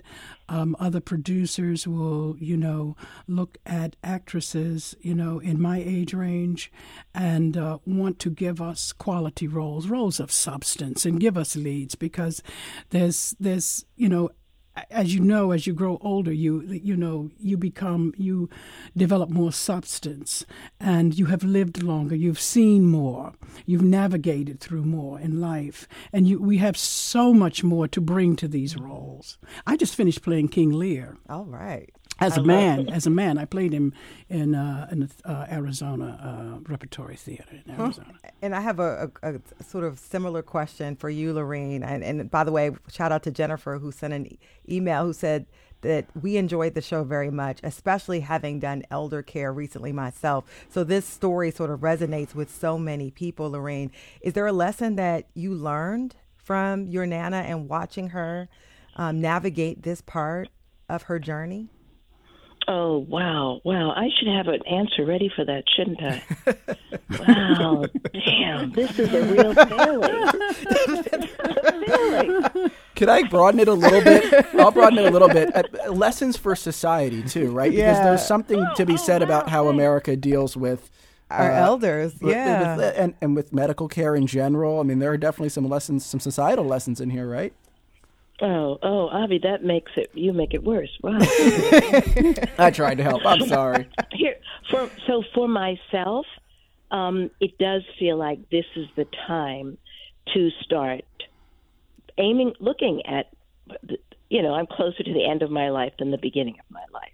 um, 0.48 0.76
other 0.78 1.00
producers 1.00 1.86
will, 1.86 2.36
you 2.38 2.56
know, 2.56 2.96
look 3.26 3.58
at 3.64 3.96
actresses, 4.04 4.94
you 5.00 5.14
know, 5.14 5.38
in 5.38 5.60
my 5.60 5.82
age 5.84 6.12
range, 6.12 6.70
and 7.14 7.56
uh, 7.56 7.78
want 7.86 8.18
to 8.20 8.30
give 8.30 8.60
us 8.60 8.92
quality 8.92 9.48
roles, 9.48 9.86
roles 9.86 10.20
of 10.20 10.30
substance, 10.30 11.06
and 11.06 11.20
give 11.20 11.38
us 11.38 11.56
leads 11.56 11.94
because 11.94 12.42
there's 12.90 13.34
there's 13.40 13.84
you 13.96 14.08
know 14.08 14.30
as 14.90 15.14
you 15.14 15.20
know, 15.20 15.52
as 15.52 15.66
you 15.66 15.72
grow 15.72 15.98
older, 16.00 16.32
you 16.32 16.62
you 16.62 16.96
know 16.96 17.30
you 17.38 17.56
become 17.56 18.12
you 18.16 18.48
develop 18.96 19.30
more 19.30 19.52
substance, 19.52 20.44
and 20.80 21.18
you 21.18 21.26
have 21.26 21.44
lived 21.44 21.82
longer. 21.82 22.14
You've 22.14 22.40
seen 22.40 22.86
more. 22.86 23.34
You've 23.66 23.82
navigated 23.82 24.60
through 24.60 24.84
more 24.84 25.20
in 25.20 25.40
life, 25.40 25.86
and 26.12 26.26
you, 26.26 26.40
we 26.40 26.58
have 26.58 26.76
so 26.76 27.32
much 27.32 27.62
more 27.62 27.86
to 27.88 28.00
bring 28.00 28.36
to 28.36 28.48
these 28.48 28.76
roles. 28.76 29.38
I 29.66 29.76
just 29.76 29.94
finished 29.94 30.22
playing 30.22 30.48
King 30.48 30.70
Lear. 30.70 31.16
All 31.28 31.44
right 31.44 31.90
as 32.20 32.36
a 32.36 32.42
man, 32.42 32.88
as 32.88 33.06
a 33.06 33.10
man, 33.10 33.38
I 33.38 33.44
played 33.44 33.72
him 33.72 33.92
in 34.28 34.54
uh, 34.54 34.88
in 34.90 35.10
uh, 35.24 35.46
Arizona 35.50 36.18
uh, 36.22 36.60
Repertory 36.70 37.16
Theater 37.16 37.60
in 37.64 37.72
Arizona. 37.72 38.14
And 38.40 38.54
I 38.54 38.60
have 38.60 38.78
a, 38.78 39.10
a, 39.22 39.34
a, 39.34 39.64
sort 39.64 39.84
of 39.84 39.98
similar 39.98 40.42
question 40.42 40.96
for 40.96 41.10
you, 41.10 41.32
Lorene. 41.32 41.82
And, 41.82 42.04
and, 42.04 42.30
by 42.30 42.44
the 42.44 42.52
way, 42.52 42.70
shout 42.90 43.10
out 43.10 43.22
to 43.24 43.30
Jennifer 43.30 43.78
who 43.78 43.90
sent 43.90 44.12
an 44.12 44.26
e- 44.26 44.38
email 44.68 45.04
who 45.04 45.12
said 45.12 45.46
that 45.80 46.06
we 46.20 46.36
enjoyed 46.36 46.74
the 46.74 46.80
show 46.80 47.04
very 47.04 47.30
much, 47.30 47.60
especially 47.62 48.20
having 48.20 48.58
done 48.58 48.84
elder 48.90 49.22
care 49.22 49.52
recently 49.52 49.92
myself. 49.92 50.44
So 50.70 50.82
this 50.82 51.04
story 51.04 51.50
sort 51.50 51.70
of 51.70 51.80
resonates 51.80 52.34
with 52.34 52.50
so 52.50 52.78
many 52.78 53.10
people. 53.10 53.50
Lorene, 53.50 53.90
is 54.20 54.32
there 54.32 54.46
a 54.46 54.52
lesson 54.52 54.96
that 54.96 55.26
you 55.34 55.54
learned 55.54 56.16
from 56.36 56.86
your 56.86 57.06
nana 57.06 57.38
and 57.38 57.68
watching 57.68 58.10
her 58.10 58.48
um, 58.96 59.20
navigate 59.20 59.82
this 59.82 60.00
part 60.00 60.48
of 60.88 61.02
her 61.02 61.18
journey? 61.18 61.68
Oh 62.66 62.98
wow, 62.98 63.60
wow! 63.64 63.90
I 63.90 64.08
should 64.18 64.28
have 64.28 64.48
an 64.48 64.66
answer 64.66 65.04
ready 65.04 65.30
for 65.34 65.44
that, 65.44 65.64
shouldn't 65.76 66.02
I? 66.02 66.22
wow, 67.26 67.84
damn! 68.12 68.72
This 68.72 68.98
is 68.98 69.12
a 69.12 69.22
real 69.22 69.54
failing. 69.54 70.30
Could 72.96 73.08
I 73.08 73.24
broaden 73.24 73.60
it 73.60 73.68
a 73.68 73.74
little 73.74 74.00
bit? 74.00 74.46
I'll 74.54 74.70
broaden 74.70 74.98
it 74.98 75.06
a 75.06 75.10
little 75.10 75.28
bit. 75.28 75.54
Uh, 75.54 75.92
lessons 75.92 76.36
for 76.36 76.56
society 76.56 77.22
too, 77.22 77.50
right? 77.50 77.72
Yeah. 77.72 77.92
Because 77.92 78.04
there's 78.04 78.26
something 78.26 78.66
to 78.76 78.86
be 78.86 78.96
said 78.96 79.20
about 79.20 79.48
how 79.48 79.68
America 79.68 80.16
deals 80.16 80.56
with 80.56 80.90
our 81.30 81.50
uh, 81.50 81.66
elders, 81.66 82.14
yeah, 82.22 82.76
with, 82.76 82.94
and 82.96 83.14
and 83.20 83.36
with 83.36 83.52
medical 83.52 83.88
care 83.88 84.14
in 84.16 84.26
general. 84.26 84.80
I 84.80 84.84
mean, 84.84 85.00
there 85.00 85.10
are 85.10 85.18
definitely 85.18 85.50
some 85.50 85.68
lessons, 85.68 86.06
some 86.06 86.20
societal 86.20 86.64
lessons 86.64 87.00
in 87.00 87.10
here, 87.10 87.28
right? 87.28 87.52
Oh, 88.40 88.78
oh, 88.82 89.08
Avi, 89.08 89.38
that 89.44 89.62
makes 89.62 89.92
it. 89.96 90.10
You 90.12 90.32
make 90.32 90.54
it 90.54 90.64
worse. 90.64 90.90
Wow. 91.02 91.18
I 92.58 92.70
tried 92.74 92.96
to 92.96 93.04
help. 93.04 93.24
I'm 93.24 93.40
sorry. 93.46 93.88
Here, 94.12 94.36
for 94.70 94.90
so 95.06 95.22
for 95.34 95.46
myself, 95.46 96.26
um, 96.90 97.30
it 97.40 97.56
does 97.58 97.82
feel 97.98 98.16
like 98.16 98.50
this 98.50 98.64
is 98.74 98.86
the 98.96 99.06
time 99.26 99.78
to 100.34 100.50
start 100.62 101.04
aiming, 102.18 102.54
looking 102.58 103.02
at. 103.06 103.26
You 104.30 104.42
know, 104.42 104.54
I'm 104.54 104.66
closer 104.66 105.02
to 105.02 105.12
the 105.12 105.24
end 105.24 105.42
of 105.42 105.50
my 105.50 105.70
life 105.70 105.92
than 105.98 106.10
the 106.10 106.18
beginning 106.18 106.56
of 106.58 106.64
my 106.70 106.84
life. 106.92 107.12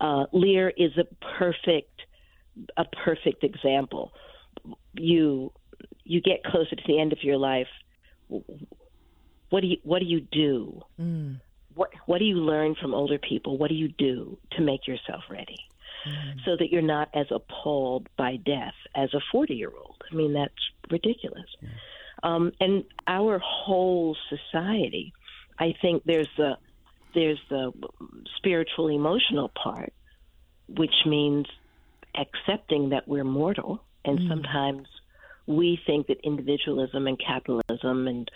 Uh, 0.00 0.26
Lear 0.32 0.70
is 0.76 0.92
a 0.96 1.04
perfect, 1.38 2.02
a 2.76 2.84
perfect 2.84 3.42
example. 3.42 4.12
You 4.94 5.52
you 6.04 6.20
get 6.20 6.44
closer 6.44 6.76
to 6.76 6.82
the 6.86 7.00
end 7.00 7.12
of 7.12 7.24
your 7.24 7.38
life 7.38 7.66
what 9.50 9.60
do 9.60 9.66
you 9.66 9.76
what 9.82 10.00
do 10.00 10.06
you 10.06 10.20
do? 10.20 10.82
Mm. 11.00 11.40
What 11.74 11.90
what 12.06 12.18
do 12.18 12.24
you 12.24 12.36
learn 12.36 12.74
from 12.80 12.94
older 12.94 13.18
people? 13.18 13.58
What 13.58 13.68
do 13.68 13.74
you 13.74 13.88
do 13.88 14.38
to 14.52 14.62
make 14.62 14.86
yourself 14.86 15.24
ready? 15.30 15.56
Mm. 16.06 16.44
So 16.44 16.56
that 16.56 16.70
you're 16.70 16.82
not 16.82 17.08
as 17.14 17.26
appalled 17.30 18.08
by 18.16 18.36
death 18.36 18.74
as 18.94 19.12
a 19.14 19.20
40 19.32 19.54
year 19.54 19.72
old. 19.76 19.96
I 20.10 20.14
mean, 20.14 20.32
that's 20.32 20.52
ridiculous. 20.90 21.46
Yeah. 21.60 21.68
Um, 22.22 22.52
and 22.60 22.84
our 23.06 23.38
whole 23.38 24.16
society, 24.28 25.12
I 25.58 25.74
think 25.80 26.04
there's 26.04 26.28
the 26.36 26.58
there's 27.14 27.40
the 27.48 27.72
spiritual 28.36 28.88
emotional 28.88 29.50
part, 29.60 29.92
which 30.68 30.94
means 31.06 31.46
accepting 32.14 32.90
that 32.90 33.08
we're 33.08 33.24
mortal, 33.24 33.82
and 34.04 34.18
mm. 34.18 34.28
sometimes 34.28 34.88
we 35.48 35.80
think 35.86 36.06
that 36.08 36.18
individualism 36.22 37.06
and 37.06 37.18
capitalism 37.18 38.06
and 38.06 38.30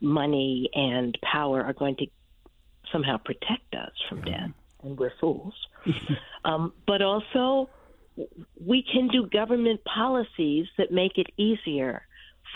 money 0.00 0.70
and 0.74 1.16
power 1.22 1.62
are 1.62 1.74
going 1.74 1.94
to 1.96 2.06
somehow 2.90 3.18
protect 3.18 3.74
us 3.74 3.92
from 4.08 4.22
death, 4.22 4.50
and 4.82 4.98
we're 4.98 5.12
fools. 5.20 5.54
um, 6.44 6.72
but 6.86 7.02
also, 7.02 7.68
we 8.64 8.82
can 8.82 9.08
do 9.08 9.28
government 9.28 9.82
policies 9.84 10.66
that 10.78 10.90
make 10.90 11.18
it 11.18 11.26
easier 11.36 12.06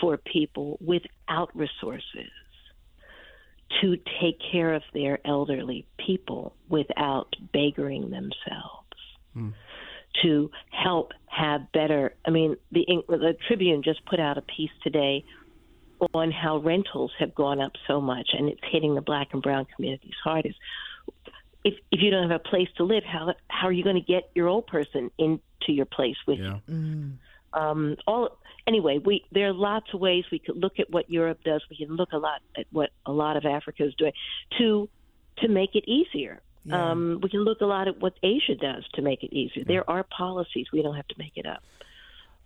for 0.01 0.17
people 0.17 0.77
without 0.81 1.55
resources 1.55 2.31
to 3.81 3.97
take 4.19 4.39
care 4.51 4.73
of 4.73 4.81
their 4.93 5.19
elderly 5.25 5.85
people 6.03 6.55
without 6.67 7.35
beggaring 7.53 8.09
themselves. 8.09 8.87
Mm. 9.35 9.53
To 10.23 10.51
help 10.69 11.11
have 11.27 11.71
better, 11.71 12.13
I 12.25 12.31
mean, 12.31 12.57
the, 12.71 12.85
the 13.07 13.37
Tribune 13.47 13.83
just 13.83 14.03
put 14.05 14.19
out 14.19 14.37
a 14.37 14.41
piece 14.41 14.71
today 14.83 15.23
on 16.13 16.31
how 16.31 16.57
rentals 16.57 17.11
have 17.19 17.35
gone 17.35 17.59
up 17.59 17.73
so 17.87 18.01
much, 18.01 18.29
and 18.33 18.49
it's 18.49 18.61
hitting 18.71 18.95
the 18.95 19.01
black 19.01 19.29
and 19.33 19.41
brown 19.41 19.65
communities 19.75 20.13
hardest. 20.23 20.57
If 21.63 21.75
if 21.91 22.01
you 22.01 22.09
don't 22.09 22.29
have 22.29 22.41
a 22.45 22.49
place 22.49 22.69
to 22.77 22.83
live, 22.83 23.03
how 23.03 23.33
how 23.49 23.67
are 23.67 23.71
you 23.71 23.83
going 23.83 23.97
to 23.97 24.01
get 24.01 24.29
your 24.33 24.47
old 24.47 24.67
person 24.67 25.11
into 25.17 25.39
your 25.67 25.85
place 25.85 26.15
with 26.27 26.39
yeah. 26.39 26.59
you? 26.67 26.73
Mm. 26.73 27.13
Um, 27.51 27.95
all 28.07 28.37
anyway, 28.67 28.99
we 29.03 29.25
there 29.31 29.49
are 29.49 29.53
lots 29.53 29.87
of 29.93 29.99
ways 29.99 30.23
we 30.31 30.39
could 30.39 30.57
look 30.57 30.79
at 30.79 30.89
what 30.89 31.09
Europe 31.09 31.39
does. 31.43 31.61
We 31.69 31.77
can 31.77 31.95
look 31.95 32.13
a 32.13 32.17
lot 32.17 32.41
at 32.57 32.65
what 32.71 32.91
a 33.05 33.11
lot 33.11 33.35
of 33.37 33.45
Africa 33.45 33.85
is 33.85 33.93
doing 33.95 34.13
to 34.57 34.89
to 35.39 35.47
make 35.47 35.75
it 35.75 35.83
easier. 35.87 36.41
Yeah. 36.65 36.91
Um, 36.91 37.19
we 37.23 37.29
can 37.29 37.41
look 37.41 37.61
a 37.61 37.65
lot 37.65 37.87
at 37.87 37.99
what 37.99 38.13
Asia 38.21 38.55
does 38.55 38.83
to 38.93 39.01
make 39.01 39.23
it 39.23 39.33
easier. 39.33 39.63
There 39.63 39.89
are 39.89 40.03
policies. 40.03 40.67
We 40.71 40.81
don't 40.81 40.95
have 40.95 41.07
to 41.07 41.15
make 41.17 41.33
it 41.35 41.45
up. 41.45 41.63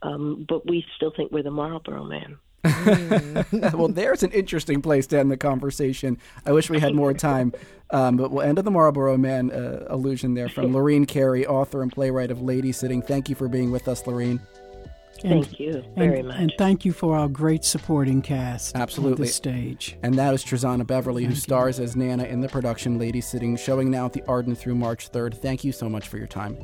Um, 0.02 0.46
but 0.48 0.68
we 0.68 0.86
still 0.96 1.12
think 1.16 1.32
we're 1.32 1.44
the 1.44 1.52
Marlboro 1.52 2.04
man. 2.04 2.38
well, 3.74 3.90
there's 3.90 4.24
an 4.24 4.32
interesting 4.32 4.82
place 4.82 5.08
to 5.08 5.20
end 5.20 5.30
the 5.30 5.38
conversation. 5.38 6.18
I 6.46 6.54
wish 6.54 6.70
we 6.70 6.80
had 6.80 6.96
more 6.96 7.14
time, 7.14 7.52
um, 7.90 8.16
but 8.16 8.32
we'll 8.32 8.44
end 8.44 8.58
on 8.58 8.64
the 8.64 8.72
Marlboro 8.72 9.18
Man 9.18 9.52
uh, 9.52 9.86
allusion 9.88 10.34
there 10.34 10.48
from 10.48 10.72
Lorene 10.74 11.06
Cary, 11.06 11.46
author 11.46 11.82
and 11.82 11.92
playwright 11.92 12.32
of 12.32 12.38
Ladysitting. 12.38 13.06
Thank 13.06 13.28
you 13.28 13.36
for 13.36 13.50
being 13.50 13.72
with 13.72 13.90
us, 13.90 14.08
Lorene. 14.08 14.40
And, 15.24 15.46
thank 15.46 15.60
you 15.60 15.84
very 15.96 16.20
and, 16.20 16.28
much. 16.28 16.38
And 16.38 16.54
thank 16.58 16.86
you 16.86 16.92
for 16.92 17.16
our 17.18 17.28
great 17.28 17.64
supporting 17.64 18.22
cast 18.22 18.76
Absolutely. 18.76 19.28
the 19.28 19.32
stage. 19.32 19.98
And 20.04 20.16
that 20.16 20.34
is 20.34 20.44
Trezana 20.44 20.86
Beverly, 20.86 21.24
thank 21.24 21.36
who 21.36 21.40
stars 21.40 21.80
as 21.80 21.96
Nana 21.96 22.24
in 22.26 22.42
the 22.42 22.50
production 22.50 23.00
Ladysitting, 23.00 23.58
showing 23.58 23.90
now 23.90 24.06
at 24.06 24.14
the 24.14 24.24
Arden 24.28 24.56
through 24.56 24.76
March 24.76 25.12
3rd. 25.12 25.36
Thank 25.36 25.64
you 25.64 25.72
so 25.72 25.88
much 25.88 26.08
for 26.08 26.18
your 26.18 26.28
time. 26.28 26.58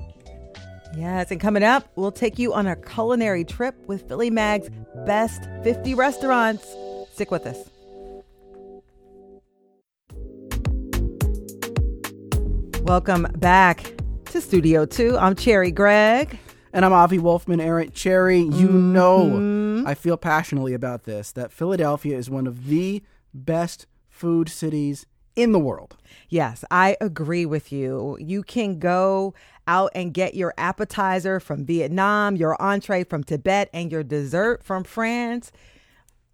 Yes, 0.98 1.32
and 1.32 1.40
coming 1.40 1.64
up, 1.64 1.88
we'll 1.96 2.12
take 2.12 2.40
you 2.40 2.54
on 2.54 2.66
a 2.68 2.76
culinary 2.76 3.46
trip 3.46 3.76
with 3.88 4.08
Philly 4.08 4.30
Mag's 4.30 4.70
best 5.06 5.48
50 5.64 5.94
restaurants. 5.94 6.68
Stick 7.14 7.32
with 7.32 7.46
us. 7.46 7.70
Welcome 12.84 13.28
back 13.38 13.94
to 14.26 14.42
Studio 14.42 14.86
2. 14.86 15.16
I'm 15.18 15.36
Cherri 15.36 15.72
Gregg. 15.72 16.40
And 16.72 16.86
I'm 16.86 16.94
Avi 16.94 17.18
Wolfman 17.18 17.60
Arent 17.60 17.94
Cherri. 17.94 18.40
You 18.42 18.68
Mm-hmm. 18.70 18.94
know, 18.94 19.84
I 19.88 19.96
feel 19.96 20.18
passionately 20.18 20.74
about 20.74 21.04
this 21.04 21.32
that 21.32 21.52
Philadelphia 21.52 22.18
is 22.18 22.30
one 22.30 22.46
of 22.48 22.68
the 22.68 23.02
best 23.34 23.88
food 24.10 24.50
cities 24.50 25.06
in 25.36 25.52
the 25.52 25.60
world. 25.60 25.96
Yes, 26.28 26.64
I 26.70 26.96
agree 27.02 27.46
with 27.46 27.72
you. 27.72 28.18
You 28.20 28.44
can 28.44 28.78
go 28.78 29.34
out 29.68 29.92
and 29.96 30.14
get 30.14 30.36
your 30.36 30.54
appetizer 30.58 31.40
from 31.40 31.66
Vietnam, 31.66 32.36
your 32.36 32.60
entree 32.62 33.04
from 33.04 33.24
Tibet, 33.24 33.70
and 33.74 33.92
your 33.92 34.04
dessert 34.04 34.64
from 34.64 34.84
France. 34.84 35.52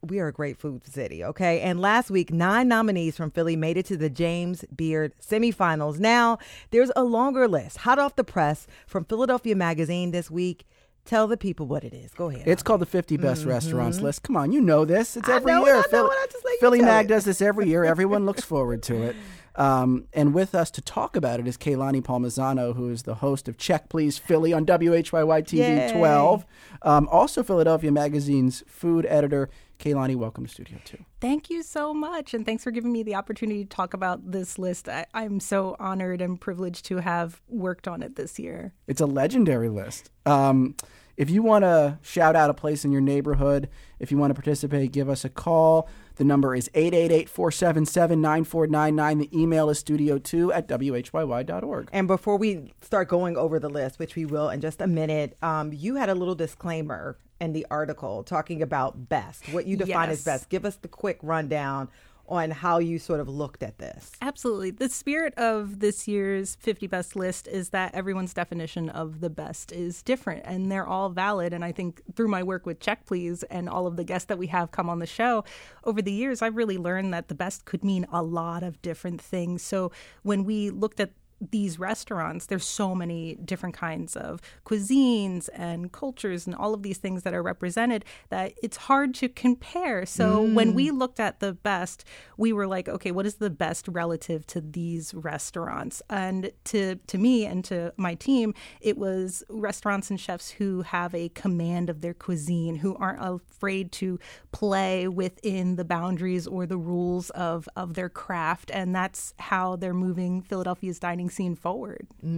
We 0.08 0.20
are 0.20 0.28
a 0.28 0.34
great 0.34 0.58
food 0.58 0.86
city, 0.86 1.24
okay? 1.24 1.62
And 1.62 1.80
last 1.80 2.10
week, 2.10 2.32
nine 2.32 2.68
nominees 2.68 3.18
from 3.18 3.32
Philly 3.32 3.56
made 3.56 3.78
it 3.78 3.86
to 3.88 3.98
the 3.98 4.10
James 4.10 4.64
Beard 4.76 5.14
semifinals. 5.22 6.00
Now, 6.00 6.38
there's 6.72 6.92
a 6.96 7.04
longer 7.04 7.48
list, 7.48 7.78
hot 7.78 8.00
off 8.00 8.16
the 8.16 8.24
press 8.24 8.68
from 8.88 9.06
Philadelphia 9.06 9.56
Magazine 9.56 10.12
this 10.12 10.30
week. 10.30 10.66
Tell 11.06 11.28
the 11.28 11.38
people 11.38 11.68
what 11.68 11.84
it 11.84 11.94
is. 11.94 12.12
Go 12.16 12.30
ahead. 12.30 12.48
It's 12.48 12.64
called 12.64 12.82
the 12.82 12.88
50 12.88 13.18
Best 13.18 13.46
Restaurants 13.46 14.02
list. 14.02 14.24
Come 14.24 14.36
on, 14.36 14.52
you 14.52 14.60
know 14.60 14.86
this. 14.86 15.16
It's 15.16 15.28
Mm-hmm. 15.28 15.38
Every 15.38 15.52
it, 15.54 15.66
year. 15.66 15.74
I 15.76 15.78
know 15.78 15.84
Philly, 15.84 16.08
it. 16.08 16.20
I 16.20 16.28
just 16.32 16.46
let 16.46 16.60
Philly 16.60 16.82
Mag 16.82 17.06
it. 17.06 17.10
does 17.10 17.26
this 17.26 17.42
every 17.42 17.68
year. 17.68 17.84
Everyone 17.84 18.26
looks 18.28 18.44
forward 18.44 18.82
to 18.84 19.04
it. 19.04 19.16
Um, 19.56 20.08
and 20.14 20.34
with 20.34 20.54
us 20.54 20.70
to 20.72 20.82
talk 20.82 21.16
about 21.16 21.40
it 21.40 21.48
is 21.48 21.58
Kae 21.58 21.78
Lani 21.78 22.02
Palmisano, 22.02 22.76
who 22.76 22.90
is 22.90 23.04
the 23.04 23.16
host 23.16 23.48
of 23.48 23.58
Check 23.58 23.88
Please 23.88 24.18
Philly 24.18 24.52
on 24.52 24.66
WHYY 24.66 25.44
TV 25.44 25.94
12. 25.94 26.46
Um, 26.82 27.08
also, 27.10 27.42
Philadelphia 27.44 27.92
Magazine's 27.92 28.64
food 28.68 29.06
editor. 29.06 29.50
Kae 29.80 29.94
Lani, 29.94 30.16
welcome 30.16 30.46
to 30.46 30.52
Studio 30.52 30.78
2. 30.86 30.98
Thank 31.20 31.50
you 31.50 31.64
so 31.64 31.94
much. 31.94 32.34
And 32.34 32.46
thanks 32.46 32.64
for 32.64 32.72
giving 32.72 32.92
me 32.92 33.04
the 33.04 33.16
opportunity 33.16 33.64
to 33.64 33.70
talk 33.70 33.94
about 33.94 34.32
this 34.32 34.58
list. 34.58 34.88
I, 34.88 35.06
I'm 35.14 35.40
so 35.40 35.76
honored 35.80 36.22
and 36.22 36.40
privileged 36.40 36.86
to 36.86 36.98
have 36.98 37.42
worked 37.48 37.88
on 37.88 38.02
it 38.02 38.16
this 38.16 38.40
year. 38.40 38.74
It's 38.88 39.02
a 39.02 39.06
legendary 39.06 39.70
list. 39.70 40.10
Um, 40.26 40.76
if 41.18 41.30
you 41.30 41.42
want 41.42 41.64
to 41.64 42.00
shout 42.02 42.36
out 42.36 42.50
a 42.50 42.54
place 42.54 42.84
in 42.84 42.92
your 42.92 43.02
neighborhood, 43.02 43.70
if 44.00 44.12
you 44.12 44.18
want 44.18 44.32
to 44.32 44.36
participate, 44.36 44.92
give 44.92 45.10
us 45.10 45.24
a 45.24 45.30
call. 45.30 45.90
The 46.16 46.24
number 46.24 46.56
is 46.56 46.70
888 46.74 47.30
477 47.30 48.22
9499. 48.22 49.18
The 49.20 49.38
email 49.38 49.70
is 49.70 49.84
studio2 49.84 50.54
at 50.54 50.68
whyy.org. 50.68 51.90
And 51.92 52.08
before 52.08 52.38
we 52.38 52.74
start 52.82 53.08
going 53.08 53.38
over 53.38 53.60
the 53.60 53.70
list, 53.70 54.00
which 54.00 54.16
we 54.16 54.26
will 54.26 54.50
in 54.50 54.62
just 54.62 54.82
a 54.82 54.88
minute, 54.88 55.38
um, 55.42 55.74
you 55.74 55.96
had 55.96 56.10
a 56.10 56.16
little 56.16 56.36
disclaimer 56.36 57.18
in 57.42 57.54
the 57.54 57.66
article 57.70 58.24
talking 58.24 58.62
about 58.62 59.10
best, 59.10 59.52
what 59.54 59.66
you 59.66 59.76
define 59.76 60.10
as 60.10 60.24
best. 60.24 60.50
Give 60.50 60.66
us 60.66 60.78
the 60.78 60.88
quick 60.88 61.20
rundown 61.22 61.90
on 62.28 62.52
how 62.52 62.80
you 62.80 63.00
sort 63.00 63.20
of 63.20 63.30
looked 63.30 63.64
at 63.64 63.78
this. 63.78 64.12
Absolutely. 64.22 64.72
The 64.72 64.90
spirit 64.90 65.34
of 65.36 65.80
this 65.80 66.08
year's 66.08 66.56
50 66.56 66.88
best 66.88 67.16
list 67.16 67.48
is 67.48 67.70
that 67.70 67.94
everyone's 67.94 68.34
definition 68.34 68.90
of 68.90 69.20
the 69.22 69.30
best 69.30 69.72
is 69.72 70.02
different 70.02 70.44
and 70.46 70.72
they're 70.72 70.88
all 70.88 71.10
valid. 71.10 71.54
And 71.54 71.64
I 71.64 71.72
think 71.72 72.02
through 72.16 72.28
my 72.28 72.44
work 72.44 72.66
with 72.66 72.80
Check 72.80 73.06
Please 73.06 73.44
and 73.44 73.70
all 73.70 73.88
of 73.88 73.96
the 73.96 74.04
guests 74.04 74.28
that 74.28 74.38
we 74.38 74.48
have 74.48 74.72
come 74.72 74.90
on 74.90 75.00
the 75.00 75.06
show 75.06 75.44
over 75.84 76.02
the 76.02 76.12
years, 76.12 76.42
I've 76.42 76.56
really 76.56 76.78
learned 76.78 77.14
that 77.14 77.28
the 77.28 77.36
best 77.36 77.66
could 77.66 77.84
mean 77.84 78.06
a 78.12 78.24
lot 78.24 78.64
of 78.64 78.82
different 78.82 79.22
things. 79.22 79.62
So 79.62 79.92
when 80.24 80.44
we 80.44 80.70
looked 80.70 81.00
at 81.00 81.12
these 81.52 81.80
restaurants, 81.80 82.46
there's 82.48 82.66
so 82.66 82.96
many 82.96 83.36
different 83.36 83.76
kinds 83.76 84.16
of 84.16 84.42
cuisines 84.66 85.50
and 85.54 85.92
cultures 85.92 86.46
and 86.46 86.56
all 86.56 86.74
of 86.74 86.84
these 86.84 86.98
things 86.98 87.24
that 87.24 87.34
are 87.34 87.44
represented 87.44 88.06
that 88.30 88.54
it's 88.62 88.78
hard 88.78 89.14
to 89.16 89.30
compare. 89.30 90.06
So 90.06 90.42
when 90.42 90.74
we 90.74 90.90
mm. 90.90 90.98
looked 90.98 91.20
at 91.20 91.40
the 91.40 91.54
best, 91.54 92.04
we 92.38 92.54
were 92.54 92.68
like, 92.68 92.88
okay, 92.88 93.12
what 93.12 93.26
is 93.26 93.36
the 93.36 93.50
best 93.50 93.88
relative 93.88 94.46
to 94.48 94.62
these 94.62 95.14
restaurants? 95.14 96.02
And 96.10 96.52
to 96.66 96.96
to 96.96 97.18
me 97.18 97.46
and 97.46 97.64
to 97.66 97.94
my 97.98 98.16
team, 98.16 98.54
it 98.82 98.98
was 98.98 99.44
restaurants 99.50 100.10
and 100.10 100.20
chefs 100.20 100.52
who 100.52 100.82
have 100.84 101.14
a 101.14 101.30
command 101.30 101.90
of 101.90 102.02
their 102.02 102.14
cuisine, 102.14 102.78
who 102.78 102.96
aren't 102.96 103.20
afraid 103.22 103.92
to 103.94 104.20
play 104.52 105.08
within 105.08 105.76
the 105.76 105.86
boundaries 105.86 106.48
or 106.48 106.66
the 106.66 106.78
rules 106.78 107.30
of 107.32 107.68
of 107.76 107.94
their 107.94 108.10
craft, 108.10 108.72
and 108.72 108.96
that's 108.96 109.34
how 109.40 109.76
they're 109.76 109.94
moving 109.94 110.42
Philadelphia's 110.42 111.00
dining 111.00 111.30
scene 111.36 111.56
forward. 111.56 112.08
All 112.24 112.30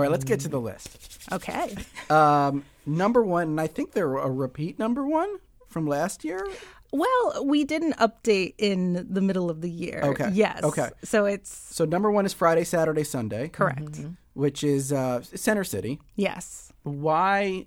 right, 0.00 0.10
let's 0.10 0.24
get 0.24 0.40
to 0.40 0.48
the 0.48 0.60
list. 0.60 1.18
Okay. 1.32 1.74
Um, 2.10 2.64
number 2.86 3.22
one, 3.22 3.48
and 3.48 3.60
I 3.60 3.66
think 3.66 3.92
they're 3.92 4.16
a 4.16 4.30
repeat 4.30 4.78
number 4.78 5.06
one 5.06 5.36
from 5.68 5.86
last 5.86 6.24
year. 6.24 6.46
Well, 6.92 7.44
we 7.46 7.64
did 7.64 7.82
an 7.82 7.94
update 7.94 8.54
in 8.58 9.06
the 9.10 9.22
middle 9.22 9.48
of 9.48 9.62
the 9.62 9.70
year. 9.70 10.00
Okay. 10.04 10.28
Yes. 10.32 10.62
Okay. 10.62 10.90
So 11.02 11.24
it's 11.24 11.50
So 11.50 11.84
number 11.86 12.10
one 12.10 12.26
is 12.26 12.34
Friday, 12.34 12.64
Saturday, 12.64 13.02
Sunday, 13.04 13.48
correct. 13.48 14.00
which 14.34 14.62
is 14.62 14.92
uh, 14.92 15.22
Center 15.22 15.64
City. 15.64 16.00
Yes. 16.16 16.70
Why 16.82 17.66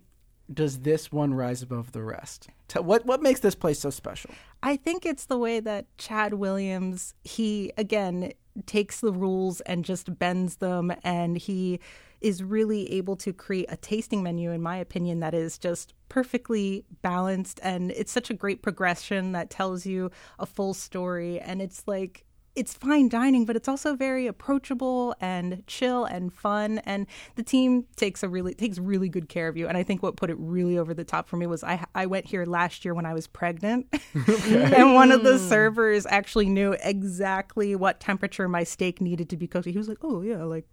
does 0.53 0.79
this 0.79 1.11
one 1.11 1.33
rise 1.33 1.61
above 1.61 1.91
the 1.91 2.03
rest? 2.03 2.49
Tell, 2.67 2.83
what 2.83 3.05
what 3.05 3.21
makes 3.21 3.39
this 3.39 3.55
place 3.55 3.79
so 3.79 3.89
special? 3.89 4.31
I 4.61 4.75
think 4.75 5.05
it's 5.05 5.25
the 5.25 5.37
way 5.37 5.59
that 5.59 5.85
Chad 5.97 6.35
Williams, 6.35 7.13
he 7.23 7.71
again 7.77 8.33
takes 8.65 9.01
the 9.01 9.11
rules 9.11 9.61
and 9.61 9.83
just 9.83 10.17
bends 10.17 10.57
them 10.57 10.93
and 11.03 11.37
he 11.37 11.79
is 12.21 12.41
really 12.41 12.91
able 12.93 13.15
to 13.17 13.33
create 13.33 13.65
a 13.69 13.77
tasting 13.77 14.23
menu 14.23 14.51
in 14.51 14.61
my 14.61 14.77
opinion 14.77 15.19
that 15.19 15.33
is 15.33 15.57
just 15.57 15.93
perfectly 16.07 16.85
balanced 17.01 17.59
and 17.61 17.91
it's 17.91 18.11
such 18.11 18.29
a 18.29 18.33
great 18.33 18.61
progression 18.61 19.33
that 19.33 19.49
tells 19.49 19.85
you 19.85 20.09
a 20.39 20.45
full 20.45 20.73
story 20.73 21.39
and 21.39 21.61
it's 21.61 21.83
like 21.87 22.24
it's 22.55 22.73
fine 22.73 23.09
dining, 23.09 23.45
but 23.45 23.55
it's 23.55 23.67
also 23.67 23.95
very 23.95 24.27
approachable 24.27 25.15
and 25.19 25.63
chill 25.67 26.05
and 26.05 26.33
fun. 26.33 26.79
And 26.79 27.05
the 27.35 27.43
team 27.43 27.85
takes 27.95 28.23
a 28.23 28.29
really 28.29 28.53
takes 28.53 28.77
really 28.77 29.09
good 29.09 29.27
care 29.27 29.47
of 29.47 29.57
you. 29.57 29.67
And 29.67 29.77
I 29.77 29.83
think 29.83 30.01
what 30.01 30.15
put 30.15 30.29
it 30.29 30.37
really 30.39 30.77
over 30.77 30.93
the 30.93 31.03
top 31.03 31.27
for 31.27 31.37
me 31.37 31.47
was 31.47 31.63
I 31.63 31.85
I 31.93 32.05
went 32.05 32.25
here 32.25 32.45
last 32.45 32.85
year 32.85 32.93
when 32.93 33.05
I 33.05 33.13
was 33.13 33.27
pregnant, 33.27 33.87
and 34.13 34.93
one 34.93 35.11
of 35.11 35.23
the 35.23 35.33
mm. 35.33 35.49
servers 35.49 36.05
actually 36.05 36.47
knew 36.47 36.75
exactly 36.83 37.75
what 37.75 37.99
temperature 37.99 38.47
my 38.47 38.63
steak 38.63 39.01
needed 39.01 39.29
to 39.29 39.37
be 39.37 39.47
cooked. 39.47 39.65
He 39.65 39.77
was 39.77 39.89
like, 39.89 39.99
"Oh 40.01 40.21
yeah, 40.21 40.43
like." 40.43 40.65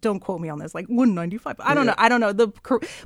Don't 0.00 0.20
quote 0.20 0.40
me 0.40 0.48
on 0.48 0.58
this. 0.58 0.74
Like 0.74 0.86
one 0.86 1.14
ninety 1.14 1.38
five. 1.38 1.56
I 1.60 1.74
don't 1.74 1.86
know. 1.86 1.94
I 1.98 2.08
don't 2.08 2.20
know 2.20 2.32
the, 2.32 2.48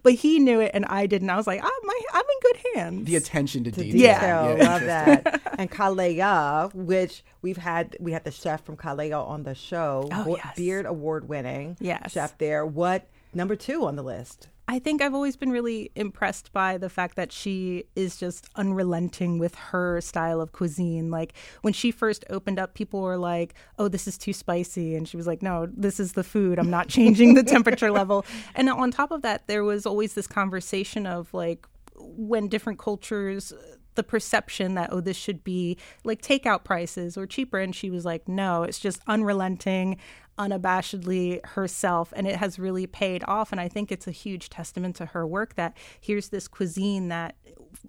but 0.03 0.13
he 0.15 0.39
knew 0.39 0.61
it 0.61 0.71
and 0.75 0.85
I 0.87 1.07
didn't. 1.07 1.31
I 1.31 1.37
was 1.37 1.47
like, 1.47 1.61
I'm, 1.63 1.71
my, 1.85 2.01
I'm 2.13 2.25
in 2.25 2.41
good 2.43 2.57
hands. 2.75 3.07
The 3.07 3.17
attention 3.17 3.65
to 3.65 3.71
detail. 3.71 3.95
Yeah. 4.01 4.55
Detail, 4.55 4.67
love 4.67 4.81
that. 4.83 5.41
And 5.59 5.71
Kalaya, 5.71 6.75
which 6.75 7.25
we've 7.43 7.57
had, 7.57 7.97
we 8.01 8.13
had 8.13 8.25
the 8.25 8.31
chef 8.31 8.65
from 8.65 8.77
Kalaya 8.77 9.25
on 9.25 9.45
the 9.45 9.55
show, 9.55 10.09
Oh, 10.13 10.37
yes. 10.37 10.57
Beard 10.57 10.87
Award 10.87 11.29
winning 11.29 11.77
Yes. 11.81 12.13
chef 12.13 12.37
there. 12.39 12.67
What 12.67 13.09
number 13.33 13.57
two 13.57 13.85
on 13.87 13.97
the 13.97 14.03
list? 14.03 14.49
I 14.67 14.79
think 14.79 15.03
I've 15.03 15.15
always 15.15 15.37
been 15.37 15.51
really 15.51 15.91
impressed 15.95 16.53
by 16.53 16.79
the 16.79 16.89
fact 16.89 17.17
that 17.17 17.33
she 17.33 17.85
is 17.95 18.17
just 18.17 18.49
unrelenting 18.57 19.39
with 19.39 19.55
her 19.57 20.01
style 20.01 20.41
of 20.41 20.53
cuisine. 20.53 21.11
Like 21.11 21.35
when 21.61 21.75
she 21.75 21.91
first 21.91 22.25
opened 22.31 22.59
up, 22.59 22.73
people 22.75 23.03
were 23.03 23.19
like, 23.19 23.55
"Oh, 23.79 23.89
this 23.89 24.09
is 24.09 24.17
too 24.17 24.33
spicy," 24.33 24.95
and 24.95 25.07
she 25.07 25.19
was 25.19 25.27
like, 25.27 25.43
"No, 25.43 25.67
this 25.67 26.01
is 26.01 26.15
the 26.15 26.25
food. 26.25 26.59
I'm 26.59 26.71
not 26.71 26.89
changing 26.89 27.35
the 27.35 27.43
temperature 27.55 27.91
level." 27.91 28.25
And 28.55 28.71
on 28.71 28.91
top 28.91 29.11
of 29.11 29.21
that, 29.23 29.47
there 29.49 29.65
was 29.65 29.85
always 29.85 30.15
this 30.15 30.27
conversation 30.27 31.07
of 31.07 31.33
like 31.35 31.67
when 31.97 32.49
different 32.49 32.79
cultures 32.79 33.53
the 33.95 34.03
perception 34.03 34.75
that 34.75 34.91
oh 34.93 35.01
this 35.01 35.17
should 35.17 35.45
be 35.45 35.77
like 36.05 36.23
takeout 36.23 36.65
prices 36.65 37.17
or 37.17 37.27
cheaper. 37.27 37.59
And 37.59 37.75
she 37.75 37.91
was 37.91 38.05
like 38.05 38.29
no 38.29 38.63
it's 38.63 38.79
just 38.79 39.01
unrelenting 39.07 39.99
unabashedly 40.39 41.45
herself. 41.47 42.13
And 42.17 42.27
it 42.27 42.37
has 42.37 42.59
really 42.59 42.87
paid 42.87 43.23
off. 43.27 43.53
And 43.53 43.61
i 43.61 43.69
think 43.69 43.93
it's 43.93 44.07
a 44.07 44.13
huge 44.13 44.51
testament 44.51 44.97
to 44.97 45.07
her 45.07 45.27
work 45.27 45.55
that 45.55 45.77
here's 46.01 46.29
this 46.29 46.49
cuisine 46.49 47.09
that 47.09 47.37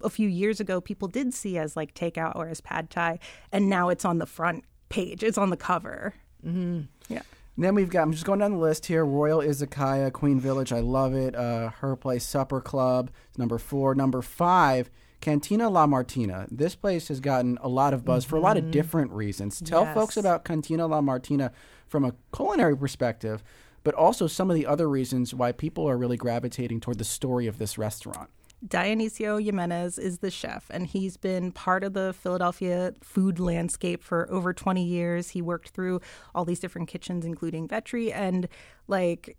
a 0.02 0.10
few 0.10 0.28
years 0.28 0.60
ago 0.60 0.80
people 0.80 1.08
did 1.08 1.32
see 1.32 1.58
as 1.58 1.76
like 1.76 1.94
takeout 1.94 2.36
or 2.36 2.48
as 2.48 2.60
pad 2.60 2.90
thai. 2.90 3.18
And 3.52 3.68
now 3.68 3.88
it's 3.88 4.04
on 4.04 4.18
the 4.18 4.26
front 4.26 4.64
page. 4.88 5.22
It's 5.22 5.38
on 5.38 5.50
the 5.50 5.56
cover. 5.56 6.14
Mm-hmm. 6.44 6.82
yeah. 7.08 7.22
Then 7.58 7.74
we've 7.74 7.88
got, 7.88 8.02
I'm 8.02 8.12
just 8.12 8.26
going 8.26 8.40
down 8.40 8.52
the 8.52 8.58
list 8.58 8.86
here 8.86 9.04
Royal 9.04 9.40
Izakaya, 9.40 10.12
Queen 10.12 10.38
Village, 10.38 10.72
I 10.72 10.80
love 10.80 11.14
it. 11.14 11.34
Uh, 11.34 11.70
Her 11.70 11.96
Place 11.96 12.24
Supper 12.24 12.60
Club 12.60 13.10
number 13.38 13.58
four. 13.58 13.94
Number 13.94 14.20
five, 14.20 14.90
Cantina 15.20 15.68
La 15.68 15.86
Martina. 15.86 16.46
This 16.50 16.74
place 16.74 17.08
has 17.08 17.20
gotten 17.20 17.58
a 17.60 17.68
lot 17.68 17.92
of 17.94 18.04
buzz 18.04 18.24
for 18.24 18.36
a 18.36 18.40
lot 18.40 18.56
of 18.56 18.64
mm-hmm. 18.64 18.72
different 18.72 19.10
reasons. 19.12 19.60
Tell 19.60 19.82
Yes. 19.82 19.94
folks 19.94 20.16
about 20.16 20.44
Cantina 20.44 20.86
La 20.86 21.00
Martina 21.00 21.52
from 21.86 22.04
a 22.04 22.14
culinary 22.34 22.76
perspective, 22.76 23.42
but 23.82 23.94
also 23.94 24.26
some 24.26 24.50
of 24.50 24.56
the 24.56 24.66
other 24.66 24.88
reasons 24.88 25.34
why 25.34 25.52
people 25.52 25.88
are 25.88 25.96
really 25.96 26.16
gravitating 26.16 26.80
toward 26.80 26.98
the 26.98 27.04
story 27.04 27.46
of 27.46 27.58
this 27.58 27.78
restaurant. 27.78 28.30
Dionicio 28.66 29.42
Jimenez 29.42 29.98
is 29.98 30.18
the 30.18 30.30
chef, 30.30 30.70
and 30.70 30.86
he's 30.86 31.16
been 31.16 31.52
part 31.52 31.84
of 31.84 31.92
the 31.92 32.14
Philadelphia 32.14 32.94
food 33.02 33.38
landscape 33.38 34.02
for 34.02 34.30
over 34.30 34.52
20 34.52 34.82
years. 34.82 35.30
He 35.30 35.42
worked 35.42 35.70
through 35.70 36.00
all 36.34 36.44
these 36.44 36.58
different 36.58 36.88
kitchens, 36.88 37.24
including 37.24 37.68
Vetri, 37.68 38.12
and 38.14 38.48
like 38.88 39.36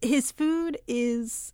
his 0.00 0.32
food 0.32 0.78
is 0.88 1.52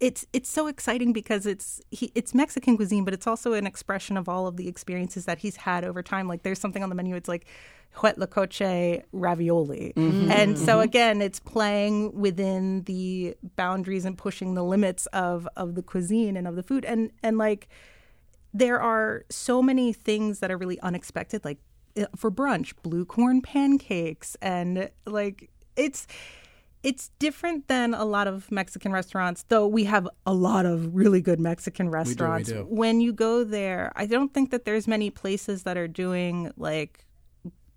it's 0.00 0.26
it's 0.32 0.50
so 0.50 0.66
exciting 0.66 1.12
because 1.12 1.44
it's 1.46 1.80
he, 1.90 2.10
it's 2.14 2.34
Mexican 2.34 2.76
cuisine, 2.76 3.04
but 3.04 3.12
it's 3.14 3.26
also 3.26 3.52
an 3.52 3.66
expression 3.66 4.16
of 4.16 4.28
all 4.28 4.46
of 4.46 4.56
the 4.56 4.66
experiences 4.68 5.26
that 5.26 5.38
he's 5.38 5.56
had 5.56 5.84
over 5.84 6.02
time. 6.02 6.26
Like 6.28 6.42
there's 6.42 6.58
something 6.58 6.82
on 6.82 6.88
the 6.88 6.94
menu. 6.94 7.14
It's 7.16 7.28
like 7.28 7.46
huitlacoche 7.96 9.02
ravioli, 9.12 9.92
Mm-hmm. 9.96 10.30
and 10.30 10.58
so 10.58 10.80
again, 10.80 11.20
it's 11.20 11.40
playing 11.40 12.14
within 12.14 12.82
the 12.84 13.36
boundaries 13.56 14.04
and 14.04 14.16
pushing 14.16 14.54
the 14.54 14.62
limits 14.64 15.06
of 15.06 15.48
of 15.56 15.74
the 15.74 15.82
cuisine 15.82 16.36
and 16.36 16.46
of 16.48 16.56
the 16.56 16.62
food, 16.62 16.84
and 16.84 17.10
and 17.22 17.38
like 17.38 17.68
there 18.52 18.80
are 18.80 19.24
so 19.30 19.62
many 19.62 19.92
things 19.92 20.40
that 20.40 20.50
are 20.50 20.56
really 20.56 20.80
unexpected, 20.80 21.44
like 21.44 21.58
uh, 21.96 22.06
for 22.16 22.30
brunch, 22.30 22.72
blue 22.82 23.04
corn 23.04 23.40
pancakes, 23.42 24.36
and 24.40 24.90
like 25.06 25.50
it's 25.76 26.06
it's 26.82 27.10
different 27.18 27.68
than 27.68 27.94
a 27.94 28.04
lot 28.04 28.26
of 28.26 28.50
Mexican 28.50 28.92
restaurants, 28.92 29.44
though 29.48 29.66
we 29.66 29.84
have 29.84 30.08
a 30.26 30.32
lot 30.32 30.66
of 30.66 30.94
really 30.94 31.20
good 31.20 31.38
Mexican 31.38 31.90
restaurants. 31.90 32.48
do. 32.48 32.66
When 32.68 33.00
you 33.00 33.12
go 33.12 33.44
there, 33.44 33.92
I 33.96 34.06
don't 34.06 34.32
think 34.32 34.50
that 34.50 34.64
there's 34.64 34.88
many 34.88 35.10
places 35.10 35.64
that 35.64 35.76
are 35.76 35.88
doing 35.88 36.52
like 36.56 37.06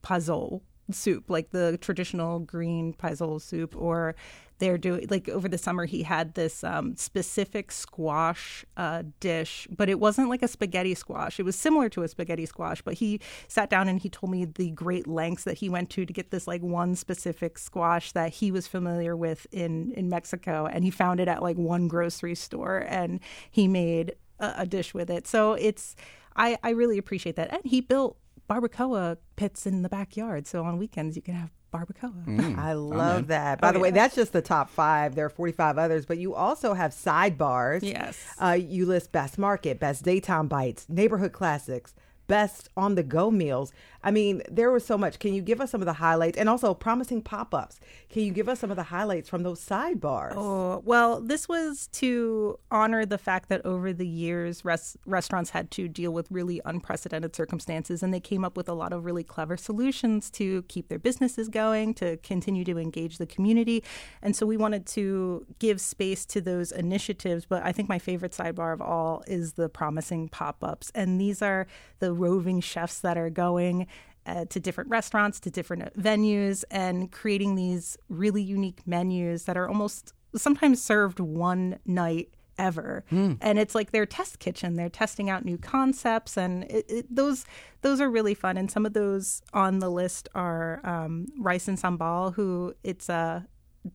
pozole 0.04 0.62
soup, 0.91 1.30
like 1.30 1.51
the 1.51 1.78
traditional 1.82 2.39
green 2.39 2.93
pozole 2.93 3.41
soup, 3.41 3.76
or 3.76 4.16
they're 4.60 4.78
doing 4.78 5.08
like 5.10 5.30
over 5.30 5.47
the 5.47 5.58
summer 5.58 5.86
he 5.86 6.04
had 6.04 6.36
this 6.36 6.64
um, 6.64 6.95
specific 6.95 7.72
squash 7.72 8.66
uh, 8.78 9.04
dish, 9.20 9.68
but 9.76 9.89
it 9.89 9.99
wasn't 9.99 10.30
like 10.30 10.43
a 10.43 10.47
spaghetti 10.47 10.95
squash. 10.95 11.39
It 11.39 11.43
was 11.43 11.56
similar 11.56 11.89
to 11.89 12.04
a 12.04 12.08
spaghetti 12.08 12.45
squash, 12.45 12.82
but 12.82 12.95
he 12.95 13.20
sat 13.47 13.70
down 13.70 13.88
and 13.88 13.99
he 13.99 14.10
told 14.10 14.32
me 14.32 14.45
the 14.45 14.72
great 14.72 15.08
lengths 15.08 15.43
that 15.43 15.58
he 15.58 15.70
went 15.70 15.89
to 15.91 16.06
to 16.06 16.14
get 16.14 16.32
this 16.32 16.47
like 16.47 16.62
one 16.62 16.95
specific 16.95 17.58
squash 17.58 18.12
that 18.14 18.34
he 18.34 18.51
was 18.51 18.68
familiar 18.68 19.16
with 19.16 19.47
in 19.51 19.91
in 19.93 20.10
Mexico, 20.10 20.66
and 20.66 20.84
he 20.84 20.91
found 20.91 21.20
it 21.20 21.28
at 21.28 21.41
like 21.41 21.58
one 21.58 21.88
grocery 21.88 22.36
store, 22.36 22.86
and 22.88 23.20
he 23.49 23.68
made 23.68 24.16
a, 24.39 24.54
a 24.60 24.66
dish 24.66 24.93
with 24.93 25.10
it. 25.10 25.28
So 25.28 25.54
it's 25.54 25.95
I 26.36 26.58
I 26.64 26.70
really 26.72 26.97
appreciate 26.97 27.36
that, 27.36 27.51
and 27.51 27.62
he 27.66 27.82
built 27.82 28.18
barbacoa 28.49 29.18
pits 29.36 29.66
in 29.66 29.82
the 29.82 29.89
backyard, 29.89 30.47
so 30.47 30.64
on 30.64 30.78
weekends 30.78 31.16
you 31.16 31.22
can 31.22 31.34
have 31.34 31.51
barbacoa. 31.74 32.57
I 32.57 32.74
love 32.74 33.28
that. 33.28 33.59
By 33.59 33.69
Oh, 33.69 33.71
the 33.74 33.80
way, 33.80 33.91
that's 33.91 34.15
just 34.15 34.32
the 34.34 34.41
top 34.41 34.69
five. 34.69 35.15
There 35.15 35.26
are 35.26 35.30
45 35.30 35.78
others, 35.78 36.05
but 36.05 36.17
you 36.17 36.36
also 36.36 36.74
have 36.74 36.91
sidebars. 36.91 37.82
Yes. 37.82 38.17
Uh, 38.41 38.51
you 38.51 38.86
list 38.86 39.11
best 39.11 39.38
market, 39.38 39.80
best 39.80 40.03
daytime 40.03 40.47
bites, 40.47 40.86
neighborhood 40.88 41.34
classics, 41.34 41.93
best 42.28 42.69
on 42.78 42.95
the 42.95 43.03
go 43.03 43.30
meals. 43.32 43.74
I 44.04 44.12
mean, 44.12 44.41
there 44.49 44.72
was 44.72 44.86
so 44.86 44.97
much. 44.97 45.20
Can 45.20 45.34
you 45.34 45.41
give 45.41 45.62
us 45.62 45.72
some 45.72 45.82
of 45.82 45.86
the 45.86 45.93
highlights 45.93 46.38
and 46.38 46.49
also 46.49 46.74
promising 46.74 47.22
pop 47.22 47.54
ups? 47.54 47.80
Can 48.10 48.24
you 48.24 48.32
give 48.32 48.49
us 48.49 48.60
some 48.60 48.70
of 48.70 48.76
the 48.78 48.84
highlights 48.84 49.30
from 49.30 49.43
those 49.43 49.64
sidebars? 49.64 50.34
Oh, 50.36 50.82
well, 50.86 51.22
this 51.22 51.47
was 51.47 51.88
to 51.93 52.60
honor 52.70 53.06
the 53.06 53.18
fact 53.18 53.49
that 53.49 53.66
over 53.66 53.93
the 53.93 54.08
years, 54.08 54.66
res- 54.66 54.97
restaurants 55.06 55.51
had 55.51 55.72
to 55.72 55.88
deal 55.88 56.12
with 56.12 56.30
really 56.30 56.60
unprecedented 56.66 57.36
circumstances, 57.36 58.04
and 58.04 58.14
they 58.14 58.20
came 58.20 58.43
up 58.43 58.58
with 58.58 58.68
a 58.68 58.74
lot 58.74 58.91
of 58.91 59.06
really 59.06 59.24
clever 59.24 59.56
solutions 59.56 60.30
to 60.32 60.64
keep 60.64 60.89
their 60.89 60.99
businesses 60.99 61.47
going, 61.47 61.93
to 61.93 62.18
continue 62.18 62.66
to 62.66 62.78
engage 62.78 63.18
the 63.18 63.26
community. 63.26 63.84
And 64.22 64.36
so 64.36 64.45
we 64.45 64.58
wanted 64.58 64.86
to 64.88 65.45
give 65.60 65.80
space 65.80 66.26
to 66.28 66.41
those 66.41 66.72
initiatives. 66.72 67.45
But 67.45 67.64
I 67.64 67.72
think 67.72 67.88
my 67.88 67.99
favorite 67.99 68.34
sidebar 68.34 68.74
of 68.74 68.82
all 68.82 69.24
is 69.28 69.54
the 69.54 69.70
promising 69.70 70.28
pop 70.28 70.64
ups. 70.64 70.91
And 70.93 71.20
these 71.22 71.41
are 71.41 71.68
the 71.99 72.14
roving 72.14 72.60
chefs 72.60 72.99
that 72.99 73.18
are 73.18 73.30
going 73.30 73.88
uh, 74.26 74.45
to 74.45 74.59
different 74.59 74.89
restaurants, 74.89 75.39
to 75.41 75.49
different 75.51 75.93
venues, 75.99 76.63
and 76.71 77.11
creating 77.11 77.55
these 77.55 77.97
really 78.09 78.41
unique 78.41 78.82
menus 78.86 79.45
that 79.45 79.57
are 79.57 79.67
almost 79.67 80.13
sometimes 80.36 80.82
served 80.82 81.19
one 81.19 81.80
night 81.86 82.30
ever. 82.57 83.03
And 83.41 83.57
it's 83.59 83.76
like 83.76 83.91
their 83.91 84.05
test 84.05 84.39
kitchen. 84.39 84.76
They're 84.76 84.89
testing 84.89 85.30
out 85.30 85.43
new 85.43 85.57
concepts, 85.57 86.38
and 86.38 86.63
it, 86.65 86.86
it, 86.88 87.15
those 87.15 87.45
those 87.82 87.99
are 87.99 88.09
really 88.09 88.34
fun. 88.34 88.57
And 88.57 88.69
some 88.69 88.86
of 88.86 88.93
those 88.93 89.41
on 89.53 89.80
the 89.80 89.89
list 89.89 90.30
are 90.36 90.80
um, 90.84 91.28
Rice 91.39 91.67
and 91.67 91.78
Sambal, 91.78 92.34
who 92.36 92.76
it's 92.84 93.09
a 93.09 93.47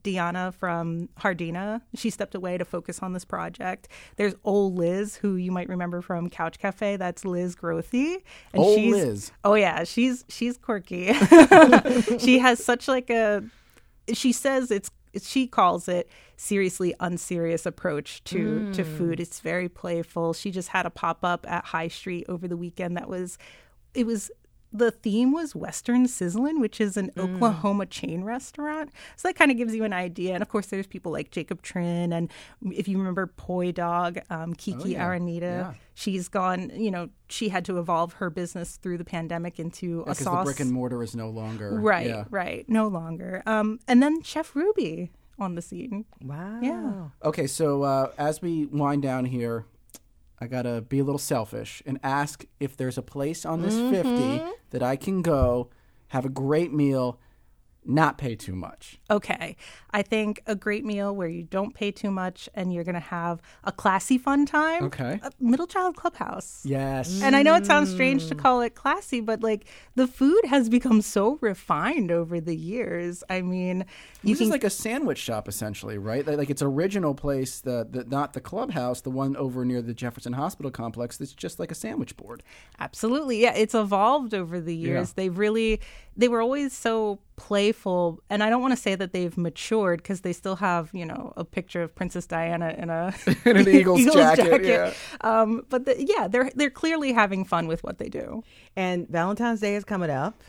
Diana 0.02 0.52
from 0.52 1.08
Hardena. 1.18 1.80
She 1.94 2.10
stepped 2.10 2.34
away 2.34 2.58
to 2.58 2.64
focus 2.64 3.00
on 3.02 3.12
this 3.12 3.24
project. 3.24 3.88
There's 4.16 4.34
old 4.44 4.76
Liz, 4.76 5.16
who 5.16 5.36
you 5.36 5.50
might 5.50 5.68
remember 5.68 6.02
from 6.02 6.28
Couch 6.28 6.58
Cafe. 6.58 6.96
That's 6.96 7.24
Liz 7.24 7.56
Grothy. 7.56 8.22
And 8.52 8.62
Old 8.62 8.78
she's, 8.78 8.92
Liz. 8.92 9.32
Oh 9.44 9.54
yeah, 9.54 9.84
she's 9.84 10.24
she's 10.28 10.58
quirky. 10.58 11.12
she 12.18 12.38
has 12.38 12.62
such 12.62 12.88
like 12.88 13.10
a 13.10 13.42
she 14.12 14.32
says 14.32 14.70
it's 14.70 14.90
she 15.22 15.46
calls 15.46 15.88
it 15.88 16.08
seriously 16.36 16.94
unserious 17.00 17.66
approach 17.66 18.22
to 18.24 18.72
to 18.72 18.84
hmm. 18.84 18.96
food. 18.96 19.20
It's 19.20 19.40
very 19.40 19.68
playful. 19.68 20.34
She 20.34 20.50
just 20.50 20.68
had 20.68 20.86
a 20.86 20.90
pop 20.90 21.24
up 21.24 21.46
at 21.48 21.64
High 21.64 21.88
Street 21.88 22.26
over 22.28 22.46
the 22.46 22.56
weekend 22.56 22.96
that 22.96 23.08
was 23.08 23.38
it 23.94 24.06
was 24.06 24.30
the 24.72 24.90
theme 24.90 25.32
was 25.32 25.54
Western 25.54 26.06
Sizzlin', 26.06 26.60
which 26.60 26.80
is 26.80 26.96
an 26.96 27.10
Oklahoma 27.16 27.86
chain 27.86 28.22
restaurant. 28.24 28.90
So 29.16 29.28
that 29.28 29.34
kind 29.34 29.50
of 29.50 29.56
gives 29.56 29.74
you 29.74 29.84
an 29.84 29.92
idea. 29.92 30.34
And 30.34 30.42
of 30.42 30.48
course, 30.48 30.66
there's 30.66 30.86
people 30.86 31.10
like 31.12 31.30
Jacob 31.30 31.62
Trin, 31.62 32.12
and 32.12 32.30
if 32.62 32.86
you 32.88 32.98
remember 32.98 33.26
Poi 33.26 33.72
Dog, 33.72 34.18
um, 34.30 34.54
Kiki 34.54 34.90
yeah. 34.90 35.06
Aranita, 35.06 35.40
Yeah. 35.40 35.74
she's 35.94 36.28
gone. 36.28 36.70
You 36.74 36.90
know, 36.90 37.08
she 37.28 37.48
had 37.48 37.64
to 37.66 37.78
evolve 37.78 38.14
her 38.14 38.30
business 38.30 38.76
through 38.76 38.98
the 38.98 39.04
pandemic 39.04 39.58
into 39.58 40.00
a 40.00 40.04
Because 40.04 40.18
the 40.18 40.24
sauce. 40.24 40.44
brick 40.44 40.60
and 40.60 40.70
mortar 40.70 41.02
is 41.02 41.16
no 41.16 41.30
longer 41.30 41.78
right, 41.80 42.06
Yeah. 42.06 42.24
right, 42.30 42.68
no 42.68 42.88
longer. 42.88 43.42
Um, 43.46 43.80
and 43.88 44.02
then 44.02 44.22
Chef 44.22 44.54
Ruby 44.54 45.10
on 45.38 45.54
the 45.54 45.62
scene. 45.62 46.04
Wow. 46.22 46.58
Yeah. 46.60 47.08
Okay, 47.24 47.46
so 47.46 47.82
uh, 47.84 48.10
as 48.18 48.42
we 48.42 48.66
wind 48.66 49.02
down 49.02 49.24
here, 49.24 49.64
I 50.40 50.46
gotta 50.46 50.80
be 50.82 51.00
a 51.00 51.04
little 51.04 51.18
selfish 51.18 51.82
and 51.86 51.98
ask 52.02 52.44
if 52.60 52.76
there's 52.76 52.98
a 52.98 53.02
place 53.02 53.44
on 53.44 53.62
this 53.62 53.74
Mm-hmm. 53.74 54.38
50 54.38 54.52
that 54.70 54.82
I 54.82 54.96
can 54.96 55.22
go, 55.22 55.68
have 56.08 56.24
a 56.24 56.28
great 56.28 56.72
meal, 56.72 57.18
not 57.88 58.18
pay 58.18 58.36
too 58.36 58.54
much. 58.54 58.98
Okay. 59.10 59.56
I 59.90 60.02
think 60.02 60.42
a 60.46 60.54
great 60.54 60.84
meal 60.84 61.16
where 61.16 61.26
you 61.26 61.42
don't 61.42 61.74
pay 61.74 61.90
too 61.90 62.10
much 62.10 62.48
and 62.54 62.72
you're 62.72 62.84
going 62.84 62.94
to 62.94 63.00
have 63.00 63.40
a 63.64 63.72
classy 63.72 64.18
fun 64.18 64.44
time. 64.44 64.84
Okay. 64.84 65.18
A 65.22 65.30
middle 65.40 65.66
child 65.66 65.96
clubhouse. 65.96 66.62
Yes. 66.66 67.22
And 67.22 67.34
I 67.34 67.42
know 67.42 67.54
it 67.54 67.64
sounds 67.64 67.90
strange 67.90 68.28
to 68.28 68.34
call 68.34 68.60
it 68.60 68.74
classy, 68.74 69.20
but 69.20 69.42
like 69.42 69.66
the 69.94 70.06
food 70.06 70.44
has 70.44 70.68
become 70.68 71.00
so 71.00 71.38
refined 71.40 72.10
over 72.10 72.40
the 72.40 72.54
years. 72.54 73.24
I 73.30 73.40
mean, 73.40 73.86
you 74.22 74.34
this 74.34 74.38
can 74.38 74.48
is 74.48 74.50
like 74.50 74.64
a 74.64 74.70
sandwich 74.70 75.18
shop 75.18 75.48
essentially, 75.48 75.96
right? 75.96 76.26
Like, 76.26 76.36
like 76.36 76.50
its 76.50 76.60
original 76.60 77.14
place, 77.14 77.60
the, 77.60 77.86
the 77.90 78.04
not 78.04 78.34
the 78.34 78.40
clubhouse, 78.42 79.00
the 79.00 79.10
one 79.10 79.34
over 79.36 79.64
near 79.64 79.80
the 79.80 79.94
Jefferson 79.94 80.34
Hospital 80.34 80.70
complex. 80.70 81.16
That's 81.16 81.32
just 81.32 81.58
like 81.58 81.70
a 81.70 81.74
sandwich 81.74 82.14
board. 82.18 82.42
Absolutely. 82.78 83.40
Yeah, 83.40 83.54
it's 83.54 83.74
evolved 83.74 84.34
over 84.34 84.60
the 84.60 84.76
years. 84.76 85.08
Yeah. 85.08 85.14
They've 85.16 85.38
really 85.38 85.80
they 86.18 86.28
were 86.28 86.42
always 86.42 86.74
so 86.74 87.20
playful 87.38 88.20
and 88.28 88.42
I 88.42 88.50
don't 88.50 88.60
want 88.60 88.72
to 88.76 88.82
say 88.82 88.94
that 88.94 89.12
they've 89.12 89.36
matured 89.38 90.02
because 90.02 90.20
they 90.22 90.32
still 90.34 90.56
have, 90.56 90.90
you 90.92 91.06
know, 91.06 91.32
a 91.36 91.44
picture 91.44 91.82
of 91.82 91.94
Princess 91.94 92.26
Diana 92.26 92.74
in 92.76 92.90
a 92.90 93.14
In 93.46 93.56
an 93.56 93.68
Eagles 93.78 94.04
jacket, 94.04 94.64
yeah. 94.64 94.92
Um 95.22 95.62
but 95.70 95.84
the, 95.86 95.94
yeah, 96.04 96.28
they're 96.28 96.50
they're 96.54 96.68
clearly 96.82 97.12
having 97.12 97.44
fun 97.44 97.66
with 97.68 97.82
what 97.84 97.98
they 97.98 98.08
do. 98.08 98.42
And 98.76 99.08
Valentine's 99.08 99.60
Day 99.60 99.76
is 99.76 99.84
coming 99.84 100.10
up. 100.10 100.42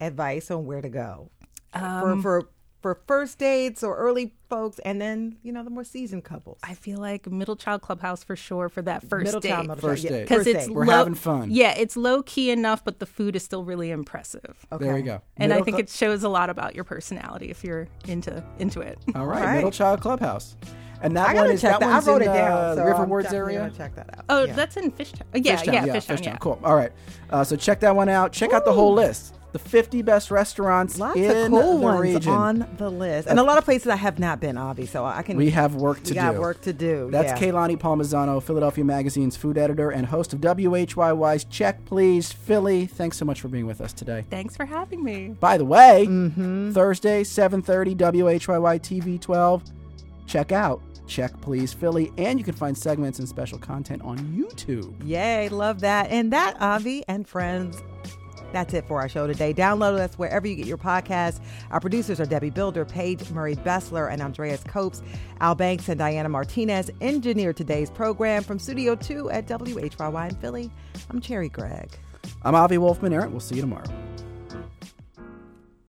Advice 0.00 0.50
on 0.50 0.66
where 0.66 0.80
to 0.82 0.88
go 0.88 1.30
Um, 1.74 2.22
for 2.22 2.40
for 2.40 2.48
for 2.82 2.94
first 3.06 3.38
dates 3.38 3.82
or 3.82 3.96
early 3.96 4.34
folks, 4.50 4.78
and 4.80 5.00
then 5.00 5.36
you 5.42 5.52
know 5.52 5.62
the 5.64 5.70
more 5.70 5.84
seasoned 5.84 6.24
couples. 6.24 6.58
I 6.62 6.74
feel 6.74 6.98
like 6.98 7.30
middle 7.30 7.56
child 7.56 7.80
clubhouse 7.80 8.22
for 8.24 8.36
sure 8.36 8.68
for 8.68 8.82
that 8.82 9.08
first 9.08 9.24
Middle 9.26 9.40
date. 9.40 9.48
child, 9.50 9.68
middle 9.68 9.80
First 9.88 10.02
child, 10.02 10.10
yeah, 10.12 10.18
date. 10.18 10.24
because 10.28 10.36
first 10.44 10.48
it's 10.56 10.66
date. 10.66 10.74
We're 10.74 10.84
low- 10.86 10.96
having 10.98 11.14
fun. 11.14 11.50
Yeah, 11.50 11.74
it's 11.78 11.96
low 11.96 12.22
key 12.22 12.50
enough, 12.50 12.84
but 12.84 12.98
the 12.98 13.06
food 13.06 13.36
is 13.36 13.42
still 13.44 13.64
really 13.64 13.90
impressive. 13.90 14.66
Okay. 14.72 14.84
There 14.84 14.94
we 14.94 15.02
go. 15.02 15.22
And 15.38 15.52
I 15.52 15.62
think 15.62 15.76
cl- 15.76 15.80
it 15.80 15.88
shows 15.88 16.22
a 16.24 16.28
lot 16.28 16.50
about 16.50 16.74
your 16.74 16.84
personality 16.84 17.50
if 17.50 17.64
you're 17.64 17.88
into 18.08 18.44
into 18.58 18.80
it. 18.80 18.98
all 19.14 19.26
right, 19.26 19.40
All 19.40 19.46
right. 19.46 19.54
Middle 19.56 19.70
Child 19.70 20.00
Clubhouse. 20.00 20.56
And 21.04 21.16
that 21.16 21.30
I 21.30 21.34
one 21.34 21.50
is 21.50 21.60
check 21.60 21.72
that 21.72 21.80
that. 21.80 21.88
I 21.88 21.92
one's 21.94 22.06
wrote 22.06 22.22
in 22.22 22.30
it 22.30 22.32
down. 22.34 22.52
uh, 22.52 22.74
so 22.76 22.84
River 22.84 23.02
I'm 23.02 23.08
Wards 23.08 23.32
area. 23.32 23.72
Check 23.76 23.96
that 23.96 24.16
out. 24.18 24.24
Oh, 24.28 24.44
Yeah. 24.44 24.52
that's 24.52 24.76
in 24.76 24.92
Fishtown. 24.92 25.22
Yeah, 25.34 25.56
Fishtown, 25.56 25.66
yeah, 25.72 25.84
yeah, 25.86 25.96
Fishtown, 25.96 26.16
Fishtown. 26.18 26.24
yeah. 26.26 26.36
Cool. 26.36 26.60
All 26.62 26.76
right. 26.76 26.92
Uh, 27.28 27.42
so 27.42 27.56
check 27.56 27.80
that 27.80 27.96
one 27.96 28.08
out. 28.08 28.30
Check 28.32 28.52
out 28.52 28.64
the 28.64 28.72
whole 28.72 28.92
list. 28.94 29.34
The 29.52 29.58
50 29.58 30.00
best 30.00 30.30
restaurants 30.30 30.98
Lots 30.98 31.14
in 31.16 31.30
of 31.30 31.50
cool 31.50 31.78
the 31.78 31.84
ones 31.84 32.00
region. 32.00 32.32
on 32.32 32.68
the 32.78 32.90
list, 32.90 33.28
and 33.28 33.38
a 33.38 33.42
lot 33.42 33.58
of 33.58 33.64
places 33.64 33.88
I 33.88 33.96
have 33.96 34.18
not 34.18 34.40
been, 34.40 34.56
Avi. 34.56 34.86
So 34.86 35.04
I 35.04 35.20
can. 35.22 35.36
we 35.36 35.50
have 35.50 35.74
work 35.74 35.98
to 35.98 36.04
do. 36.04 36.10
we 36.10 36.14
got 36.14 36.32
do. 36.36 36.40
work 36.40 36.60
to 36.62 36.72
do. 36.72 37.08
That's 37.12 37.38
yeah. 37.38 37.48
Kae 37.48 37.52
Lani 37.52 37.76
Palmisano, 37.76 38.42
Philadelphia 38.42 38.82
Magazine's 38.84 39.36
food 39.36 39.58
editor 39.58 39.90
and 39.90 40.06
host 40.06 40.32
of 40.32 40.40
WHYY's 40.40 41.44
Check 41.44 41.84
Please 41.84 42.32
Philly. 42.32 42.86
Thanks 42.86 43.18
so 43.18 43.26
much 43.26 43.42
for 43.42 43.48
being 43.48 43.66
with 43.66 43.82
us 43.82 43.92
today. 43.92 44.24
Thanks 44.30 44.56
for 44.56 44.64
having 44.64 45.04
me. 45.04 45.36
By 45.38 45.58
the 45.58 45.66
way, 45.66 46.06
Mm-hmm. 46.08 46.72
Thursday, 46.72 47.22
7:30 47.22 47.94
WHYY 47.96 48.80
TV 48.80 49.20
12. 49.20 49.62
Check 50.26 50.52
out 50.52 50.80
Check 51.06 51.38
Please 51.42 51.74
Philly 51.74 52.10
and 52.16 52.38
you 52.38 52.44
can 52.44 52.54
find 52.54 52.76
segments 52.78 53.18
and 53.18 53.28
special 53.28 53.58
content 53.58 54.00
on 54.02 54.16
YouTube. 54.18 54.94
Yay, 55.04 55.50
love 55.50 55.80
that. 55.80 56.10
And 56.10 56.32
that, 56.32 56.56
Avi 56.60 57.04
and 57.06 57.28
friends, 57.28 57.82
That's 58.52 58.74
it 58.74 58.86
for 58.86 59.00
our 59.00 59.08
show 59.08 59.26
today. 59.26 59.52
Download 59.54 59.98
us 59.98 60.18
wherever 60.18 60.46
you 60.46 60.54
get 60.54 60.66
your 60.66 60.78
podcasts. 60.78 61.40
Our 61.70 61.80
producers 61.80 62.20
are 62.20 62.26
Debbie 62.26 62.50
Builder, 62.50 62.84
Paige 62.84 63.30
Murray 63.30 63.56
Bessler, 63.56 64.12
and 64.12 64.22
Andreas 64.22 64.62
Copes. 64.64 65.02
Al 65.40 65.54
Banks 65.54 65.88
and 65.88 65.98
Diana 65.98 66.28
Martinez 66.28 66.90
engineered 67.00 67.56
today's 67.56 67.90
program 67.90 68.42
from 68.42 68.58
Studio 68.58 68.94
2 68.94 69.30
at 69.30 69.46
WHYY 69.46 70.28
in 70.28 70.36
Philly. 70.36 70.70
I'm 71.10 71.20
Cherri 71.20 71.48
Gregg. 71.48 71.90
I'm 72.42 72.54
Avi 72.54 72.78
Wolfman 72.78 73.12
Arent. 73.12 73.30
We'll 73.30 73.40
see 73.40 73.56
you 73.56 73.62
tomorrow. 73.62 74.11